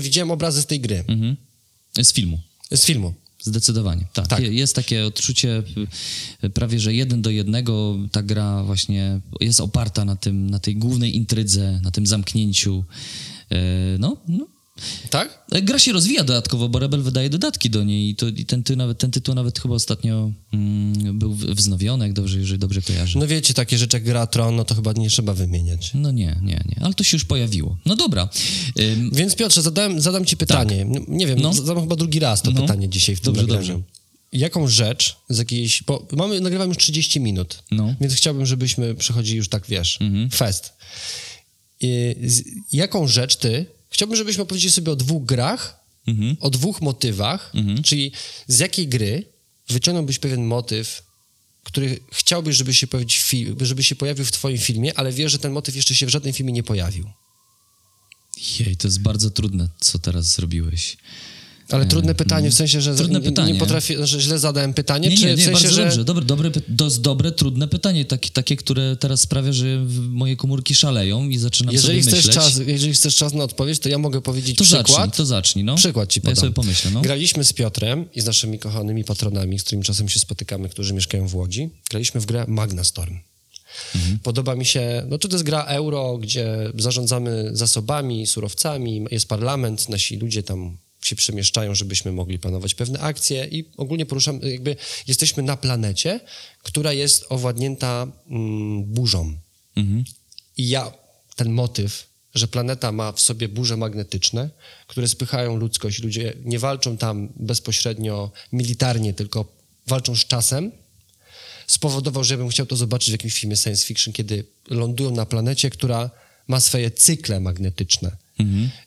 widziałem 0.01 0.31
obrazy 0.31 0.61
z 0.61 0.65
tej 0.65 0.79
gry, 0.79 1.03
Mhm. 1.07 1.35
Z 2.01 2.13
filmu. 2.13 2.39
z 2.71 2.85
filmu. 2.85 3.13
Zdecydowanie, 3.41 4.05
tak. 4.13 4.27
Tak. 4.27 4.39
Je- 4.39 4.53
Jest 4.53 4.75
takie 4.75 5.05
odczucie 5.05 5.63
y, 6.43 6.49
prawie, 6.49 6.79
że 6.79 6.93
jeden 6.93 7.21
do 7.21 7.29
jednego 7.29 7.97
ta 8.11 8.23
gra 8.23 8.63
właśnie 8.63 9.19
jest 9.41 9.59
oparta 9.61 10.05
na 10.05 10.15
tym, 10.15 10.49
na 10.49 10.59
tej 10.59 10.75
głównej 10.75 11.15
intrydze, 11.15 11.79
na 11.83 11.91
tym 11.91 12.07
zamknięciu. 12.07 12.83
E, 13.51 13.57
No, 13.99 14.17
no. 14.27 14.47
Tak? 15.09 15.45
E, 15.51 15.61
Gra 15.61 15.79
się 15.79 15.91
rozwija 15.91 16.23
dodatkowo, 16.23 16.69
bo 16.69 16.79
Rebel 16.79 17.01
wydaje 17.01 17.29
dodatki 17.29 17.69
do 17.69 17.83
niej 17.83 18.09
i, 18.09 18.15
to, 18.15 18.27
i 18.27 18.45
ten, 18.45 18.63
ty, 18.63 18.75
nawet, 18.75 18.97
ten 18.97 19.11
tytuł 19.11 19.35
nawet 19.35 19.59
chyba 19.59 19.75
ostatnio 19.75 20.31
mm, 20.53 21.19
był 21.19 21.33
wznowiony, 21.35 22.05
jak 22.05 22.13
dobrze, 22.13 22.39
jeżeli 22.39 22.59
dobrze 22.59 22.81
kojarzę. 22.81 23.19
No 23.19 23.27
wiecie, 23.27 23.53
takie 23.53 23.77
rzeczy 23.77 23.97
jak 23.97 24.03
gra 24.03 24.27
Tron, 24.27 24.55
no 24.55 24.65
to 24.65 24.75
chyba 24.75 24.93
nie 24.93 25.09
trzeba 25.09 25.33
wymieniać. 25.33 25.91
No 25.93 26.11
nie, 26.11 26.39
nie, 26.41 26.63
nie, 26.65 26.79
ale 26.81 26.93
to 26.93 27.03
się 27.03 27.15
już 27.15 27.25
pojawiło. 27.25 27.77
No 27.85 27.95
dobra. 27.95 28.29
Ym, 28.79 29.09
Więc 29.13 29.35
Piotrze, 29.35 29.61
zadałem, 29.61 30.01
zadam 30.01 30.25
ci 30.25 30.37
pytanie. 30.37 30.85
No, 30.85 30.99
Nie 31.07 31.27
wiem, 31.27 31.39
No. 31.39 31.53
zadam 31.53 31.83
chyba 31.83 31.95
drugi 31.95 32.19
raz 32.19 32.41
to 32.41 32.51
No. 32.51 32.61
pytanie 32.61 32.89
dzisiaj 32.89 33.15
w 33.15 33.19
tym 33.21 33.33
Dobrze, 33.33 33.41
nagraniu. 33.53 33.73
dobrze. 33.73 33.83
Jaką 34.33 34.67
rzecz 34.67 35.15
z 35.29 35.37
jakiejś... 35.37 35.83
Bo 35.83 36.07
mamy, 36.11 36.41
nagrywamy 36.41 36.69
już 36.69 36.77
30 36.77 37.19
minut, 37.19 37.63
No. 37.71 37.95
więc 38.01 38.13
chciałbym, 38.13 38.45
żebyśmy 38.45 38.95
przechodzili 38.95 39.37
już 39.37 39.49
tak, 39.49 39.67
wiesz, 39.67 39.97
Mhm. 40.01 40.29
fest. 40.29 40.73
I, 41.81 42.15
z, 42.25 42.43
jaką 42.71 43.07
rzecz 43.07 43.35
ty... 43.35 43.65
Chciałbym, 43.93 44.17
żebyśmy 44.17 44.43
opowiedzieli 44.43 44.71
sobie 44.71 44.91
o 44.91 44.95
dwóch 44.95 45.25
grach, 45.25 45.83
Mhm. 46.07 46.37
o 46.39 46.49
dwóch 46.49 46.81
motywach, 46.81 47.51
czyli 47.83 48.11
z 48.47 48.59
jakiej 48.59 48.87
gry 48.87 49.25
wyciągnąłbyś 49.69 50.19
pewien 50.19 50.45
motyw, 50.45 51.03
który 51.63 51.99
chciałbyś, 52.11 52.55
żeby 52.57 52.73
się, 52.73 52.87
żeby 53.61 53.83
się 53.83 53.95
pojawił 53.95 54.25
w 54.25 54.31
twoim 54.31 54.57
filmie, 54.57 54.97
ale 54.99 55.11
wiesz, 55.11 55.31
że 55.31 55.39
ten 55.39 55.51
motyw 55.51 55.75
jeszcze 55.75 55.95
się 55.95 56.05
w 56.05 56.09
żadnym 56.09 56.33
filmie 56.33 56.53
nie 56.53 56.63
pojawił. 56.63 57.09
Jej, 58.59 58.77
to 58.77 58.87
jest 58.87 58.99
bardzo 59.01 59.29
trudne, 59.29 59.69
co 59.79 59.99
teraz 59.99 60.25
zrobiłeś. 60.35 60.97
Ale 61.69 61.85
trudne 61.85 62.15
pytanie, 62.15 62.49
w 62.51 62.53
sensie, 62.53 62.81
że 62.81 62.89
Mm. 62.91 62.97
Trudne 62.97 63.19
nie, 63.19 63.25
pytanie. 63.25 63.53
nie 63.53 63.59
potrafię, 63.59 64.07
że 64.07 64.21
źle 64.21 64.39
zadałem 64.39 64.73
pytanie, 64.73 65.09
Nie, 65.09 65.17
czy 65.17 65.25
nie, 65.25 65.29
nie, 65.31 65.37
w 65.37 65.43
sensie, 65.43 65.51
bardzo 65.53 65.69
że 65.75 65.83
dobrze. 65.83 66.03
Dobre, 66.05 66.25
dobre, 66.25 66.51
dobre, 66.99 67.31
trudne 67.31 67.67
pytanie, 67.67 68.05
takie, 68.05 68.29
takie, 68.29 68.55
które 68.55 68.95
teraz 68.95 69.21
sprawia, 69.21 69.53
że 69.53 69.65
moje 70.09 70.35
komórki 70.35 70.75
szaleją 70.75 71.29
i 71.29 71.37
zaczynam 71.37 71.73
jeżeli 71.73 72.03
sobie 72.03 72.11
chcesz, 72.17 72.27
myśleć. 72.27 72.45
czas, 72.45 72.61
jeżeli 72.67 72.93
chcesz 72.93 73.15
czas 73.15 73.33
na 73.33 73.43
odpowiedź, 73.43 73.79
to 73.79 73.89
ja 73.89 73.97
mogę 73.97 74.21
powiedzieć 74.21 74.57
to 74.57 74.63
zacznij, 74.65 74.83
przykład. 74.83 75.17
to 75.17 75.25
zacznij, 75.25 75.63
no. 75.65 75.75
Przykład 75.75 76.09
ci 76.09 76.19
Ja 76.19 76.21
podam. 76.21 76.35
sobie 76.35 76.51
pomyślę, 76.51 76.91
no. 76.91 77.01
Graliśmy 77.01 77.43
z 77.43 77.53
Piotrem 77.53 78.05
i 78.15 78.21
z 78.21 78.25
naszymi 78.25 78.59
kochanymi 78.59 79.03
patronami, 79.03 79.59
z 79.59 79.63
którymi 79.63 79.83
czasem 79.83 80.09
się 80.09 80.19
spotykamy, 80.19 80.69
którzy 80.69 80.93
mieszkają 80.93 81.27
w 81.27 81.35
Łodzi. 81.35 81.69
Graliśmy 81.89 82.21
w 82.21 82.25
grę 82.25 82.45
Magna 82.47 82.83
Storm. 82.83 83.19
Mhm. 83.95 84.19
Podoba 84.19 84.55
mi 84.55 84.65
się, 84.65 85.03
no 85.09 85.17
to 85.17 85.27
jest 85.31 85.43
gra 85.43 85.63
euro, 85.63 86.17
gdzie 86.17 86.71
zarządzamy 86.77 87.49
zasobami, 87.53 88.27
surowcami, 88.27 89.05
jest 89.11 89.27
parlament, 89.27 89.89
nasi 89.89 90.17
ludzie 90.17 90.43
tam 90.43 90.77
się 91.05 91.15
przemieszczają, 91.15 91.75
żebyśmy 91.75 92.11
mogli 92.11 92.39
planować 92.39 92.75
pewne 92.75 92.99
akcje 92.99 93.47
i 93.51 93.65
ogólnie 93.77 94.05
poruszamy, 94.05 94.51
jakby 94.51 94.75
jesteśmy 95.07 95.43
na 95.43 95.57
planecie, 95.57 96.19
która 96.63 96.93
jest 96.93 97.25
owładnięta 97.29 98.07
mm, 98.27 98.83
burzą. 98.83 99.37
Mhm. 99.75 100.03
I 100.57 100.69
ja 100.69 100.91
ten 101.35 101.51
motyw 101.51 102.13
że 102.35 102.47
planeta 102.47 102.91
ma 102.91 103.11
w 103.11 103.19
sobie 103.19 103.47
burze 103.47 103.77
magnetyczne, 103.77 104.49
które 104.87 105.07
spychają 105.07 105.55
ludzkość. 105.55 106.03
Ludzie 106.03 106.33
nie 106.43 106.59
walczą 106.59 106.97
tam 106.97 107.29
bezpośrednio 107.35 108.31
militarnie, 108.51 109.13
tylko 109.13 109.45
walczą 109.87 110.15
z 110.15 110.25
czasem, 110.25 110.71
spowodował, 111.67 112.23
że 112.23 112.33
ja 112.33 112.37
bym 112.37 112.49
chciał 112.49 112.65
to 112.65 112.75
zobaczyć 112.75 113.09
w 113.09 113.11
jakimś 113.11 113.33
filmie 113.33 113.55
science 113.55 113.85
fiction, 113.85 114.13
kiedy 114.13 114.45
lądują 114.69 115.11
na 115.11 115.25
planecie, 115.25 115.69
która 115.69 116.09
ma 116.47 116.59
swoje 116.59 116.91
cykle 116.91 117.39
magnetyczne 117.39 118.17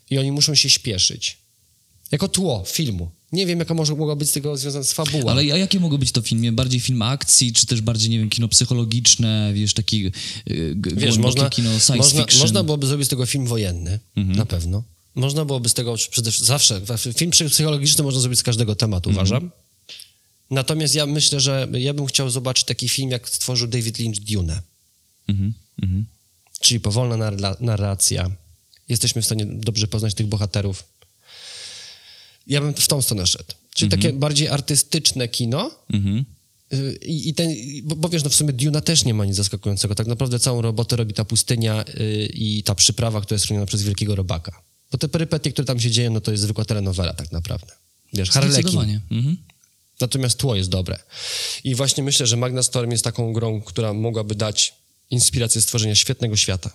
i 0.09 0.17
oni 0.17 0.31
muszą 0.31 0.55
się 0.55 0.69
śpieszyć. 0.69 1.37
Jako 2.11 2.27
tło 2.27 2.63
filmu. 2.67 3.11
Nie 3.31 3.45
wiem, 3.45 3.59
jaka 3.59 3.73
może 3.73 3.95
mogła 3.95 4.15
być 4.15 4.29
z 4.29 4.31
tego 4.31 4.57
związana 4.57 4.83
z 4.83 4.93
fabuła. 4.93 5.31
Ale 5.31 5.41
a 5.41 5.57
jakie 5.57 5.79
mogą 5.79 5.97
być 5.97 6.11
to 6.11 6.21
filmy? 6.21 6.51
Bardziej 6.51 6.79
film 6.79 7.01
akcji, 7.01 7.53
czy 7.53 7.65
też 7.65 7.81
bardziej, 7.81 8.09
nie 8.09 8.19
wiem, 8.19 8.29
kino 8.29 8.47
psychologiczne, 8.47 9.51
wiesz, 9.53 9.73
taki 9.73 10.01
yy, 10.01 10.11
g- 10.75 10.95
Wiesz, 10.95 11.17
można, 11.17 11.49
kino 11.49 11.69
science 11.69 11.97
można, 11.97 12.21
fiction? 12.21 12.41
można 12.41 12.63
byłoby 12.63 12.87
zrobić 12.87 13.05
z 13.07 13.09
tego 13.09 13.25
film 13.25 13.45
wojenny, 13.47 13.99
na 14.15 14.45
pewno. 14.45 14.83
Można 15.15 15.45
byłoby 15.45 15.69
z 15.69 15.73
tego, 15.73 15.95
przede 16.11 16.31
wszystkim, 16.31 16.59
zawsze, 16.85 17.13
film 17.13 17.31
psychologiczny 17.31 18.03
można 18.03 18.19
zrobić 18.19 18.39
z 18.39 18.43
każdego 18.43 18.75
tematu, 18.75 19.09
uważam. 19.09 19.51
Natomiast 20.51 20.95
ja 20.95 21.05
myślę, 21.05 21.39
że 21.39 21.67
ja 21.73 21.93
bym 21.93 22.05
chciał 22.05 22.29
zobaczyć 22.29 22.65
taki 22.65 22.89
film, 22.89 23.09
jak 23.11 23.29
stworzył 23.29 23.67
David 23.67 23.99
Lynch 23.99 24.19
Dune. 24.19 24.61
Mhm, 25.27 25.53
mhm. 25.83 26.05
Czyli 26.59 26.79
powolna 26.79 27.15
narra- 27.17 27.55
narracja. 27.61 28.31
Jesteśmy 28.89 29.21
w 29.21 29.25
stanie 29.25 29.45
dobrze 29.45 29.87
poznać 29.87 30.13
tych 30.13 30.27
bohaterów. 30.27 30.83
Ja 32.47 32.61
bym 32.61 32.73
w 32.73 32.87
tą 32.87 33.01
stronę 33.01 33.27
szedł. 33.27 33.53
Czyli 33.75 33.91
takie 33.91 34.13
bardziej 34.13 34.47
artystyczne 34.47 35.27
kino. 35.27 35.71
Mhm. 35.93 36.25
Y, 36.73 36.99
I, 37.05 37.29
i 37.29 37.33
ten, 37.33 37.55
bo, 37.83 37.95
bo 37.95 38.09
wiesz, 38.09 38.23
no 38.23 38.29
w 38.29 38.35
sumie 38.35 38.53
Duna 38.53 38.81
też 38.81 39.05
nie 39.05 39.13
ma 39.13 39.25
nic 39.25 39.35
zaskakującego. 39.35 39.95
Tak 39.95 40.07
naprawdę 40.07 40.39
całą 40.39 40.61
robotę 40.61 40.95
robi 40.95 41.13
ta 41.13 41.25
pustynia 41.25 41.85
y, 41.99 42.29
i 42.33 42.63
ta 42.63 42.75
przyprawa, 42.75 43.21
która 43.21 43.35
jest 43.35 43.45
chroniona 43.45 43.65
przez 43.65 43.83
wielkiego 43.83 44.15
robaka. 44.15 44.61
Bo 44.91 44.97
te 44.97 45.07
perypetie, 45.07 45.51
które 45.51 45.65
tam 45.65 45.79
się 45.79 45.91
dzieją, 45.91 46.13
no 46.13 46.21
to 46.21 46.31
jest 46.31 46.43
zwykła 46.43 46.65
telenowela 46.65 47.13
tak 47.13 47.31
naprawdę. 47.31 47.73
Wiesz, 48.13 48.29
Harlekin. 48.29 49.01
Mhm. 49.11 49.37
Natomiast 49.99 50.37
tło 50.37 50.55
jest 50.55 50.69
dobre. 50.69 50.99
I 51.63 51.75
właśnie 51.75 52.03
myślę, 52.03 52.27
że 52.27 52.37
Magna 52.37 52.63
Storm 52.63 52.91
jest 52.91 53.03
taką 53.03 53.33
grą, 53.33 53.61
która 53.61 53.93
mogłaby 53.93 54.35
dać 54.35 54.73
inspirację 55.09 55.61
stworzenia 55.61 55.95
świetnego 55.95 56.37
świata. 56.37 56.69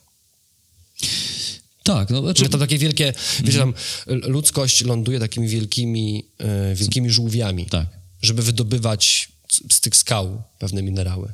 Tak, 1.83 2.11
no, 2.11 2.23
znaczy, 2.23 2.43
Że 2.45 2.49
to 2.51 2.59
takie 2.59 2.79
wielkie, 2.79 3.13
wiecie, 3.45 3.59
tam 3.59 3.75
l- 4.07 4.21
ludzkość 4.27 4.85
ląduje 4.85 5.21
takimi 5.21 5.49
wielkimi, 5.49 6.25
e, 6.39 6.75
wielkimi 6.75 7.11
żółwiami, 7.11 7.67
Tak. 7.67 7.87
żeby 8.23 8.43
wydobywać 8.43 9.29
c- 9.49 9.65
z 9.71 9.81
tych 9.81 9.97
skał 9.97 10.43
pewne 10.59 10.83
minerały. 10.83 11.33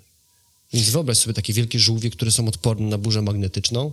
Więc 0.73 0.91
wyobraź 0.91 1.19
sobie 1.19 1.35
takie 1.35 1.53
wielkie 1.53 1.79
żółwie, 1.81 2.11
które 2.11 2.31
są 2.33 2.49
odporne 2.49 2.87
na 2.87 2.99
burzę 2.99 3.23
magnetyczną, 3.23 3.93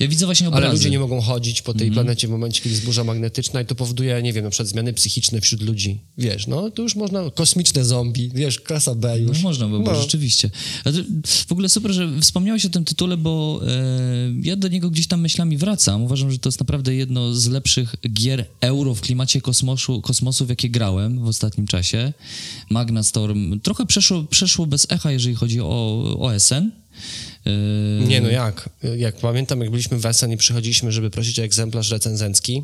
ja 0.00 0.08
widzę 0.08 0.26
właśnie 0.26 0.48
obrazy. 0.48 0.66
ale 0.66 0.74
ludzie 0.74 0.90
nie 0.90 0.98
mogą 0.98 1.20
chodzić 1.20 1.62
po 1.62 1.74
tej 1.74 1.90
planecie 1.90 2.28
w 2.28 2.30
momencie, 2.30 2.62
kiedy 2.62 2.74
jest 2.74 2.84
burza 2.84 3.04
magnetyczna 3.04 3.60
i 3.60 3.66
to 3.66 3.74
powoduje, 3.74 4.22
nie 4.22 4.32
wiem, 4.32 4.44
na 4.44 4.50
przykład 4.50 4.68
zmiany 4.68 4.92
psychiczne 4.92 5.40
wśród 5.40 5.62
ludzi. 5.62 6.00
Wiesz, 6.18 6.46
no 6.46 6.70
to 6.70 6.82
już 6.82 6.94
można, 6.96 7.30
kosmiczne 7.30 7.84
zombie, 7.84 8.30
wiesz, 8.34 8.60
klasa 8.60 8.94
B 8.94 9.18
już. 9.20 9.36
No, 9.36 9.42
można 9.42 9.66
by 9.68 9.78
było, 9.78 9.92
No. 9.92 10.02
rzeczywiście. 10.02 10.50
W 11.48 11.52
ogóle 11.52 11.68
super, 11.68 11.92
że 11.92 12.20
wspomniałeś 12.20 12.64
o 12.66 12.68
tym 12.68 12.84
tytule, 12.84 13.16
bo 13.16 13.60
e, 13.66 13.68
ja 14.42 14.56
do 14.56 14.68
niego 14.68 14.90
gdzieś 14.90 15.06
tam 15.06 15.20
myślami 15.20 15.56
wracam. 15.56 16.02
Uważam, 16.02 16.30
że 16.32 16.38
to 16.38 16.48
jest 16.48 16.60
naprawdę 16.60 16.94
jedno 16.94 17.34
z 17.34 17.46
lepszych 17.46 17.94
gier 18.12 18.46
euro 18.60 18.94
w 18.94 19.00
klimacie 19.00 19.40
kosmosu, 19.40 20.00
kosmosu 20.00 20.46
w 20.46 20.48
jakie 20.48 20.70
grałem 20.70 21.24
w 21.24 21.28
ostatnim 21.28 21.66
czasie. 21.66 22.12
Magna 22.70 23.02
Storm 23.02 23.60
trochę 23.60 23.86
przeszło, 23.86 24.24
przeszło 24.24 24.66
bez 24.66 24.86
echa, 24.90 25.12
jeżeli 25.12 25.34
chodzi 25.34 25.60
o 25.60 26.02
OSN. 26.20 26.70
E, 27.46 28.06
Nie, 28.06 28.20
no 28.20 28.28
jak? 28.28 28.68
Jak 28.96 29.16
pamiętam, 29.16 29.60
jak 29.60 29.70
byliśmy 29.70 29.98
w 29.98 30.06
Essen 30.06 30.32
i 30.32 30.36
przychodziliśmy, 30.36 30.92
żeby 30.92 31.10
prosić 31.10 31.38
o 31.38 31.42
egzemplarz 31.42 31.90
recenzencki, 31.90 32.62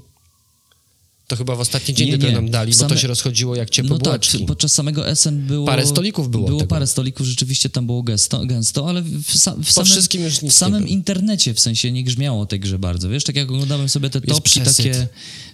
to 1.26 1.36
chyba 1.36 1.56
w 1.56 1.60
ostatni 1.60 1.94
dzień 1.94 2.10
Nie, 2.10 2.18
nie. 2.18 2.32
nam 2.32 2.50
dali, 2.50 2.72
bo 2.72 2.78
Same- 2.78 2.88
to 2.88 2.96
się 2.96 3.08
rozchodziło 3.08 3.56
jak 3.56 3.70
ciepłe 3.70 3.90
No 3.90 3.98
tak, 3.98 4.22
podczas 4.46 4.72
samego 4.72 5.16
SN 5.16 5.46
było... 5.46 5.66
Parę 5.66 5.86
stolików 5.86 6.30
było 6.30 6.46
Było 6.48 6.60
tego. 6.60 6.68
parę 6.70 6.86
stolików, 6.86 7.26
rzeczywiście 7.26 7.70
tam 7.70 7.86
było 7.86 8.02
gęsto, 8.02 8.46
gęsto 8.46 8.88
ale 8.88 9.02
w, 9.02 9.36
sa, 9.36 9.54
w 9.64 9.72
samym, 9.72 10.50
w 10.50 10.52
samym 10.52 10.88
internecie 10.88 11.54
w 11.54 11.60
sensie 11.60 11.92
nie 11.92 12.04
grzmiało 12.04 12.46
tej 12.46 12.60
grze 12.60 12.78
bardzo. 12.78 13.08
Wiesz, 13.08 13.24
tak 13.24 13.36
jak 13.36 13.50
oglądałem 13.50 13.88
sobie 13.88 14.10
te 14.10 14.18
Jest 14.18 14.28
topki 14.28 14.60
przesyt. 14.60 14.76
takie, 14.86 15.08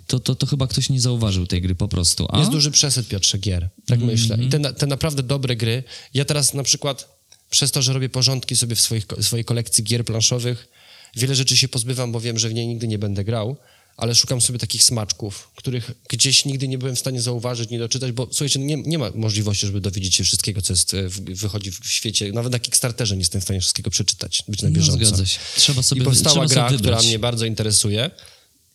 to, 0.07 0.21
to, 0.21 0.35
to 0.35 0.47
chyba 0.47 0.67
ktoś 0.67 0.91
nie 0.91 1.01
zauważył 1.01 1.47
tej 1.47 1.63
gry 1.63 1.75
po 1.75 1.89
prostu. 1.89 2.27
A? 2.31 2.39
Jest 2.39 2.51
duży 2.51 2.71
przesyt, 2.71 3.09
Piotrze, 3.09 3.39
gier. 3.39 3.69
Tak 3.87 4.01
myślę. 4.01 4.39
I 4.41 4.49
te, 4.49 4.73
te 4.75 4.87
naprawdę 4.87 5.23
dobre 5.23 5.57
gry. 5.57 5.83
Ja 6.15 6.25
teraz 6.25 6.55
na 6.55 6.63
przykład 6.63 7.18
przez 7.51 7.71
to, 7.73 7.83
że 7.83 7.93
robię 7.93 8.09
porządki 8.09 8.57
sobie 8.57 8.77
w 8.77 8.81
swoich, 8.81 9.07
swojej 9.21 9.45
kolekcji 9.45 9.85
gier 9.85 10.05
planszowych, 10.05 10.69
wiele 11.17 11.35
rzeczy 11.35 11.57
się 11.57 11.69
pozbywam, 11.69 12.13
bo 12.13 12.21
wiem, 12.21 12.39
że 12.39 12.49
w 12.49 12.55
niej 12.55 12.67
nigdy 12.67 12.89
nie 12.89 12.99
będę 12.99 13.25
grał, 13.25 13.57
ale 13.97 14.15
szukam 14.15 14.41
sobie 14.41 14.59
takich 14.59 14.83
smaczków, 14.83 15.51
których 15.55 15.91
gdzieś 16.09 16.45
nigdy 16.45 16.69
nie 16.69 16.79
byłem 16.79 16.97
w 16.97 16.99
stanie 16.99 17.21
zauważyć, 17.23 17.71
nie 17.71 17.79
doczytać, 17.79 18.13
bo 18.13 18.27
słuchajcie, 18.31 18.59
nie, 18.59 18.77
nie 18.77 18.99
ma 18.99 19.11
możliwości, 19.15 19.67
żeby 19.67 19.81
dowiedzieć 19.81 20.15
się 20.15 20.25
wszystkiego, 20.25 20.63
co 20.63 20.73
jest, 20.73 20.95
e, 20.95 21.09
w, 21.09 21.21
wychodzi 21.21 21.71
w 21.73 21.81
świecie. 21.87 22.33
Nawet 22.33 22.53
na 22.53 22.59
Kickstarterze 22.59 23.17
nie 23.17 23.21
jestem 23.21 23.41
w 23.41 23.45
stanie 23.45 23.61
wszystkiego 23.61 23.91
przeczytać, 23.91 24.43
być 24.49 24.63
na 24.63 24.69
No, 24.69 24.75
bieżąco. 24.75 25.07
zgadza 25.07 25.27
się. 25.27 25.39
Trzeba 25.57 25.83
sobie 25.83 26.01
I 26.03 26.05
powstała 26.05 26.47
gra, 26.47 26.71
która 26.79 26.99
mnie 27.03 27.19
bardzo 27.19 27.47
interesuje. 27.47 28.11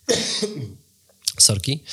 Sorki. 1.40 1.84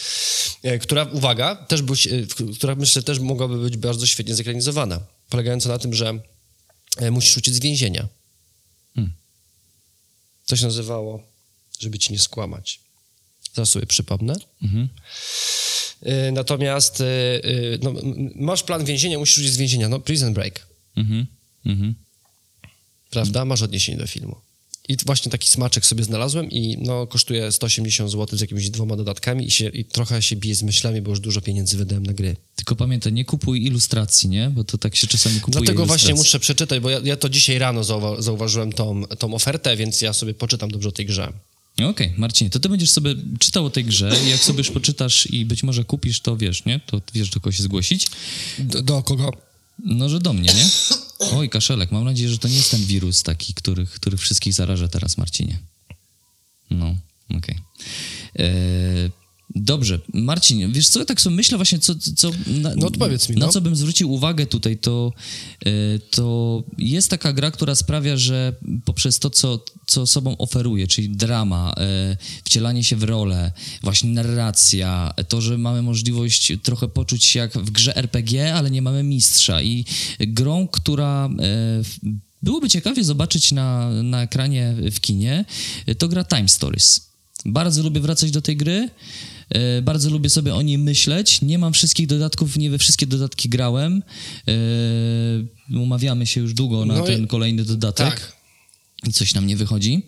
E, 0.62 0.78
Która, 0.78 1.04
uwaga, 1.04 1.54
też 1.56 1.82
był, 1.82 1.94
e, 1.94 2.52
która 2.54 2.74
myślę 2.74 3.02
też 3.02 3.18
mogłaby 3.18 3.58
być 3.58 3.76
bardzo 3.76 4.06
świetnie 4.06 4.34
zekranizowana. 4.34 5.00
Polegająca 5.28 5.68
na 5.68 5.78
tym, 5.78 5.94
że 5.94 6.18
musisz 7.10 7.36
uciec 7.36 7.54
z 7.54 7.60
więzienia. 7.60 8.08
Hmm. 8.94 9.12
To 10.46 10.56
się 10.56 10.64
nazywało, 10.64 11.22
żeby 11.80 11.98
ci 11.98 12.12
nie 12.12 12.18
skłamać. 12.18 12.80
Zaraz 13.54 13.68
sobie 13.68 13.86
przypomnę. 13.86 14.34
Mhm. 14.62 14.88
E, 16.02 16.32
Natomiast 16.32 17.00
e, 17.00 17.04
e, 17.04 17.78
no, 17.82 17.94
masz 18.34 18.62
plan 18.62 18.84
więzienia, 18.84 19.18
musisz 19.18 19.38
uciec 19.38 19.52
z 19.52 19.56
więzienia. 19.56 19.88
No, 19.88 20.00
prison 20.00 20.34
break. 20.34 20.66
Mhm. 20.96 21.26
Mhm. 21.66 21.94
prawda? 23.10 23.44
Masz 23.44 23.62
odniesienie 23.62 23.98
do 23.98 24.06
filmu. 24.06 24.36
I 24.90 24.96
właśnie 25.06 25.32
taki 25.32 25.48
smaczek 25.48 25.86
sobie 25.86 26.04
znalazłem 26.04 26.50
i 26.50 26.76
no, 26.80 27.06
kosztuje 27.06 27.52
180 27.52 28.10
zł 28.10 28.38
z 28.38 28.40
jakimiś 28.40 28.70
dwoma 28.70 28.96
dodatkami 28.96 29.46
i, 29.46 29.50
się, 29.50 29.68
i 29.68 29.84
trochę 29.84 30.22
się 30.22 30.36
bije 30.36 30.54
z 30.54 30.62
myślami, 30.62 31.02
bo 31.02 31.10
już 31.10 31.20
dużo 31.20 31.40
pieniędzy 31.40 31.76
wydałem 31.76 32.06
na 32.06 32.12
gry. 32.12 32.36
Tylko 32.56 32.76
pamiętaj, 32.76 33.12
nie 33.12 33.24
kupuj 33.24 33.64
ilustracji, 33.66 34.28
nie? 34.28 34.50
Bo 34.50 34.64
to 34.64 34.78
tak 34.78 34.96
się 34.96 35.06
czasami 35.06 35.40
kupuje 35.40 35.64
Dlatego 35.64 35.86
właśnie 35.86 36.08
ilustracji. 36.08 36.28
muszę 36.28 36.40
przeczytać, 36.40 36.80
bo 36.80 36.90
ja, 36.90 37.00
ja 37.04 37.16
to 37.16 37.28
dzisiaj 37.28 37.58
rano 37.58 37.80
zauwa- 37.82 38.22
zauważyłem 38.22 38.72
tą, 38.72 39.02
tą 39.18 39.34
ofertę, 39.34 39.76
więc 39.76 40.00
ja 40.00 40.12
sobie 40.12 40.34
poczytam 40.34 40.70
dobrze 40.70 40.88
o 40.88 40.92
tej 40.92 41.06
grze. 41.06 41.32
Okej, 41.84 42.12
Marcinie, 42.16 42.50
to 42.50 42.60
ty 42.60 42.68
będziesz 42.68 42.90
sobie 42.90 43.14
czytał 43.38 43.64
o 43.66 43.70
tej 43.70 43.84
grze 43.84 44.12
i 44.26 44.30
jak 44.30 44.40
sobie 44.40 44.58
już 44.58 44.70
poczytasz 44.70 45.26
i 45.30 45.44
być 45.44 45.62
może 45.62 45.84
kupisz, 45.84 46.20
to 46.20 46.36
wiesz, 46.36 46.64
nie? 46.64 46.80
To 46.86 47.00
wiesz, 47.14 47.30
do 47.30 47.40
kogo 47.40 47.52
się 47.52 47.62
zgłosić. 47.62 48.06
Do, 48.58 48.82
do 48.82 49.02
kogo? 49.02 49.32
No, 49.84 50.08
że 50.08 50.20
do 50.20 50.32
mnie, 50.32 50.54
nie? 50.54 50.68
Oj, 51.36 51.48
kaszelek, 51.48 51.92
mam 51.92 52.04
nadzieję, 52.04 52.30
że 52.30 52.38
to 52.38 52.48
nie 52.48 52.56
jest 52.56 52.70
ten 52.70 52.84
wirus 52.84 53.22
taki, 53.22 53.54
który, 53.54 53.86
który 53.86 54.16
wszystkich 54.16 54.54
zaraża 54.54 54.88
teraz, 54.88 55.18
Marcinie. 55.18 55.58
No, 56.70 56.96
okej. 57.38 57.58
E, 58.38 58.44
Dobrze, 59.54 60.00
Marcin, 60.14 60.72
wiesz 60.72 60.88
co, 60.88 60.98
ja 60.98 61.04
tak 61.04 61.20
sobie 61.20 61.36
myślę 61.36 61.58
właśnie, 61.58 61.78
co... 61.78 61.94
co 62.16 62.30
na, 62.46 62.74
No 62.76 62.86
odpowiedz 62.86 63.28
mi, 63.28 63.36
Na 63.36 63.46
no. 63.46 63.52
co 63.52 63.60
bym 63.60 63.76
zwrócił 63.76 64.12
uwagę 64.12 64.46
tutaj, 64.46 64.78
to, 64.78 65.12
e, 65.66 65.70
to 66.10 66.62
jest 66.78 67.10
taka 67.10 67.32
gra, 67.32 67.50
która 67.50 67.74
sprawia, 67.74 68.16
że 68.16 68.52
poprzez 68.84 69.18
to, 69.18 69.30
co, 69.30 69.64
co 69.86 70.06
sobą 70.06 70.36
oferuje, 70.36 70.86
czyli 70.86 71.10
drama, 71.10 71.74
e, 71.76 72.16
wcielanie 72.44 72.84
się 72.84 72.96
w 72.96 73.02
rolę, 73.02 73.52
właśnie 73.82 74.10
narracja, 74.10 75.14
to, 75.28 75.40
że 75.40 75.58
mamy 75.58 75.82
możliwość 75.82 76.52
trochę 76.62 76.88
poczuć 76.88 77.24
się 77.24 77.38
jak 77.38 77.52
w 77.52 77.70
grze 77.70 77.96
RPG, 77.96 78.54
ale 78.54 78.70
nie 78.70 78.82
mamy 78.82 79.02
mistrza 79.02 79.62
i 79.62 79.84
grą, 80.20 80.68
która... 80.68 81.28
e, 81.40 81.82
Byłoby 82.42 82.68
ciekawie 82.68 83.04
zobaczyć 83.04 83.52
na, 83.52 83.90
na 83.90 84.22
ekranie 84.22 84.74
w 84.92 85.00
kinie, 85.00 85.44
to 85.98 86.08
gra 86.08 86.24
Time 86.24 86.48
Stories. 86.48 87.10
Bardzo 87.46 87.82
lubię 87.82 88.00
wracać 88.00 88.30
do 88.30 88.42
tej 88.42 88.56
gry. 88.56 88.90
E, 89.50 89.82
Bardzo 89.82 90.10
lubię 90.10 90.30
sobie 90.30 90.54
o 90.54 90.62
niej 90.62 90.78
myśleć. 90.78 91.42
Nie 91.42 91.58
mam 91.58 91.72
wszystkich 91.72 92.06
dodatków, 92.06 92.56
nie 92.56 92.70
we 92.70 92.78
wszystkie 92.78 93.06
dodatki 93.06 93.48
grałem. 93.48 94.02
E, 94.48 94.52
Umawiamy 95.78 96.26
się 96.26 96.40
już 96.40 96.54
długo 96.54 96.84
na 96.84 96.94
No 96.94 97.04
ten 97.04 97.26
kolejny 97.26 97.64
dodatek. 97.64 98.08
Tak. 98.08 98.39
I 99.06 99.12
coś 99.12 99.34
nam 99.34 99.46
nie 99.46 99.56
wychodzi. 99.56 100.02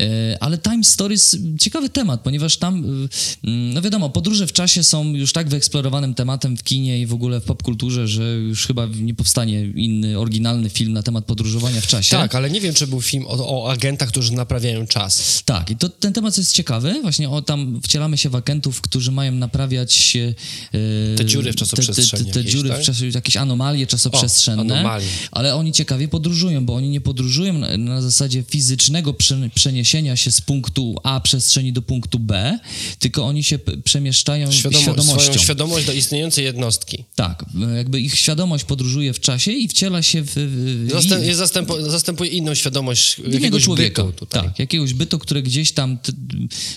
E, 0.00 0.36
Ale 0.40 0.58
Time 0.58 0.84
Stories, 0.84 1.36
ciekawy 1.60 1.88
temat, 1.88 2.20
ponieważ 2.20 2.56
tam, 2.56 2.84
y, 2.84 3.08
mm, 3.44 3.74
no 3.74 3.82
wiadomo, 3.82 4.10
podróże 4.10 4.46
w 4.46 4.52
czasie 4.52 4.82
są 4.82 5.14
już 5.14 5.32
tak 5.32 5.48
wyeksplorowanym 5.48 6.14
tematem 6.14 6.56
w 6.56 6.62
kinie 6.62 7.00
i 7.00 7.06
w 7.06 7.14
ogóle 7.14 7.40
w 7.40 7.44
popkulturze, 7.44 8.08
że 8.08 8.22
już 8.22 8.66
chyba 8.66 8.86
nie 9.00 9.14
powstanie 9.14 9.62
inny, 9.62 10.18
oryginalny 10.18 10.70
film 10.70 10.92
na 10.92 11.02
temat 11.02 11.24
podróżowania 11.24 11.80
w 11.80 11.86
czasie. 11.86 12.16
Tak, 12.16 12.34
ale 12.34 12.50
nie 12.50 12.60
wiem, 12.60 12.74
czy 12.74 12.86
był 12.86 13.02
film 13.02 13.24
o, 13.26 13.62
o 13.64 13.70
agentach, 13.70 14.08
którzy 14.08 14.32
naprawiają 14.32 14.86
czas. 14.86 15.42
Tak, 15.44 15.70
i 15.70 15.76
to, 15.76 15.88
ten 15.88 16.12
temat 16.12 16.38
jest 16.38 16.52
ciekawy. 16.52 16.98
Właśnie 17.02 17.30
o, 17.30 17.42
tam 17.42 17.80
wcielamy 17.82 18.18
się 18.18 18.28
w 18.28 18.34
agentów, 18.34 18.80
którzy 18.80 19.12
mają 19.12 19.32
naprawiać 19.32 20.16
e, 20.16 21.16
Te 21.16 21.24
dziury 21.24 21.52
w 21.52 21.54
te, 21.54 21.58
te, 21.58 21.66
czasoprzestrzeni 21.66 22.26
te, 22.26 22.32
te 22.32 22.38
jakieś, 22.38 22.52
dziury 22.52 22.68
tak? 22.68 22.80
w 22.80 22.84
czasie, 22.84 23.06
jakieś 23.08 23.36
anomalie 23.36 23.86
czasoprzestrzenne. 23.86 24.62
anomalie. 24.62 25.06
Ale 25.30 25.54
oni 25.54 25.72
ciekawie 25.72 26.08
podróżują, 26.08 26.66
bo 26.66 26.74
oni 26.74 26.88
nie 26.88 27.00
podróżują 27.00 27.52
na, 27.52 27.76
na 27.76 28.02
zasadzie 28.02 28.25
zasadzie 28.26 28.42
fizycznego 28.50 29.14
prze, 29.14 29.50
przeniesienia 29.54 30.16
się 30.16 30.32
z 30.32 30.40
punktu 30.40 30.96
A 31.02 31.20
przestrzeni 31.20 31.72
do 31.72 31.82
punktu 31.82 32.18
B, 32.18 32.58
tylko 32.98 33.24
oni 33.24 33.44
się 33.44 33.58
przemieszczają 33.84 34.52
Świadomo, 34.52 34.82
świadomością. 34.82 35.20
swoją 35.20 35.38
świadomość 35.38 35.86
do 35.86 35.92
istniejącej 35.92 36.44
jednostki. 36.44 37.04
Tak, 37.14 37.44
jakby 37.76 38.00
ich 38.00 38.14
świadomość 38.14 38.64
podróżuje 38.64 39.12
w 39.12 39.20
czasie 39.20 39.52
i 39.52 39.68
wciela 39.68 40.02
się 40.02 40.22
w... 40.22 40.32
w 40.34 40.90
Zastęp, 40.90 41.24
zastępo, 41.34 41.90
zastępuje 41.90 42.30
inną 42.30 42.54
świadomość 42.54 43.18
innego 43.18 43.34
jakiegoś 43.34 43.62
człowieka. 43.62 44.04
Tak, 44.28 44.58
jakiegoś 44.58 44.94
bytu, 44.94 45.18
które 45.18 45.42
gdzieś 45.42 45.72
tam 45.72 45.98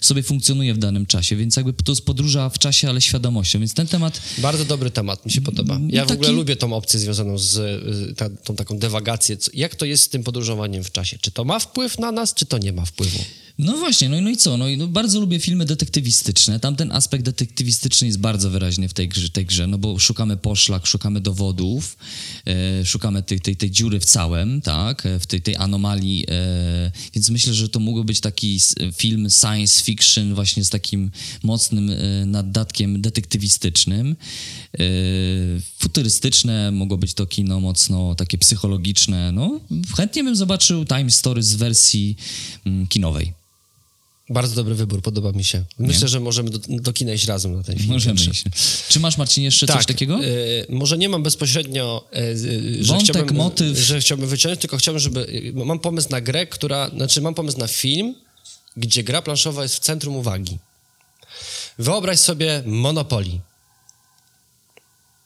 sobie 0.01 0.23
funkcjonuje 0.23 0.73
w 0.73 0.77
danym 0.77 1.05
czasie, 1.05 1.35
więc 1.35 1.55
jakby 1.55 1.73
to 1.73 1.91
jest 1.91 2.05
podróża 2.05 2.49
w 2.49 2.59
czasie, 2.59 2.89
ale 2.89 3.01
świadomością, 3.01 3.59
więc 3.59 3.73
ten 3.73 3.87
temat... 3.87 4.21
Bardzo 4.37 4.65
dobry 4.65 4.91
temat, 4.91 5.25
mi 5.25 5.31
się 5.31 5.41
podoba. 5.41 5.79
Ja 5.89 6.05
w 6.05 6.07
Taki- 6.07 6.19
ogóle 6.19 6.31
lubię 6.31 6.55
tą 6.55 6.73
opcję 6.73 6.99
związaną 6.99 7.37
z 7.37 7.57
y, 7.57 8.13
ta, 8.15 8.29
tą 8.29 8.55
taką 8.55 8.79
dewagację. 8.79 9.37
Jak 9.53 9.75
to 9.75 9.85
jest 9.85 10.03
z 10.03 10.09
tym 10.09 10.23
podróżowaniem 10.23 10.83
w 10.83 10.91
czasie? 10.91 11.17
Czy 11.21 11.31
to 11.31 11.38
ma 11.45 11.59
wpływ 11.59 11.99
na 11.99 12.11
nas, 12.11 12.33
czy 12.33 12.45
to 12.45 12.57
nie 12.57 12.73
ma 12.73 12.85
wpływu? 12.85 13.19
No 13.59 13.77
właśnie, 13.77 14.09
no, 14.09 14.17
i- 14.17 14.21
no 14.21 14.29
i 14.29 14.37
co? 14.37 14.57
No, 14.57 14.67
i 14.67 14.77
no 14.77 14.87
bardzo 14.87 15.19
lubię 15.19 15.39
filmy 15.39 15.65
detektywistyczne. 15.65 16.59
Tamten 16.59 16.91
aspekt 16.91 17.23
detektywistyczny 17.25 18.07
jest 18.07 18.19
bardzo 18.19 18.49
wyraźny 18.49 18.89
w 18.89 18.93
tej 18.93 19.07
grze, 19.09 19.29
tej 19.29 19.45
grze 19.45 19.67
no 19.67 19.77
bo 19.77 19.99
szukamy 19.99 20.37
poszlak, 20.37 20.87
szukamy 20.87 21.21
dowodów, 21.21 21.97
e, 22.47 22.85
szukamy 22.85 23.23
tej, 23.23 23.41
tej, 23.41 23.55
tej 23.55 23.71
dziury 23.71 23.99
w 23.99 24.05
całym, 24.05 24.61
tak, 24.61 25.05
e, 25.05 25.19
w 25.19 25.27
tej, 25.27 25.41
tej 25.41 25.55
anomalii, 25.55 26.25
e, 26.29 26.91
więc 27.15 27.29
myślę, 27.29 27.53
że 27.53 27.69
to 27.69 27.79
mógł 27.79 28.03
być 28.03 28.19
taki 28.19 28.59
film 28.95 29.27
science 29.29 29.83
fiction 29.83 30.35
właśnie 30.35 30.65
z 30.65 30.69
takim 30.69 31.11
mocnym 31.43 31.89
e, 31.89 32.25
naddatkiem 32.25 33.01
detektywistycznym. 33.01 34.15
E, 34.73 34.79
futurystyczne, 35.79 36.71
mogło 36.71 36.97
być 36.97 37.13
to 37.13 37.25
kino 37.25 37.59
mocno 37.59 38.15
takie 38.15 38.37
psychologiczne, 38.37 39.31
no 39.31 39.59
chętnie 39.97 40.23
bym 40.23 40.35
zobaczył 40.35 40.85
Time 40.85 41.11
Story 41.11 41.43
z 41.43 41.55
wersji 41.55 42.15
mm, 42.65 42.87
kinowej. 42.87 43.39
Bardzo 44.29 44.55
dobry 44.55 44.75
wybór, 44.75 45.01
podoba 45.01 45.31
mi 45.31 45.43
się. 45.43 45.63
Myślę, 45.79 46.07
że 46.07 46.19
możemy 46.19 46.49
do, 46.49 46.59
do 46.67 46.93
kina 46.93 47.13
iść 47.13 47.27
razem 47.27 47.55
na 47.55 47.63
ten 47.63 47.77
film. 47.77 47.89
Możemy 47.89 48.21
iść. 48.21 48.43
Czy 48.89 48.99
masz, 48.99 49.17
Marcin, 49.17 49.43
jeszcze 49.43 49.67
coś 49.67 49.85
takiego? 49.85 50.23
y, 50.23 50.65
może 50.69 50.97
nie 50.97 51.09
mam 51.09 51.23
bezpośrednio, 51.23 52.07
y, 52.17 52.83
że, 52.83 52.93
Wątek, 52.93 53.09
chciałbym, 53.09 53.35
motyw. 53.35 53.77
że 53.77 53.99
chciałbym 53.99 54.29
wyciągnąć, 54.29 54.61
tylko 54.61 54.77
chciałbym, 54.77 54.99
żeby... 54.99 55.51
Mam 55.55 55.79
pomysł 55.79 56.09
na 56.09 56.21
grę, 56.21 56.47
która... 56.47 56.89
Znaczy, 56.89 57.21
mam 57.21 57.33
pomysł 57.33 57.57
na 57.57 57.67
film, 57.67 58.15
gdzie 58.77 59.03
gra 59.03 59.21
planszowa 59.21 59.63
jest 59.63 59.75
w 59.75 59.79
centrum 59.79 60.15
uwagi. 60.15 60.57
Wyobraź 61.79 62.19
sobie 62.19 62.63
Monopoly. 62.65 63.39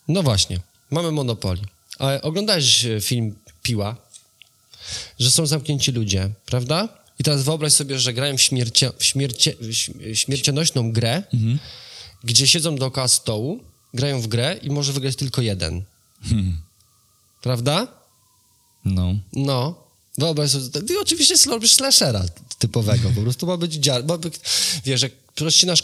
No 0.08 0.24
właśnie, 0.24 0.60
mamy 0.92 1.12
Monopoly. 1.12 1.62
A 2.00 2.22
oglądałeś 2.22 2.86
e, 2.86 3.02
film 3.02 3.36
Piła? 3.64 3.96
Że 5.20 5.32
są 5.32 5.46
zamknięci 5.46 5.92
ludzie, 5.92 6.30
prawda? 6.46 7.03
I 7.24 7.26
teraz 7.26 7.44
wyobraź 7.44 7.74
sobie, 7.74 8.00
że 8.00 8.14
grają 8.14 8.38
w, 8.38 8.42
śmiercia, 8.42 8.92
w, 8.98 9.04
śmiercie, 9.04 9.56
w 9.62 9.68
śm- 9.68 10.14
śmiercionośną 10.16 10.92
grę, 10.92 11.24
gdzie 12.24 12.48
siedzą 12.48 12.76
dookoła 12.76 13.08
stołu, 13.08 13.64
grają 13.94 14.22
w 14.22 14.28
grę 14.28 14.60
i 14.62 14.70
może 14.70 14.94
wygrać 14.94 15.16
tylko 15.16 15.42
jeden. 15.42 15.84
Prawda? 17.42 17.88
No. 18.86 19.16
No. 19.34 19.84
Wyobraź 20.18 20.52
sobie, 20.52 20.82
ty 20.88 21.00
oczywiście 21.00 21.50
robisz 21.50 21.72
slashera 21.76 22.26
typowego, 22.60 23.10
po 23.16 23.22
prostu 23.22 23.48
ma 23.48 23.58
być 23.58 23.74
dziar, 23.74 24.06
ma 24.06 24.18
być, 24.18 24.34
wiesz, 24.86 25.02
jak 25.02 25.12
rozcinasz 25.40 25.84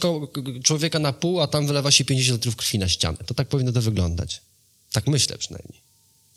człowieka 0.64 1.00
na 1.00 1.14
pół, 1.14 1.42
a 1.42 1.48
tam 1.48 1.68
wylewa 1.68 1.92
się 1.92 2.06
50 2.06 2.38
litrów 2.38 2.56
krwi 2.56 2.80
na 2.80 2.90
ścianę. 2.90 3.18
To 3.26 3.34
tak 3.34 3.48
powinno 3.48 3.72
to 3.72 3.82
wyglądać. 3.82 4.42
Tak 4.92 5.08
myślę 5.08 5.38
przynajmniej. 5.38 5.82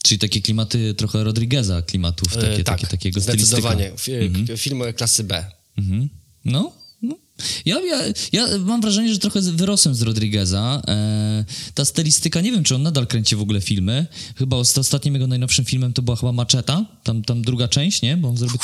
Czyli 0.03 0.19
takie 0.19 0.41
klimaty 0.41 0.95
trochę 0.95 1.25
Rodrigueza 1.25 1.83
klimatów, 1.83 2.35
takie, 2.35 2.47
E, 2.49 2.57
tak, 2.57 2.65
takie, 2.65 2.87
takiego 2.87 3.21
stylistyka. 3.21 3.47
zdecydowanie. 3.47 3.93
F- 3.93 4.61
Filmy 4.61 4.93
klasy 4.93 5.25
B. 5.25 5.45
Mhm. 5.79 6.09
No, 6.45 6.73
no. 7.03 7.17
Ja, 7.65 7.81
ja, 7.81 7.99
ja 8.33 8.59
mam 8.59 8.81
wrażenie, 8.81 9.13
że 9.13 9.19
trochę 9.19 9.41
wyrosłem 9.41 9.95
z 9.95 10.03
Rodrigueza. 10.03 10.83
E, 10.89 11.45
ta 11.75 11.85
stylistyka, 11.85 12.41
nie 12.41 12.53
wiem, 12.53 12.65
czy 12.65 12.75
on 12.75 12.83
nadal 12.83 13.07
kręci 13.07 13.37
w 13.37 13.41
ogóle 13.41 13.61
filmy. 13.61 14.07
Chyba 14.37 14.57
ost- 14.57 14.79
ostatnim 14.79 15.15
jego 15.15 15.27
najnowszym 15.27 15.65
filmem 15.65 15.93
to 15.93 16.03
była 16.03 16.17
chyba 16.17 16.33
Macheta, 16.33 16.85
tam, 17.05 17.23
tam 17.23 17.43
druga 17.43 17.69
część, 17.69 18.03
nie? 18.03 18.17
Bo 18.17 18.29
on 18.29 18.37
zrobił... 18.37 18.59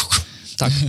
Tak. 0.59 0.72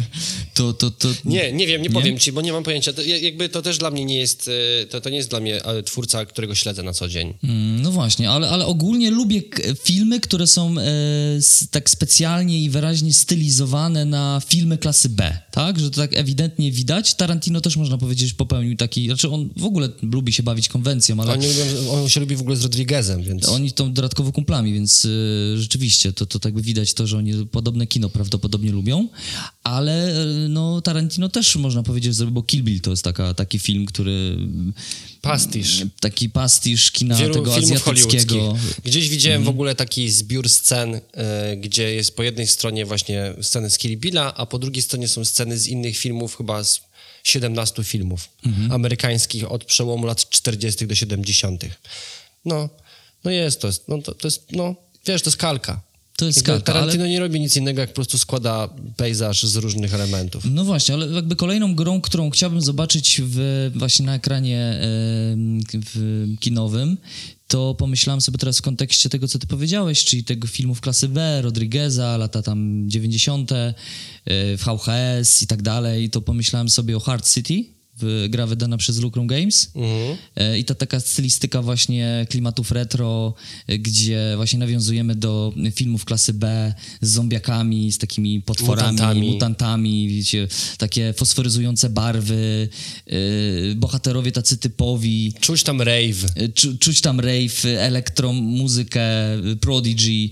To, 0.54 0.74
to, 0.74 0.92
to... 0.92 1.08
Nie, 1.26 1.52
nie 1.54 1.68
wiem, 1.68 1.82
nie 1.82 1.88
Nie? 1.88 1.94
powiem 1.94 2.20
ci, 2.20 2.32
bo 2.32 2.42
nie 2.42 2.52
mam 2.54 2.64
pojęcia. 2.64 2.94
To, 2.94 3.02
ja- 3.02 3.18
jakby 3.18 3.50
to 3.50 3.62
też 3.62 3.78
dla 3.78 3.92
mnie 3.92 4.06
nie 4.06 4.18
jest, 4.20 4.50
e, 4.82 4.86
to, 4.86 5.02
to 5.02 5.10
nie 5.10 5.18
jest 5.18 5.30
dla 5.30 5.40
mnie 5.40 5.64
e, 5.66 5.84
twórca, 5.84 6.26
którego 6.26 6.56
śledzę 6.56 6.84
na 6.84 6.94
co 6.94 7.08
dzień. 7.08 7.34
Mm, 7.44 7.82
No 7.82 7.92
właśnie, 7.92 8.30
ale, 8.30 8.50
ale 8.50 8.66
ogólnie 8.66 9.12
lubię 9.12 9.42
filmy, 9.84 10.20
które 10.20 10.48
są 10.48 10.76
e, 10.80 10.84
tak 11.72 11.90
specjalnie 11.90 12.60
i 12.64 12.70
wyraźnie 12.70 13.14
stylizowane 13.14 14.06
na 14.06 14.42
filmy 14.48 14.78
klasy 14.78 15.10
B, 15.10 15.38
tak? 15.52 15.80
Że 15.80 15.92
to 15.92 16.02
tak 16.02 16.14
ewidentnie 16.18 16.72
widać. 16.72 17.16
Tarantino 17.16 17.62
też 17.62 17.78
można 17.78 17.98
powiedzieć 17.98 18.34
popełnił 18.34 18.76
taki, 18.78 19.06
znaczy 19.06 19.30
on 19.30 19.50
w 19.58 19.66
ogóle 19.66 19.90
lubi 20.02 20.34
się 20.34 20.44
bawić 20.44 20.70
konwencją, 20.70 21.20
ale 21.22 21.34
On, 21.34 21.40
lubią, 21.40 21.92
on 21.92 22.10
się 22.10 22.20
lubi 22.20 22.36
w 22.36 22.42
ogóle 22.42 22.56
z 22.56 22.64
Rodriguezem, 22.64 23.24
więc... 23.24 23.50
oni 23.50 23.72
są 23.78 23.94
dodatkowo 23.94 24.32
kumplami, 24.32 24.74
więc 24.74 25.06
y, 25.06 25.56
rzeczywiście 25.58 26.14
to, 26.14 26.26
to 26.26 26.40
tak 26.40 26.54
by 26.54 26.62
widać 26.62 26.94
to, 26.94 27.08
że 27.08 27.18
oni 27.18 27.34
podobne 27.52 27.88
kino 27.88 28.10
prawdopodobnie 28.10 28.72
lubią, 28.72 29.08
ale 29.64 30.22
y, 30.46 30.50
no 30.50 30.82
Tarantino 30.82 31.30
też 31.30 31.56
można 31.56 31.84
powiedzieć, 31.84 32.24
bo 32.24 32.44
Kill 32.44 32.64
Bill 32.64 32.82
to 32.82 32.90
jest 32.92 33.04
taka, 33.04 33.34
taki 33.34 33.60
film, 33.60 33.86
który 33.86 34.38
Pastisz. 35.22 35.84
taki 36.00 36.30
pastisz 36.30 36.92
kina 36.92 37.16
Wielu 37.16 37.34
tego 37.34 37.56
azjatyckiego. 37.56 38.56
Gdzieś 38.84 39.10
widziałem 39.10 39.38
Mhm. 39.38 39.46
w 39.54 39.56
ogóle 39.56 39.76
taki 39.76 40.10
zbiór 40.12 40.50
scen, 40.50 41.02
e, 41.14 41.58
gdzie 41.58 41.94
jest 41.94 42.16
po 42.16 42.24
jednej 42.24 42.48
stronie 42.48 42.86
właśnie 42.86 43.34
sceny 43.42 43.70
z 43.70 43.78
Kill 43.78 43.98
Billa, 43.98 44.34
a 44.36 44.46
po 44.46 44.60
drugiej 44.60 44.82
stronie 44.84 45.08
są 45.08 45.26
sceny 45.26 45.58
z 45.60 45.68
innych 45.68 45.98
filmów, 45.98 46.38
chyba 46.38 46.64
z 46.64 46.82
17 47.24 47.84
filmów 47.84 48.30
Mhm. 48.46 48.72
amerykańskich 48.72 49.52
od 49.52 49.66
przełomu 49.66 50.06
lat 50.06 50.30
40. 50.30 50.88
do 50.88 50.96
70. 50.96 51.64
No, 52.46 52.70
no 53.24 53.32
jest 53.32 53.62
to, 53.62 53.68
jest, 53.68 53.88
no 53.88 54.02
to, 54.02 54.16
to 54.16 54.28
jest, 54.28 54.52
no 54.52 54.76
wiesz, 55.06 55.22
to 55.22 55.30
jest 55.30 55.38
kalka. 55.38 55.82
To 56.20 56.26
jest 56.26 56.38
Jakby 56.38 56.52
kalka, 56.52 56.74
ale- 56.74 56.82
Tarantino 56.82 57.08
nie 57.08 57.20
robi 57.20 57.40
nic 57.40 57.58
innego, 57.58 57.82
jak 57.82 57.90
po 57.90 57.96
prostu 57.96 58.18
składa 58.18 58.70
pejzaż 58.98 59.44
z 59.44 59.56
różnych 59.56 59.94
elementów. 59.94 60.44
No 60.52 60.66
właśnie, 60.66 60.96
ale 60.96 61.08
jakby 61.08 61.36
kolejną 61.36 61.76
grą, 61.76 62.02
którą 62.02 62.30
chciałbym 62.30 62.62
zobaczyć 62.62 63.22
w, 63.26 63.72
właśnie 63.76 64.06
na 64.06 64.16
ekranie 64.16 64.80
w 65.74 66.26
kinowym, 66.40 66.98
to 67.48 67.76
pomyślałem 67.76 68.22
sobie 68.22 68.38
teraz 68.38 68.58
w 68.58 68.62
kontekście 68.62 69.10
tego, 69.10 69.28
co 69.28 69.40
ty 69.40 69.48
powiedziałeś, 69.48 70.06
czyli 70.06 70.24
tego 70.24 70.48
filmów 70.48 70.82
klasy 70.82 71.08
B, 71.08 71.42
Rodrigueza, 71.42 72.18
lata 72.18 72.42
tam 72.42 72.90
90., 72.90 73.52
e, 73.52 73.74
VHS 74.58 75.42
i 75.42 75.48
tak 75.48 75.62
dalej, 75.62 76.10
to 76.10 76.22
pomyślałem 76.22 76.70
sobie 76.70 76.98
o 76.98 77.00
Hard 77.00 77.34
City, 77.34 77.64
gra 78.30 78.48
wydana 78.48 78.78
przez 78.78 79.00
Lucrum 79.00 79.28
Games 79.28 79.70
Mhm. 79.76 80.18
E, 80.36 80.60
i 80.60 80.64
ta 80.66 80.76
taka 80.76 81.00
stylistyka 81.00 81.62
właśnie 81.62 82.26
klimatów 82.30 82.72
retro, 82.72 83.34
e, 83.68 83.78
gdzie 83.80 84.34
właśnie 84.36 84.60
nawiązujemy 84.60 85.16
do 85.16 85.54
filmów 85.76 86.06
klasy 86.06 86.34
B 86.34 86.74
z 87.02 87.10
zombiakami, 87.10 87.92
z 87.92 87.98
takimi 87.98 88.42
potworami, 88.42 88.92
Mutantami. 88.92 89.30
mutantami, 89.32 90.08
wiecie, 90.10 90.48
takie 90.78 91.14
fosforyzujące 91.14 91.90
barwy, 91.90 92.70
e, 93.08 93.76
bohaterowie 93.76 94.32
tacy 94.32 94.58
typowi, 94.58 95.34
Czuć 95.42 95.64
tam 95.64 95.82
rave. 95.82 96.26
czu, 96.56 96.78
czuć 96.78 97.02
tam 97.02 97.20
rave, 97.20 97.66
elektro, 97.80 98.34
muzykę, 98.34 99.02
e, 99.34 99.56
Prodigy, 99.62 100.30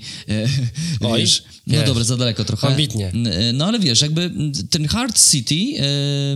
Oj, 1.02 1.20
wiesz, 1.22 1.44
no 1.68 1.84
dobra, 1.86 2.04
za 2.04 2.18
daleko 2.18 2.46
trochę. 2.46 2.68
ambitnie. 2.68 3.12
No 3.54 3.66
ale 3.66 3.80
wiesz, 3.80 4.02
jakby 4.02 4.32
ten 4.70 4.88
Hard 4.88 5.32
City, 5.32 5.56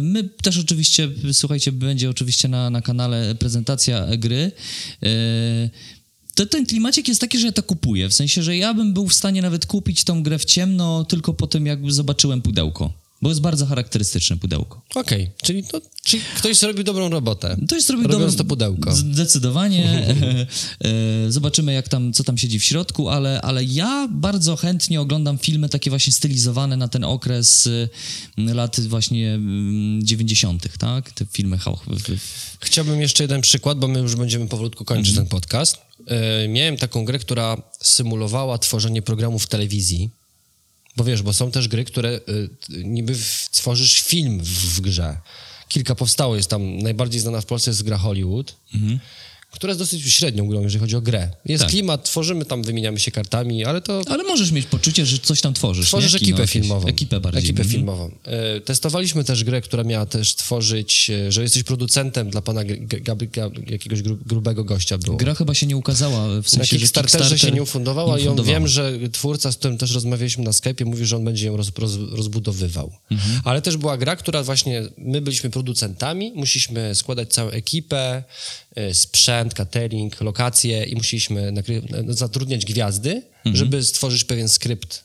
my 0.02 0.24
też 0.42 0.58
oczywiście, 0.58 1.10
słuchajcie, 1.34 1.72
będzie 1.72 2.10
oczywiście 2.10 2.48
na, 2.48 2.70
na 2.70 2.82
kanale 2.82 3.36
prezentacja 3.36 4.18
gry. 4.18 4.52
e, 5.04 5.70
To 6.36 6.46
ten 6.46 6.66
klimacik 6.66 7.08
jest 7.08 7.22
taki, 7.22 7.40
że 7.40 7.46
ja 7.46 7.52
to 7.52 7.64
kupuję. 7.64 8.10
W 8.10 8.14
sensie, 8.14 8.44
że 8.44 8.58
ja 8.58 8.74
bym 8.74 8.94
był 8.94 9.08
w 9.08 9.14
stanie 9.14 9.42
nawet 9.42 9.66
kupić 9.66 10.04
tą 10.04 10.24
grę 10.24 10.40
w 10.40 10.46
ciemno 10.46 11.06
tylko 11.06 11.34
po 11.34 11.48
tym, 11.48 11.66
jakby 11.66 11.92
zobaczyłem 11.92 12.42
pudełko. 12.42 12.94
Bo 13.22 13.30
jest 13.30 13.42
bardzo 13.42 13.66
charakterystyczne 13.66 14.38
pudełko. 14.38 14.82
Okej, 14.96 15.32
czyli, 15.44 15.64
to, 15.64 15.82
czyli 16.04 16.24
ktoś 16.38 16.58
zrobił 16.58 16.84
dobrą 16.84 17.10
robotę. 17.10 17.58
To 17.68 17.76
jest 17.76 17.88
zrobił 17.88 18.08
Robiąc 18.08 18.34
dobrą- 18.34 18.38
to 18.38 18.46
pudełko. 18.46 18.92
Zdecydowanie. 18.96 19.82
E, 21.28 21.32
Zobaczymy, 21.32 21.74
jak 21.74 21.88
tam, 21.88 22.14
co 22.14 22.24
tam 22.24 22.38
siedzi 22.38 22.60
w 22.60 22.64
środku, 22.64 23.10
ale, 23.10 23.42
ale 23.42 23.64
ja 23.64 24.08
bardzo 24.12 24.56
chętnie 24.56 25.02
oglądam 25.02 25.38
filmy 25.38 25.70
takie 25.70 25.90
właśnie 25.90 26.14
stylizowane 26.14 26.78
na 26.78 26.88
ten 26.88 27.04
okres 27.04 27.68
y, 27.68 27.90
lat 28.38 28.80
właśnie 28.80 29.34
mm, 29.34 30.06
90., 30.06 30.78
tak? 30.78 31.12
Te 31.12 31.26
filmy. 31.26 31.58
Chciałbym 32.60 33.02
jeszcze 33.02 33.24
jeden 33.24 33.42
przykład, 33.42 33.80
bo 33.80 33.88
my 33.88 34.00
już 34.00 34.16
będziemy 34.16 34.48
powolutku 34.48 34.86
kończyć 34.86 35.10
Mhm. 35.10 35.28
ten 35.28 35.32
podcast. 35.40 35.78
E, 36.08 36.48
miałem 36.48 36.78
taką 36.78 37.06
grę, 37.06 37.20
która 37.20 37.58
symulowała 37.84 38.58
tworzenie 38.58 39.02
programów 39.02 39.48
telewizji. 39.48 40.10
Bo 40.96 41.04
wiesz, 41.04 41.22
bo 41.22 41.34
są 41.34 41.52
też 41.52 41.68
gry, 41.68 41.86
które 41.86 42.20
t- 42.20 42.28
niby 42.84 43.16
tworzysz 43.52 44.02
film 44.02 44.40
w, 44.40 44.76
w 44.76 44.82
grze. 44.82 45.18
Kilka 45.68 45.96
powstało, 45.96 46.36
jest 46.36 46.50
tam, 46.50 46.78
najbardziej 46.78 47.22
znana 47.22 47.42
w 47.42 47.46
Polsce 47.46 47.72
jest 47.72 47.84
gra 47.84 47.98
Hollywood, 47.98 48.56
Mhm. 48.76 49.00
Która 49.52 49.72
jest 49.72 49.80
dosyć 49.80 50.14
średnią 50.14 50.48
grą, 50.48 50.62
jeżeli 50.62 50.80
chodzi 50.80 50.96
o 50.96 51.02
grę. 51.02 51.30
Jest 51.46 51.62
Tak. 51.64 51.72
klimat, 51.72 52.04
tworzymy 52.04 52.46
tam, 52.46 52.64
wymieniamy 52.64 53.00
się 53.00 53.12
kartami, 53.12 53.66
ale 53.66 53.82
to 53.82 54.02
Ale 54.10 54.24
możesz 54.24 54.52
mieć 54.52 54.66
poczucie, 54.66 55.06
że 55.06 55.18
coś 55.20 55.42
tam 55.42 55.54
tworzysz. 55.54 55.88
tworzysz 55.88 56.14
nie? 56.14 56.18
Ekipę 56.18 56.48
filmową. 56.48 56.88
Ekipę 56.88 57.20
bardziej. 57.20 57.44
Ekipę 57.44 57.62
Mhm. 57.62 57.70
filmową. 57.70 58.12
E, 58.24 58.62
Testowaliśmy 58.62 59.24
też 59.24 59.44
grę, 59.44 59.62
która 59.62 59.84
miała 59.84 60.06
też 60.06 60.36
tworzyć, 60.36 61.10
e, 61.10 61.32
że 61.32 61.42
jesteś 61.44 61.64
producentem 61.64 62.30
dla 62.30 62.42
pana 62.42 62.62
jakiegoś 63.70 64.02
gru, 64.02 64.18
grubego 64.26 64.64
gościa 64.64 64.98
było. 64.98 65.18
Gra 65.18 65.34
chyba 65.36 65.54
się 65.54 65.66
nie 65.68 65.78
ukazała, 65.78 66.28
w 66.28 66.36
Na 66.36 66.44
sensie, 66.44 66.66
że 66.76 66.78
Kickstarterze 66.78 67.18
Kickstarter 67.18 67.40
się 67.50 67.56
nie 67.56 67.64
ufundowała 67.64 68.18
nie 68.18 68.24
i 68.24 68.28
on 68.28 68.44
wiem, 68.44 68.68
że 68.68 68.92
twórca, 69.12 69.52
z 69.52 69.58
którym 69.58 69.78
też 69.78 69.92
rozmawialiśmy 69.94 70.44
na 70.44 70.52
Skype'ie, 70.52 70.86
mówi, 70.86 71.06
że 71.06 71.16
on 71.16 71.26
będzie 71.26 71.48
ją 71.48 71.58
roz, 71.58 71.72
roz, 71.78 71.92
rozbudowywał. 72.12 72.92
Mhm. 73.12 73.42
Ale 73.44 73.62
też 73.62 73.78
była 73.78 73.98
gra, 73.98 74.16
która 74.16 74.44
właśnie, 74.44 74.84
my 74.98 75.22
byliśmy 75.22 75.50
producentami, 75.50 76.32
musieliśmy 76.36 76.96
składać 76.96 77.34
całą 77.34 77.50
ekipę, 77.50 78.24
y, 78.78 78.94
sprzęt, 79.42 79.54
catering, 79.54 80.22
lokacje 80.22 80.84
i 80.84 80.96
musieliśmy 80.96 81.54
y, 82.10 82.14
zatrudniać 82.14 82.66
gwiazdy, 82.66 83.10
Mhm. 83.12 83.56
żeby 83.56 83.72
żeby 83.72 83.84
stworzyć 83.84 84.24
pewien 84.24 84.50
skrypt. 84.50 85.04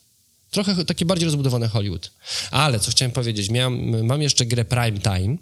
Trochę 0.51 0.85
takie 0.85 1.05
bardziej 1.05 1.25
rozbudowane 1.25 1.69
Hollywood. 1.69 2.11
Ale 2.51 2.81
co 2.81 2.91
chciałem 2.91 3.13
powiedzieć, 3.13 3.51
miałem, 3.51 4.07
mam 4.07 4.23
jeszcze 4.23 4.47
grę 4.47 4.65
Prime 4.65 4.99
Time, 4.99 5.37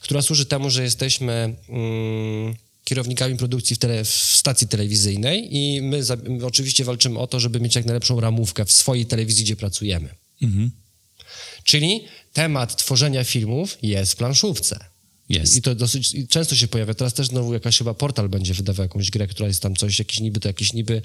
która 0.00 0.22
służy 0.22 0.46
temu, 0.46 0.70
że 0.70 0.82
jesteśmy 0.82 1.54
mm, 1.68 2.54
kierownikami 2.84 3.36
produkcji 3.36 3.76
w, 3.76 3.78
tele, 3.78 4.04
w 4.04 4.08
stacji 4.08 4.68
telewizyjnej 4.68 5.56
i 5.56 5.82
my, 5.82 6.04
za, 6.04 6.16
my 6.16 6.46
oczywiście 6.46 6.84
walczymy 6.84 7.18
o 7.18 7.26
to, 7.26 7.40
żeby 7.40 7.60
mieć 7.60 7.74
jak 7.76 7.84
najlepszą 7.84 8.20
ramówkę 8.20 8.64
w 8.64 8.72
swojej 8.72 9.06
telewizji, 9.06 9.44
gdzie 9.44 9.56
pracujemy. 9.56 10.08
Mhm. 10.42 10.70
Czyli 11.64 12.04
temat 12.32 12.76
tworzenia 12.76 13.24
filmów 13.24 13.78
jest 13.82 14.12
w 14.12 14.16
planszówce. 14.16 14.89
Jest. 15.30 15.56
I 15.56 15.62
to 15.62 15.74
dosyć 15.74 16.14
i 16.14 16.28
często 16.28 16.56
się 16.56 16.68
pojawia. 16.68 16.94
Teraz 16.94 17.14
też 17.14 17.26
znowu 17.26 17.54
jakaś 17.54 17.78
chyba 17.78 17.94
portal 17.94 18.28
będzie 18.28 18.54
wydawał 18.54 18.84
jakąś 18.84 19.10
grę, 19.10 19.26
która 19.26 19.48
jest 19.48 19.62
tam 19.62 19.76
coś, 19.76 19.98
jakiś 19.98 20.20
niby 20.20 20.40
to 20.40 20.48
jakiś 20.48 20.72
niby 20.72 21.02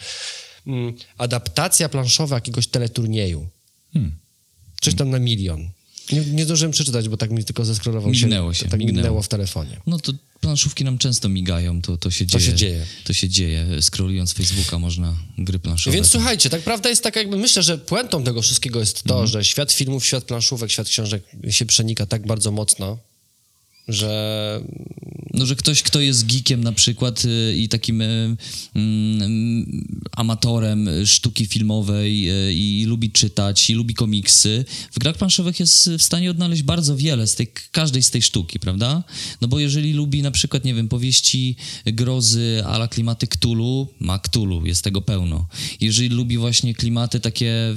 mm, 0.68 0.94
adaptacja 1.18 1.90
planszowa 1.90 2.36
jakiegoś 2.36 2.68
teleturnieju. 2.68 3.48
Hmm. 3.94 4.16
Coś 4.82 4.96
tam 4.96 5.10
na 5.10 5.20
milion. 5.20 5.70
Nie, 6.12 6.22
nie 6.22 6.46
zdążyłem 6.46 6.72
przeczytać, 6.72 7.10
bo 7.10 7.18
tak 7.18 7.32
mi 7.32 7.44
tylko 7.44 7.66
zeskrolował 7.66 8.14
się. 8.14 8.20
się, 8.20 8.30
Tak 8.30 8.80
mignęło. 8.80 8.80
mignęło 8.80 9.22
w 9.22 9.28
telefonie. 9.28 9.82
No 9.88 10.00
to 10.00 10.14
planszówki 10.42 10.84
nam 10.84 10.98
często 10.98 11.30
migają, 11.30 11.82
to, 11.82 11.98
to 11.98 12.12
się 12.12 12.26
To 12.26 12.40
dzieje. 12.40 12.52
się 12.52 12.58
dzieje. 12.58 12.86
To 13.04 13.14
się 13.14 13.30
dzieje. 13.30 13.68
Scrollując 13.82 14.34
Facebooka 14.34 14.80
można 14.80 15.16
gry 15.38 15.60
planszowe. 15.60 15.96
Więc 15.96 16.08
słuchajcie, 16.10 16.50
tak 16.50 16.62
prawda 16.62 16.90
jest 16.90 17.04
taka 17.04 17.20
jakby, 17.20 17.38
myślę, 17.38 17.64
że 17.64 17.78
puentą 17.78 18.24
tego 18.24 18.42
wszystkiego 18.42 18.80
jest 18.80 19.04
to, 19.04 19.14
Mhm. 19.14 19.28
że 19.28 19.46
świat 19.46 19.72
filmów, 19.72 20.06
świat 20.06 20.24
planszówek, 20.24 20.72
świat 20.72 20.88
książek 20.90 21.24
się 21.50 21.66
przenika 21.66 22.06
tak 22.06 22.28
bardzo 22.28 22.52
mocno, 22.52 22.98
że 23.88 24.62
No, 25.36 25.46
że 25.46 25.56
ktoś, 25.56 25.84
kto 25.84 26.02
jest 26.02 26.26
geekiem 26.26 26.64
na 26.64 26.72
przykład 26.72 27.26
y, 27.26 27.56
i 27.58 27.70
takim 27.70 28.02
y, 28.02 28.36
mm, 28.76 29.88
amatorem 30.12 30.90
sztuki 31.06 31.46
filmowej 31.46 32.32
y, 32.32 32.54
i 32.54 32.86
lubi 32.86 33.12
czytać, 33.12 33.70
i 33.70 33.74
lubi 33.74 33.94
komiksy, 33.94 34.66
w 34.92 35.00
grach 35.00 35.18
planszowych 35.18 35.60
jest 35.60 35.90
w 35.90 36.02
stanie 36.02 36.32
odnaleźć 36.32 36.64
bardzo 36.64 36.98
wiele 36.98 37.28
z 37.28 37.36
tej, 37.36 37.48
każdej 37.72 38.04
z 38.04 38.12
tej 38.12 38.22
sztuki, 38.22 38.60
prawda? 38.60 39.04
No 39.42 39.48
bo 39.48 39.60
jeżeli 39.60 39.94
lubi 39.94 40.22
na 40.22 40.32
przykład, 40.32 40.66
nie 40.66 40.74
wiem, 40.74 40.88
powieści 40.88 41.56
grozy 41.86 42.64
ala 42.66 42.88
klimaty 42.88 43.28
Cthulhu, 43.28 43.88
ma 44.00 44.20
Cthulhu, 44.20 44.66
jest 44.66 44.84
tego 44.84 45.02
pełno. 45.02 45.48
Jeżeli 45.82 46.10
lubi 46.10 46.38
właśnie 46.38 46.74
klimaty 46.74 47.20
takie 47.20 47.76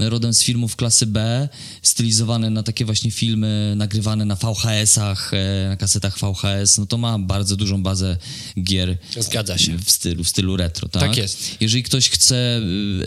y, 0.00 0.10
rodem 0.10 0.34
z 0.34 0.42
filmów 0.42 0.76
klasy 0.76 1.06
B, 1.06 1.48
stylizowane 1.82 2.50
na 2.50 2.62
takie 2.62 2.84
właśnie 2.84 3.10
filmy 3.10 3.74
nagrywane 3.76 4.24
na 4.24 4.34
VHS-ach, 4.36 5.21
e, 5.34 5.68
na 5.68 5.76
kasetach 5.76 6.18
VHS, 6.18 6.78
no 6.78 6.86
to 6.86 6.98
ma 6.98 7.18
bardzo 7.18 7.56
dużą 7.56 7.82
bazę 7.82 8.16
gier 8.62 8.96
zgadza 9.18 9.58
się. 9.58 9.78
w 9.78 9.90
stylu, 9.90 10.24
w 10.24 10.28
stylu 10.28 10.56
retro, 10.56 10.88
tak? 10.88 11.02
Tak 11.02 11.16
jest. 11.16 11.56
Jeżeli 11.60 11.82
ktoś 11.82 12.10
chce 12.10 12.60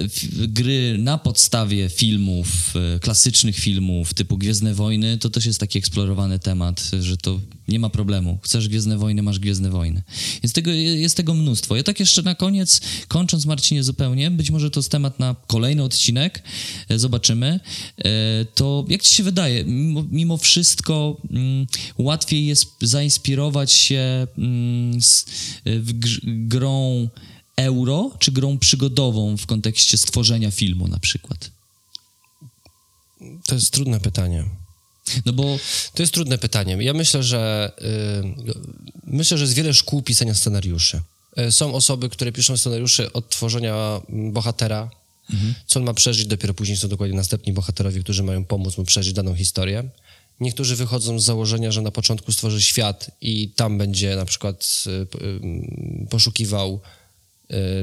f- 0.05 0.47
gry 0.47 0.95
na 0.99 1.18
podstawie 1.18 1.89
filmów, 1.89 2.74
y, 2.95 2.99
klasycznych 2.99 3.55
filmów 3.55 4.13
typu 4.13 4.38
Gwiezdne 4.38 4.74
Wojny, 4.74 5.18
to 5.18 5.30
też 5.30 5.45
jest 5.45 5.59
taki 5.59 5.78
eksplorowany 5.80 6.39
temat, 6.39 6.91
że 6.99 7.18
to 7.18 7.39
nie 7.68 7.80
ma 7.80 7.89
problemu. 7.89 8.39
Chcesz 8.43 8.68
Gwiezdne 8.70 8.97
Wojny, 8.97 9.24
masz 9.24 9.39
Gwiezdne 9.39 9.70
Wojny. 9.70 10.01
Jest 10.43 10.55
tego, 10.55 10.72
jest 10.72 11.18
tego 11.18 11.34
mnóstwo. 11.34 11.76
Ja 11.76 11.84
tak 11.84 11.99
jeszcze 11.99 12.22
na 12.22 12.36
koniec, 12.36 12.82
kończąc 13.07 13.45
Marcinie 13.45 13.84
zupełnie, 13.84 14.32
być 14.32 14.51
może 14.51 14.72
to 14.72 14.80
jest 14.80 14.91
temat 14.91 15.20
na 15.20 15.36
kolejny 15.47 15.84
odcinek, 15.84 16.43
e, 16.89 16.99
zobaczymy, 16.99 17.59
e, 17.97 18.45
to 18.55 18.86
jak 18.89 19.01
ci 19.01 19.16
się 19.16 19.24
wydaje, 19.24 19.63
mimo, 19.66 20.05
mimo 20.11 20.38
wszystko 20.38 21.18
mm, 21.32 21.68
łatwiej 22.05 22.45
jest 22.45 22.75
zainspirować 22.81 23.71
się 23.71 24.27
mm, 24.37 25.01
z, 25.01 25.25
w 25.65 25.93
grz, 25.93 26.21
grą 26.25 27.09
euro, 27.57 28.11
czy 28.19 28.31
grą 28.31 28.57
przygodową 28.57 29.37
w 29.37 29.45
kontekście 29.45 29.97
stworzenia 29.97 30.51
filmu 30.51 30.87
na 30.87 30.99
przykład? 30.99 31.51
To 33.47 33.55
jest 33.55 33.71
trudne 33.71 33.99
pytanie. 33.99 34.45
No 35.25 35.33
bo 35.33 35.57
To 35.93 36.03
jest 36.03 36.13
trudne 36.13 36.37
pytanie. 36.37 36.77
Ja 36.79 36.93
myślę, 36.93 37.23
że 37.23 37.71
y, 37.81 38.53
myślę, 39.03 39.37
że 39.37 39.43
jest 39.43 39.53
wiele 39.53 39.73
szkół 39.73 40.01
pisania 40.01 40.33
scenariuszy. 40.33 41.01
Y, 41.39 41.51
Są 41.51 41.73
osoby, 41.73 42.09
które 42.09 42.31
piszą 42.31 42.57
scenariusze 42.57 43.13
od 43.13 43.29
tworzenia 43.29 44.01
mm, 44.09 44.31
bohatera, 44.31 44.89
co 45.67 45.79
on 45.79 45.85
ma 45.85 45.93
przeżyć, 45.93 46.25
dopiero 46.25 46.53
później 46.53 46.77
są 46.77 46.87
dokładnie 46.87 47.15
następni 47.15 47.53
bohaterowie, 47.53 48.01
którzy 48.01 48.23
mają 48.23 48.45
pomóc 48.45 48.77
mu 48.77 48.83
przeżyć 48.83 49.13
daną 49.13 49.35
historię. 49.35 49.89
Niektórzy 50.39 50.75
wychodzą 50.75 51.19
z 51.19 51.25
założenia, 51.25 51.71
że 51.71 51.81
na 51.81 51.91
początku 51.91 52.31
stworzy 52.31 52.61
świat 52.61 53.11
i 53.21 53.49
tam 53.49 53.77
będzie 53.77 54.15
na 54.15 54.25
przykład 54.25 54.83
y, 54.88 54.91
y, 54.91 56.07
poszukiwał 56.09 56.81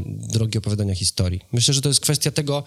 drogi 0.07 0.59
opowiadania 0.59 0.95
historii. 0.95 1.41
Myślę, 1.53 1.75
że 1.75 1.81
to 1.81 1.89
jest 1.89 2.01
kwestia 2.01 2.31
tego, 2.31 2.65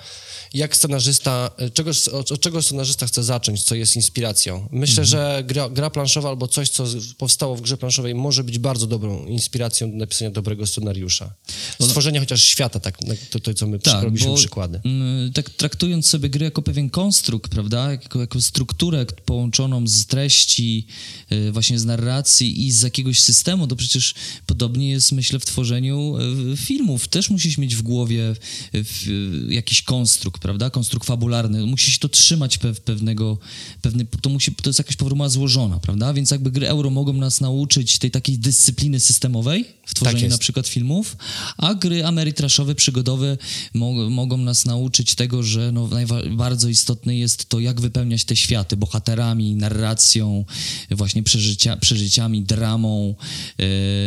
jak 0.54 0.76
scenarzysta, 0.78 1.52
y, 1.62 1.70
czego, 1.70 1.92
od, 2.14 2.40
czego 2.40 2.62
scenarzysta 2.62 3.08
chce 3.08 3.24
zacząć, 3.24 3.64
co 3.64 3.76
jest 3.76 3.96
inspiracją. 3.96 4.68
Myślę, 4.72 5.06
że 5.06 5.44
gra, 5.48 5.70
gra 5.70 5.90
planszowa 5.90 6.30
albo 6.30 6.48
coś, 6.48 6.70
co 6.70 6.86
powstało 7.18 7.56
w 7.56 7.62
grze 7.62 7.78
planszowej, 7.78 8.16
może 8.16 8.44
być 8.44 8.60
bardzo 8.60 8.88
dobrą 8.88 9.26
inspiracją 9.26 9.92
do 9.92 9.98
napisania 9.98 10.32
dobrego 10.32 10.68
scenariusza. 10.68 11.34
Stworzenia 11.82 12.20
chociaż 12.20 12.44
świata, 12.44 12.80
tak, 12.80 12.98
to, 13.30 13.40
to 13.40 13.54
co 13.54 13.68
my 13.68 13.80
Tak, 13.80 14.04
robiliśmy 14.04 14.30
bo 14.30 14.38
przykłady. 14.38 14.82
mm, 14.86 15.34
tak 15.34 15.50
traktując 15.50 16.08
sobie 16.08 16.30
gry 16.30 16.46
jako 16.46 16.62
pewien 16.62 16.90
konstrukt, 16.90 17.52
prawda, 17.52 17.92
jako, 17.92 18.20
jako 18.20 18.42
strukturę 18.42 19.06
połączoną 19.26 19.88
z 19.88 20.06
treści, 20.06 20.88
y, 21.32 21.52
właśnie 21.52 21.80
z 21.80 21.86
narracji 21.86 22.66
i 22.68 22.72
z 22.72 22.82
jakiegoś 22.82 23.20
systemu, 23.20 23.68
to 23.68 23.76
przecież 23.76 24.14
podobnie 24.46 24.90
jest, 24.90 25.12
myślę, 25.12 25.40
w 25.40 25.46
tworzeniu 25.46 26.18
y, 26.54 26.58
filmów. 26.86 27.08
Też 27.08 27.30
musisz 27.30 27.58
mieć 27.58 27.76
w 27.76 27.82
głowie 27.82 28.36
y, 28.76 29.54
jakiś 29.54 29.82
konstrukt, 29.82 30.42
prawda, 30.42 30.70
konstrukt 30.70 31.08
fabularny. 31.08 31.66
Musi 31.66 31.92
się 31.92 32.00
to 32.00 32.10
trzymać 32.10 32.58
pew, 32.58 32.82
pewnego, 32.82 33.38
pewny, 33.82 34.06
to, 34.22 34.30
musi, 34.30 34.56
to 34.56 34.70
jest 34.70 34.80
jakaś 34.80 34.96
formuła 34.96 35.30
złożona, 35.30 35.80
prawda, 35.80 36.14
więc 36.14 36.32
jakby 36.32 36.52
gry 36.52 36.68
euro 36.68 36.90
mogą 36.90 37.14
nas 37.14 37.42
nauczyć 37.42 38.00
tej 38.00 38.12
takiej 38.12 38.38
dyscypliny 38.40 39.00
systemowej 39.00 39.66
w 39.86 39.94
tworzeniu 39.94 40.20
jest. 40.20 40.32
na 40.32 40.38
przykład 40.38 40.68
filmów, 40.68 41.18
a 41.58 41.74
gry 41.74 42.06
ameritraszowe, 42.06 42.76
przygodowe 42.76 43.38
mo- 43.74 44.10
mogą 44.10 44.38
nas 44.38 44.66
nauczyć 44.66 45.16
tego, 45.16 45.44
że 45.44 45.72
no, 45.72 45.90
bardzo 46.32 46.70
istotne 46.70 47.16
jest 47.18 47.50
to, 47.50 47.60
jak 47.60 47.82
wypełniać 47.82 48.26
te 48.26 48.36
światy 48.36 48.78
bohaterami, 48.78 49.56
narracją, 49.56 50.46
właśnie 50.92 51.24
przeżycia, 51.24 51.78
przeżyciami, 51.78 52.44
dramą. 52.44 53.16
Yy, 53.58 53.66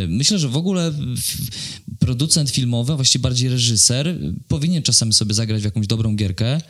Myślę, 0.09 0.39
że 0.39 0.49
w 0.49 0.57
ogóle 0.57 0.93
producent 1.99 2.51
filmowy, 2.69 2.97
właściwie 2.97 3.23
bardziej 3.23 3.49
reżyser, 3.49 4.19
powinien 4.49 4.83
czasem 4.83 5.13
sobie 5.13 5.35
zagrać 5.35 5.63
w 5.63 5.65
jakąś 5.65 5.87
dobrą 5.87 6.17
gierkę 6.17 6.61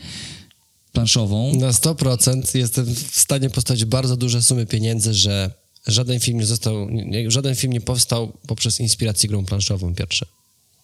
planszową. 0.92 1.54
Na 1.54 1.70
100% 1.70 2.58
jestem 2.58 2.94
w 2.94 3.20
stanie 3.20 3.50
postawić 3.50 3.84
bardzo 3.84 4.16
duże 4.16 4.42
sumy 4.42 4.66
pieniędzy, 4.66 5.14
że 5.14 5.50
żaden 5.86 6.20
film 6.20 6.38
nie 6.38 6.46
został, 6.46 6.88
żaden 7.28 7.54
film 7.54 7.72
nie 7.72 7.80
powstał 7.80 8.32
poprzez 8.46 8.80
inspirację 8.80 9.28
grą 9.28 9.44
planszową 9.44 9.94
pierwsze. 9.94 10.26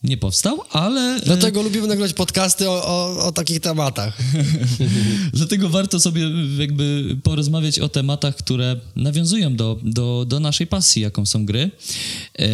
Nie 0.05 0.17
powstał, 0.17 0.61
ale... 0.71 1.21
Dlatego 1.25 1.63
lubimy 1.63 1.87
nagrywać 1.87 2.13
podcasty 2.13 2.71
o, 2.71 2.87
o, 2.87 3.27
o 3.27 3.33
takich 3.33 3.61
tematach. 3.61 4.19
Dlatego 5.33 5.69
warto 5.69 6.01
sobie 6.01 6.31
jakby 6.59 7.17
porozmawiać 7.23 7.79
o 7.79 7.89
tematach, 7.89 8.37
które 8.37 8.77
nawiązują 8.97 9.57
do, 9.57 9.79
do, 9.83 10.25
do 10.29 10.41
naszej 10.41 10.67
pasji, 10.67 11.03
jaką 11.03 11.27
są 11.27 11.47
gry. 11.47 11.71
E, 12.39 12.49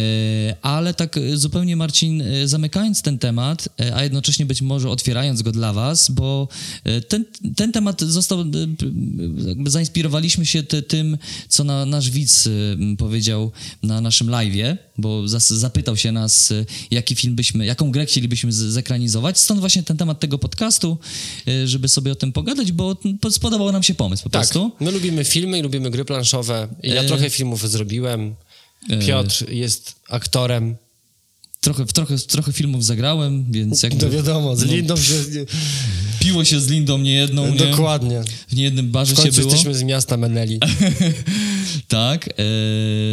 ale 0.61 0.93
tak 0.93 1.19
zupełnie, 1.33 1.75
Marcin, 1.75 2.21
e, 2.21 2.47
zamykając 2.47 3.01
ten 3.01 3.19
temat, 3.19 3.69
e, 3.79 3.95
a 3.95 4.03
jednocześnie 4.03 4.45
być 4.45 4.61
może 4.61 4.89
otwierając 4.89 5.41
go 5.41 5.51
dla 5.51 5.73
Was, 5.73 6.11
bo 6.11 6.47
e, 6.83 7.01
ten, 7.01 7.25
ten 7.55 7.71
temat 7.71 8.01
został, 8.01 8.41
e, 8.41 8.45
zainspirowaliśmy 9.65 10.45
się 10.45 10.63
ty, 10.63 10.81
tym, 10.81 11.17
co 11.49 11.63
na, 11.63 11.85
nasz 11.85 12.09
widz 12.09 12.47
e, 12.47 12.51
powiedział 12.97 13.51
na 13.83 14.01
naszym 14.01 14.27
live'ie, 14.27 14.77
bo 14.97 15.27
zapytał 15.49 15.97
się 15.97 16.11
nas, 16.11 16.51
e, 16.51 16.65
jaki 16.91 17.15
film 17.15 17.35
byśmy, 17.41 17.65
jaką 17.65 17.91
grę 17.91 18.05
chcielibyśmy 18.05 18.51
zekranizować. 18.51 19.39
Stąd 19.39 19.59
właśnie 19.59 19.83
ten 19.83 19.97
temat 19.97 20.19
tego 20.19 20.37
podcastu, 20.37 20.97
e, 21.47 21.67
żeby 21.67 21.87
sobie 21.87 22.11
o 22.11 22.15
tym 22.15 22.31
pogadać, 22.33 22.71
bo 22.71 22.97
spodobał 23.31 23.71
nam 23.71 23.83
się 23.83 23.93
pomysł 23.95 24.23
po 24.23 24.29
Tak, 24.29 24.41
prostu. 24.41 24.71
my 24.79 24.91
lubimy 24.91 25.23
filmy 25.23 25.59
i 25.59 25.61
lubimy 25.61 25.89
gry 25.91 26.05
planszowe. 26.05 26.67
Ja 26.83 27.01
E, 27.01 27.05
trochę 27.07 27.29
filmów 27.29 27.69
zrobiłem. 27.69 28.35
Piotr 29.07 29.49
jest 29.49 29.95
aktorem. 30.09 30.75
trochę, 31.61 31.85
trochę, 31.85 32.17
trochę 32.17 32.53
filmów 32.53 32.85
zagrałem, 32.85 33.45
więc 33.51 33.83
jakby... 33.83 33.99
To 33.99 34.09
wiadomo, 34.09 34.55
z 34.55 34.65
no, 34.65 34.73
Lindą 34.73 34.97
się... 34.97 35.13
Piło 36.19 36.45
się 36.45 36.59
z 36.59 36.67
Lindą 36.69 36.97
niejedną, 36.97 37.51
nie? 37.51 37.57
Dokładnie. 37.57 38.21
W 38.47 38.55
niejednym 38.55 38.91
barze 38.91 39.15
W 39.15 39.17
się 39.23 39.31
było. 39.31 39.43
jesteśmy 39.49 39.75
z 39.75 39.83
miasta 39.83 40.17
Meneli. 40.17 40.59
Tak, 41.87 42.27
e, 42.27 42.33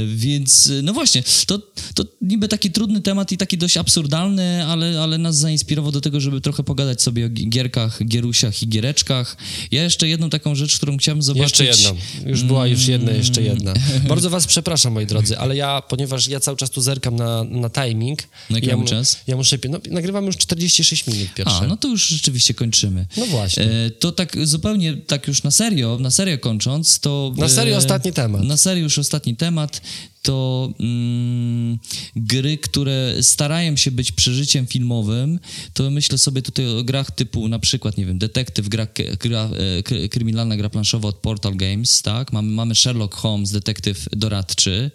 więc 0.06 0.72
no 0.82 0.92
właśnie, 0.92 1.22
to, 1.46 1.58
to 1.94 2.04
niby 2.20 2.48
taki 2.48 2.70
trudny 2.70 3.00
temat 3.00 3.32
i 3.32 3.36
taki 3.36 3.58
dość 3.58 3.76
absurdalny, 3.76 4.64
ale, 4.64 5.00
ale 5.00 5.18
nas 5.18 5.36
zainspirował 5.36 5.92
do 5.92 6.00
tego, 6.00 6.20
żeby 6.20 6.40
trochę 6.40 6.62
pogadać 6.62 7.02
sobie 7.02 7.26
o 7.26 7.28
gi- 7.28 7.48
gierkach, 7.48 8.04
gierusiach 8.04 8.62
i 8.62 8.68
giereczkach. 8.68 9.36
Ja 9.70 9.82
jeszcze 9.82 10.08
jedną 10.08 10.30
taką 10.30 10.54
rzecz, 10.54 10.76
którą 10.76 10.96
chciałem 10.96 11.22
zobaczyć. 11.22 11.60
Jeszcze 11.60 11.86
jedną. 11.86 12.00
Już 12.30 12.42
była 12.42 12.66
już 12.66 12.86
jedna, 12.86 13.12
jeszcze 13.12 13.42
jedna. 13.42 13.74
Bardzo 14.08 14.30
was 14.30 14.46
przepraszam, 14.46 14.92
moi 14.92 15.06
drodzy, 15.06 15.38
ale 15.38 15.56
ja, 15.56 15.82
ponieważ 15.82 16.28
ja 16.28 16.40
cały 16.40 16.56
czas 16.56 16.70
tu 16.70 16.80
zerkam 16.80 17.16
na, 17.16 17.44
na 17.44 17.70
timing. 17.70 18.22
Na 18.50 18.56
jaki 18.56 18.68
ja, 18.68 18.84
czas? 18.84 19.20
Ja 19.26 19.36
muszę... 19.36 19.58
No, 19.68 19.78
nagrywamy 19.90 20.26
już 20.26 20.36
46 20.36 21.06
minut 21.06 21.34
pierwsze. 21.34 21.58
A, 21.58 21.66
no 21.66 21.76
to 21.76 21.88
już 21.88 22.08
rzeczywiście 22.08 22.54
kończymy. 22.54 23.06
No 23.16 23.26
właśnie. 23.26 23.62
E, 23.62 23.90
to 23.90 24.12
tak 24.12 24.46
zupełnie, 24.46 24.96
tak 24.96 25.28
już 25.28 25.42
na 25.42 25.50
serio, 25.50 25.98
na 26.00 26.10
serio 26.10 26.38
kończąc, 26.38 27.00
to... 27.00 27.34
Na 27.36 27.48
serio 27.48 27.74
e, 27.74 27.78
ostatni 27.78 28.12
temat. 28.12 28.37
Na 28.42 28.56
serio 28.56 28.82
już 28.82 28.98
ostatni 28.98 29.36
temat, 29.36 29.80
to 30.22 30.72
mm, 30.80 31.78
gry, 32.16 32.58
które 32.58 33.14
starają 33.22 33.76
się 33.76 33.90
być 33.90 34.12
przeżyciem 34.12 34.66
filmowym, 34.66 35.40
to 35.74 35.90
myślę 35.90 36.18
sobie 36.18 36.42
tutaj 36.42 36.78
o 36.78 36.84
grach 36.84 37.10
typu 37.10 37.48
na 37.48 37.58
przykład, 37.58 37.96
nie 37.96 38.06
wiem, 38.06 38.18
detektyw, 38.18 38.68
gra, 38.68 38.86
gra 39.20 39.44
e, 39.44 39.82
kry- 39.82 40.08
kryminalna 40.08 40.56
gra 40.56 40.68
planszowa 40.68 41.08
od 41.08 41.16
Portal 41.16 41.56
Games, 41.56 42.02
tak? 42.02 42.32
Mamy, 42.32 42.50
mamy 42.52 42.74
Sherlock 42.74 43.14
Holmes, 43.14 43.50
detektyw 43.50 44.06
doradczy. 44.12 44.90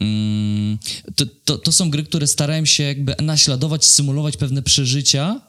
Mm, 0.00 0.78
to, 1.16 1.24
to, 1.44 1.58
to 1.58 1.72
są 1.72 1.90
gry, 1.90 2.04
które 2.04 2.26
starają 2.26 2.64
się 2.64 2.82
jakby 2.82 3.14
naśladować, 3.22 3.86
symulować 3.86 4.36
pewne 4.36 4.62
przeżycia, 4.62 5.40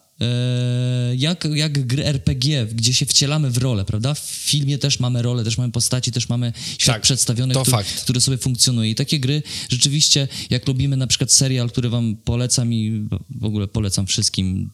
jak, 1.18 1.47
jak 1.53 1.88
gry 1.88 2.05
RPG, 2.05 2.66
gdzie 2.66 2.93
się 2.93 3.05
wcielamy 3.05 3.49
w 3.51 3.57
rolę, 3.57 3.86
prawda? 3.86 4.13
W 4.13 4.20
filmie 4.20 4.78
też 4.78 4.99
mamy 4.99 5.22
rolę, 5.22 5.43
też 5.43 5.57
mamy 5.57 5.72
postaci, 5.72 6.11
też 6.11 6.30
mamy 6.30 6.53
świat 6.78 6.95
Tak, 6.95 7.01
przedstawiony, 7.01 7.55
który, 7.61 7.78
który 8.03 8.22
sobie 8.22 8.38
funkcjonuje. 8.38 8.89
I 8.89 8.95
takie 8.95 9.20
gry 9.20 9.43
rzeczywiście, 9.70 10.28
jak 10.49 10.68
lubimy 10.68 10.97
na 10.97 11.07
przykład 11.07 11.32
serial, 11.32 11.70
który 11.70 11.89
wam 11.89 12.16
polecam 12.16 12.74
i 12.74 13.07
w 13.30 13.45
ogóle 13.45 13.68
polecam 13.68 14.07
wszystkim, 14.07 14.70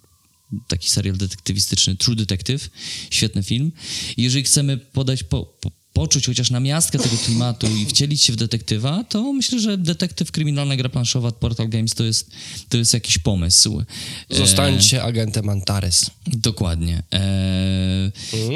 taki 0.67 0.89
serial 0.89 1.17
detektywistyczny, 1.17 1.95
True 1.95 2.15
Detective, 2.15 2.69
świetny 3.09 3.43
film. 3.43 3.71
I 4.17 4.23
jeżeli 4.23 4.43
chcemy 4.43 4.77
podać, 4.77 5.23
po, 5.23 5.45
po, 5.45 5.71
poczuć 5.93 6.25
chociaż 6.25 6.49
namiastkę 6.51 6.99
tego 6.99 7.17
klimatu 7.25 7.67
i 7.77 7.85
wcielić 7.85 8.21
się 8.23 8.33
w 8.33 8.35
detektywa, 8.35 9.03
to 9.03 9.33
myślę, 9.33 9.59
że 9.59 9.77
detektyw 9.77 10.31
kryminalna 10.31 10.75
gra 10.75 10.89
planszowa 10.89 11.27
od 11.27 11.35
Portal 11.35 11.69
Games 11.69 11.93
to 11.93 12.03
jest, 12.03 12.31
to 12.69 12.77
jest 12.77 12.93
jakiś 12.93 13.17
pomysł. 13.17 13.83
E, 14.29 14.35
Zostańcie 14.37 15.03
agentem 15.03 15.49
Antares. 15.49 16.09
Dokładnie. 16.27 17.03
E, 17.13 18.11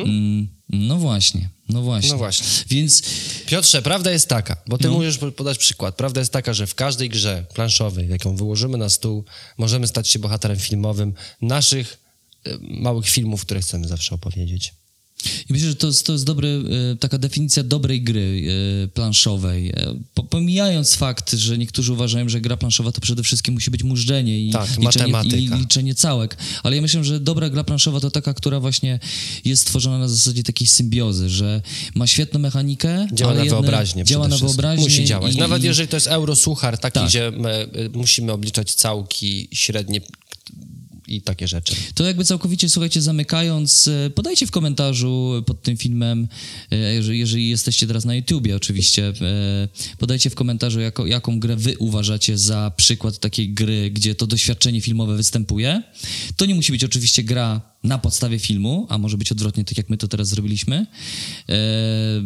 mm, 0.05 0.47
no 0.69 0.97
właśnie, 0.97 1.49
no 1.69 1.81
właśnie. 1.81 2.11
No 2.11 2.17
właśnie. 2.17 2.47
Więc 2.69 3.03
Piotrze, 3.45 3.81
prawda 3.81 4.11
jest 4.11 4.27
taka, 4.27 4.55
bo 4.67 4.75
No. 4.75 4.77
ty 4.77 4.89
możesz 4.89 5.17
po- 5.17 5.31
podać 5.31 5.57
przykład. 5.57 5.95
Prawda 5.95 6.21
jest 6.21 6.33
taka, 6.33 6.53
że 6.53 6.67
w 6.67 6.75
każdej 6.75 7.09
grze 7.09 7.45
planszowej, 7.53 8.09
jaką 8.09 8.35
wyłożymy 8.35 8.77
na 8.77 8.89
stół, 8.89 9.23
możemy 9.57 9.87
stać 9.87 10.07
się 10.07 10.19
bohaterem 10.19 10.59
filmowym 10.59 11.13
naszych 11.41 11.97
e, 12.45 12.57
małych 12.61 13.09
filmów, 13.09 13.41
które 13.41 13.61
chcemy 13.61 13.87
zawsze 13.87 14.15
opowiedzieć. 14.15 14.73
I 15.49 15.53
myślę, 15.53 15.67
że 15.69 15.75
to 15.75 15.87
jest, 15.87 16.05
to 16.05 16.13
jest 16.13 16.25
dobry, 16.25 16.63
e, 16.93 16.95
taka 16.95 17.17
definicja 17.17 17.63
dobrej 17.63 18.01
gry 18.01 18.43
e, 18.83 18.87
planszowej. 18.87 19.69
E, 19.69 19.73
po- 20.13 20.23
Pomijając 20.23 20.95
fakt, 20.95 21.33
że 21.33 21.57
niektórzy 21.57 21.93
uważają, 21.93 22.29
że 22.29 22.41
gra 22.41 22.57
planszowa 22.57 22.91
to 22.91 23.01
przede 23.01 23.23
wszystkim 23.23 23.53
musi 23.53 23.71
być 23.71 23.83
mużdżenie 23.83 24.39
i 24.39 24.51
Tak, 24.51 24.69
liczenie, 24.79 25.21
i 25.37 25.49
liczenie 25.59 25.95
całek. 25.95 26.37
Ale 26.63 26.75
ja 26.75 26.81
myślę, 26.81 27.03
że 27.03 27.19
dobra 27.19 27.49
gra 27.49 27.63
planszowa 27.63 27.99
to 27.99 28.11
taka, 28.11 28.33
która 28.33 28.59
właśnie 28.59 28.99
jest 29.45 29.61
stworzona 29.61 29.99
na 29.99 30.07
zasadzie 30.07 30.43
takiej 30.43 30.67
symbiozy, 30.67 31.29
że 31.29 31.61
ma 31.95 32.07
świetną 32.07 32.39
mechanikę, 32.39 33.07
Działa 33.13 33.33
na 33.33 33.45
wyobraźnię 33.45 34.03
Działa 34.03 34.27
na 34.27 34.37
wyobraźnię. 34.37 34.83
Musi 34.83 35.05
działać. 35.05 35.35
i- 35.35 35.37
Nawet 35.37 35.63
jeżeli 35.63 35.87
to 35.87 35.95
jest 35.97 36.07
eurosuchar 36.07 36.77
taki, 36.77 36.99
Tak. 36.99 37.09
gdzie 37.09 37.31
my 37.31 37.67
musimy 37.93 38.31
obliczać 38.31 38.73
całki 38.73 39.47
średnie 39.53 40.01
i 41.07 41.21
takie 41.21 41.47
rzeczy. 41.47 41.75
To 41.93 42.03
jakby 42.03 42.25
całkowicie, 42.25 42.69
słuchajcie, 42.69 43.01
zamykając, 43.01 43.87
e, 43.87 44.09
podajcie 44.09 44.47
w 44.47 44.51
komentarzu 44.51 45.43
pod 45.45 45.61
tym 45.61 45.77
filmem, 45.77 46.27
e, 46.71 46.77
jeżeli, 46.95 47.49
jesteście 47.49 47.87
teraz 47.87 48.05
na 48.05 48.15
YouTubie 48.15 48.55
oczywiście, 48.55 49.13
e, 49.21 49.67
podajcie 49.97 50.29
w 50.29 50.35
komentarzu, 50.35 50.79
jako, 50.79 51.05
jaką 51.05 51.39
grę 51.39 51.55
wy 51.55 51.77
uważacie 51.77 52.37
za 52.37 52.71
przykład 52.77 53.19
takiej 53.19 53.49
gry, 53.49 53.91
gdzie 53.91 54.15
to 54.15 54.27
doświadczenie 54.27 54.81
filmowe 54.81 55.15
występuje. 55.15 55.83
To 56.35 56.45
nie 56.45 56.55
musi 56.55 56.71
być 56.71 56.83
oczywiście 56.83 57.23
gra 57.23 57.74
na 57.85 57.97
podstawie 57.97 58.39
filmu, 58.39 58.87
a 58.89 58.97
może 58.97 59.17
być 59.17 59.31
odwrotnie, 59.31 59.65
tak 59.65 59.77
jak 59.77 59.89
my 59.89 59.97
to 59.97 60.07
teraz 60.07 60.27
zrobiliśmy. 60.27 60.85
E, 61.49 61.55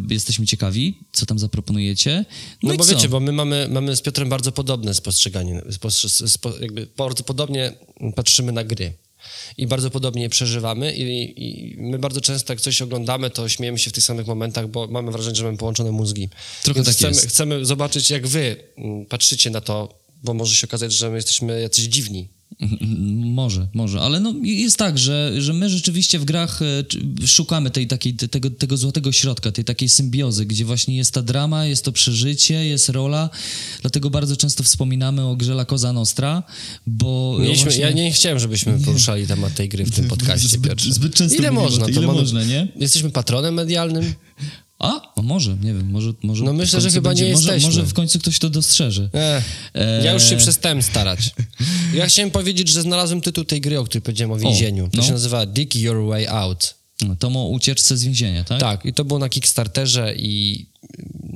jesteśmy 0.10 0.46
ciekawi, 0.46 0.98
co 1.12 1.26
tam 1.26 1.40
zaproponujecie. 1.40 2.26
No, 2.64 2.74
i 2.74 2.78
bo 2.78 2.84
co? 2.84 2.96
wiecie, 2.96 3.10
bo 3.10 3.20
my 3.20 3.32
mamy, 3.32 3.68
mamy 3.72 3.96
z 3.96 4.02
Piotrem 4.02 4.30
bardzo 4.30 4.52
podobne 4.52 4.94
spostrzeganie, 4.94 5.62
spos- 5.62 6.28
spo, 6.28 6.54
jakby 6.62 6.88
bardzo 6.98 7.24
podobnie 7.24 7.74
patrzymy 8.16 8.52
na 8.52 8.64
gry. 8.64 8.94
I 9.58 9.68
bardzo 9.68 9.90
podobnie 9.90 10.22
je 10.22 10.30
przeżywamy 10.30 10.96
i, 10.96 11.34
i 11.44 11.76
my 11.78 12.00
bardzo 12.00 12.22
często 12.22 12.54
jak 12.54 12.62
coś 12.62 12.82
oglądamy, 12.82 13.30
to 13.30 13.50
śmiejemy 13.50 13.80
się 13.80 13.90
w 13.90 13.94
tych 13.94 14.04
samych 14.04 14.28
momentach, 14.28 14.68
bo 14.68 14.88
mamy 14.88 15.12
wrażenie, 15.12 15.36
że 15.36 15.44
mamy 15.44 15.58
połączone 15.58 15.92
mózgi. 15.92 16.30
Trochę 16.64 16.78
Więc 16.78 16.88
tak 16.88 16.96
chcemy, 16.96 17.14
jest. 17.16 17.28
chcemy 17.28 17.66
zobaczyć, 17.66 18.10
jak 18.10 18.28
wy 18.28 18.56
mm, 18.78 19.06
patrzycie 19.06 19.50
na 19.50 19.62
to, 19.62 20.00
bo 20.24 20.34
może 20.34 20.56
się 20.56 20.68
okazać, 20.68 20.94
że 20.94 21.10
my 21.10 21.16
jesteśmy 21.16 21.62
jacyś 21.62 21.86
dziwni. 21.86 22.28
Może, 23.26 23.68
może, 23.74 24.00
ale 24.02 24.20
no 24.20 24.34
jest 24.44 24.78
tak, 24.78 24.98
że, 24.98 25.34
że 25.38 25.54
my 25.54 25.70
rzeczywiście 25.70 26.20
w 26.20 26.26
grach 26.26 26.62
e, 26.62 27.28
szukamy 27.28 27.70
tej 27.72 27.88
takiej, 27.88 28.14
te- 28.14 28.28
tego, 28.28 28.50
tego 28.50 28.78
złotego 28.78 29.12
środka, 29.12 29.52
tej 29.52 29.66
takiej 29.66 29.90
symbiozy, 29.90 30.46
gdzie 30.46 30.66
właśnie 30.66 30.96
jest 30.98 31.12
ta 31.14 31.22
drama, 31.22 31.66
jest 31.66 31.86
to 31.86 31.92
przeżycie, 31.92 32.66
jest 32.66 32.90
rola, 32.90 33.30
dlatego 33.82 34.10
bardzo 34.10 34.38
często 34.38 34.64
wspominamy 34.64 35.26
o 35.26 35.36
grze 35.36 35.52
La 35.54 35.66
Cosa 35.66 35.94
Nostra, 35.94 36.44
bo 36.88 37.38
Mieliśmy, 37.40 37.64
właśnie... 37.64 37.82
Ja 37.82 37.92
nie 37.92 38.12
chciałem, 38.12 38.40
żebyśmy 38.40 38.80
poruszali 38.80 39.28
temat 39.28 39.56
tej 39.56 39.70
gry 39.70 39.86
w 39.86 39.92
tym 39.96 40.08
podcaście. 40.08 40.48
Zbyt- 40.58 40.92
zbyt 40.94 41.14
często 41.16 41.38
Ile 41.38 41.52
można? 41.52 41.86
To 41.86 41.92
ile 41.92 42.02
można, 42.02 42.44
nie? 42.44 42.68
Jesteśmy 42.76 43.10
patronem 43.12 43.54
medialnym? 43.54 44.14
A, 44.80 45.14
no 45.18 45.24
może, 45.24 45.58
nie 45.62 45.74
wiem, 45.74 45.92
może... 45.92 46.14
może 46.24 46.44
No 46.44 46.54
myślę, 46.54 46.82
że 46.82 46.92
chyba 46.92 47.14
nie 47.14 47.22
może, 47.22 47.30
jesteśmy. 47.32 47.68
Może 47.68 47.86
w 47.86 47.94
końcu 47.94 48.20
ktoś 48.20 48.40
to 48.40 48.50
dostrzeże. 48.50 49.10
Eh, 49.14 50.06
ja 50.06 50.14
już 50.14 50.24
się 50.24 50.38
przestałem 50.38 50.82
starać. 50.82 51.32
Ja 51.94 52.08
chciałem 52.08 52.32
powiedzieć, 52.32 52.70
że 52.70 52.82
znalazłem 52.82 53.22
tytuł 53.22 53.44
tej 53.44 53.62
gry, 53.62 53.80
o 53.80 53.84
której 53.84 54.02
powiedziałem 54.02 54.32
o 54.32 54.38
więzieniu. 54.38 54.90
to 54.92 54.98
no. 54.98 55.04
się 55.04 55.12
nazywa 55.12 55.46
Dig 55.46 55.76
Your 55.76 56.06
Way 56.08 56.28
Out. 56.28 56.76
No, 57.02 57.16
To 57.16 57.28
o 57.28 57.48
ucieczce 57.48 57.98
z 57.98 58.04
więzienia, 58.04 58.44
tak? 58.44 58.60
Tak, 58.60 58.86
i 58.86 58.94
to 58.94 59.06
było 59.06 59.20
na 59.20 59.30
Kickstarterze 59.30 60.16
i, 60.16 60.66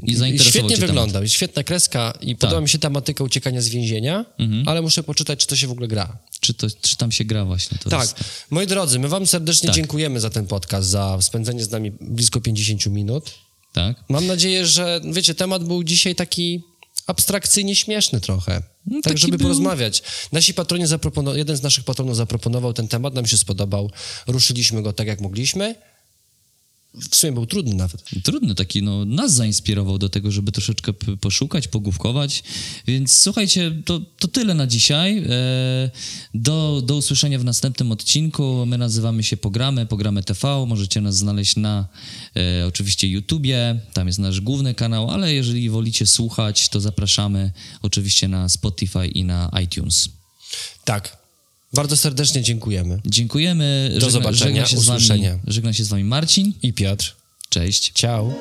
I 0.04 0.16
zainteresował 0.16 0.51
świetnie 0.51 0.70
cię 0.70 0.76
temat. 0.76 0.89
wyglądał. 0.89 1.24
Jest 1.24 1.36
świetna 1.36 1.64
kreska 1.64 2.14
i 2.22 2.36
podoba 2.36 2.62
mi 2.62 2.70
się 2.70 2.80
tematyka 2.80 3.24
uciekania 3.24 3.62
z 3.62 3.70
więzienia, 3.70 4.26
Mhm. 4.39 4.68
ale 4.68 4.82
muszę 4.82 5.04
poczytać, 5.04 5.39
czy 5.39 5.47
to 5.47 5.56
się 5.56 5.68
w 5.68 5.72
ogóle 5.72 5.88
gra. 5.88 6.18
Czy, 6.39 6.54
to, 6.54 6.68
czy 6.82 6.97
tam 6.97 7.12
się 7.12 7.26
gra 7.26 7.45
właśnie? 7.45 7.78
To 7.78 7.89
Tak. 7.89 8.01
Jest... 8.01 8.16
Moi 8.49 8.68
drodzy, 8.68 8.99
my 8.99 9.08
wam 9.08 9.28
serdecznie 9.28 9.68
Tak. 9.68 9.76
dziękujemy 9.76 10.20
za 10.20 10.30
ten 10.30 10.47
podcast, 10.47 10.89
za 10.89 11.18
spędzenie 11.22 11.64
z 11.64 11.72
nami 11.72 11.91
blisko 12.01 12.41
50 12.41 12.86
minut. 12.86 13.32
Tak? 13.74 14.04
Mam 14.10 14.28
nadzieję, 14.28 14.66
że 14.66 15.01
wiecie, 15.14 15.36
temat 15.36 15.64
był 15.64 15.84
dzisiaj 15.84 16.16
taki 16.16 16.64
abstrakcyjnie 17.08 17.76
śmieszny 17.76 18.22
trochę. 18.22 18.62
No, 18.86 19.01
tak, 19.04 19.18
żeby 19.18 19.38
był. 19.38 19.45
porozmawiać. 19.45 20.04
Nasi 20.32 20.54
patroni 20.54 20.88
zaproponował, 20.88 21.38
jeden 21.38 21.58
z 21.58 21.62
naszych 21.64 21.84
patronów 21.84 22.16
zaproponował 22.16 22.74
ten 22.74 22.88
temat, 22.88 23.14
nam 23.14 23.26
się 23.26 23.38
spodobał. 23.38 23.91
Ruszyliśmy 24.28 24.82
go 24.82 24.93
tak, 24.93 25.08
jak 25.08 25.22
mogliśmy. 25.22 25.76
W 26.94 27.16
sumie 27.16 27.34
był 27.34 27.46
trudny 27.46 27.76
nawet. 27.76 28.04
Trudny 28.24 28.56
taki, 28.56 28.84
no, 28.84 29.06
nas 29.06 29.34
zainspirował 29.34 29.98
do 29.98 30.10
tego, 30.10 30.32
żeby 30.32 30.52
troszeczkę 30.52 30.94
poszukać, 31.22 31.68
pogłówkować. 31.68 32.44
Więc 32.88 33.18
słuchajcie, 33.18 33.82
to, 33.86 34.00
to 34.20 34.28
tyle 34.28 34.54
na 34.54 34.68
dzisiaj. 34.68 35.18
E, 35.18 35.91
do, 36.34 36.82
do 36.86 36.96
usłyszenia 36.96 37.39
w 37.39 37.44
następnym 37.44 37.91
odcinku. 37.91 38.66
My 38.66 38.78
nazywamy 38.78 39.24
się 39.24 39.38
Pogramy, 39.38 39.86
Pogramy 39.86 40.24
TV. 40.24 40.66
Możecie 40.66 41.02
nas 41.02 41.18
znaleźć 41.18 41.56
na 41.56 41.88
e, 42.36 42.68
oczywiście 42.68 43.08
YouTubie, 43.08 43.80
tam 43.94 44.08
jest 44.08 44.20
nasz 44.20 44.41
główny 44.41 44.74
kanał, 44.74 45.10
ale 45.10 45.34
jeżeli 45.34 45.70
wolicie 45.70 46.06
słuchać, 46.06 46.70
to 46.70 46.80
zapraszamy 46.80 47.52
oczywiście 47.82 48.28
na 48.28 48.50
Spotify 48.50 49.08
i 49.08 49.24
na 49.24 49.52
iTunes. 49.64 50.10
Tak. 50.86 51.22
Bardzo 51.74 51.97
serdecznie 51.97 52.41
dziękujemy. 52.41 52.99
Dziękujemy. 53.05 53.95
Do 53.99 54.09
zobaczenia, 54.09 54.65
żegna 54.65 54.65
się 54.65 54.78
z 54.78 54.86
wami, 54.86 54.97
usłyszenia. 54.97 55.39
żegna 55.47 55.74
się 55.74 55.84
z 55.84 55.88
wami 55.88 56.03
Marcin. 56.03 56.53
I 56.63 56.74
Piotr. 56.74 57.15
Cześć. 57.49 57.91
Ciao. 57.95 58.34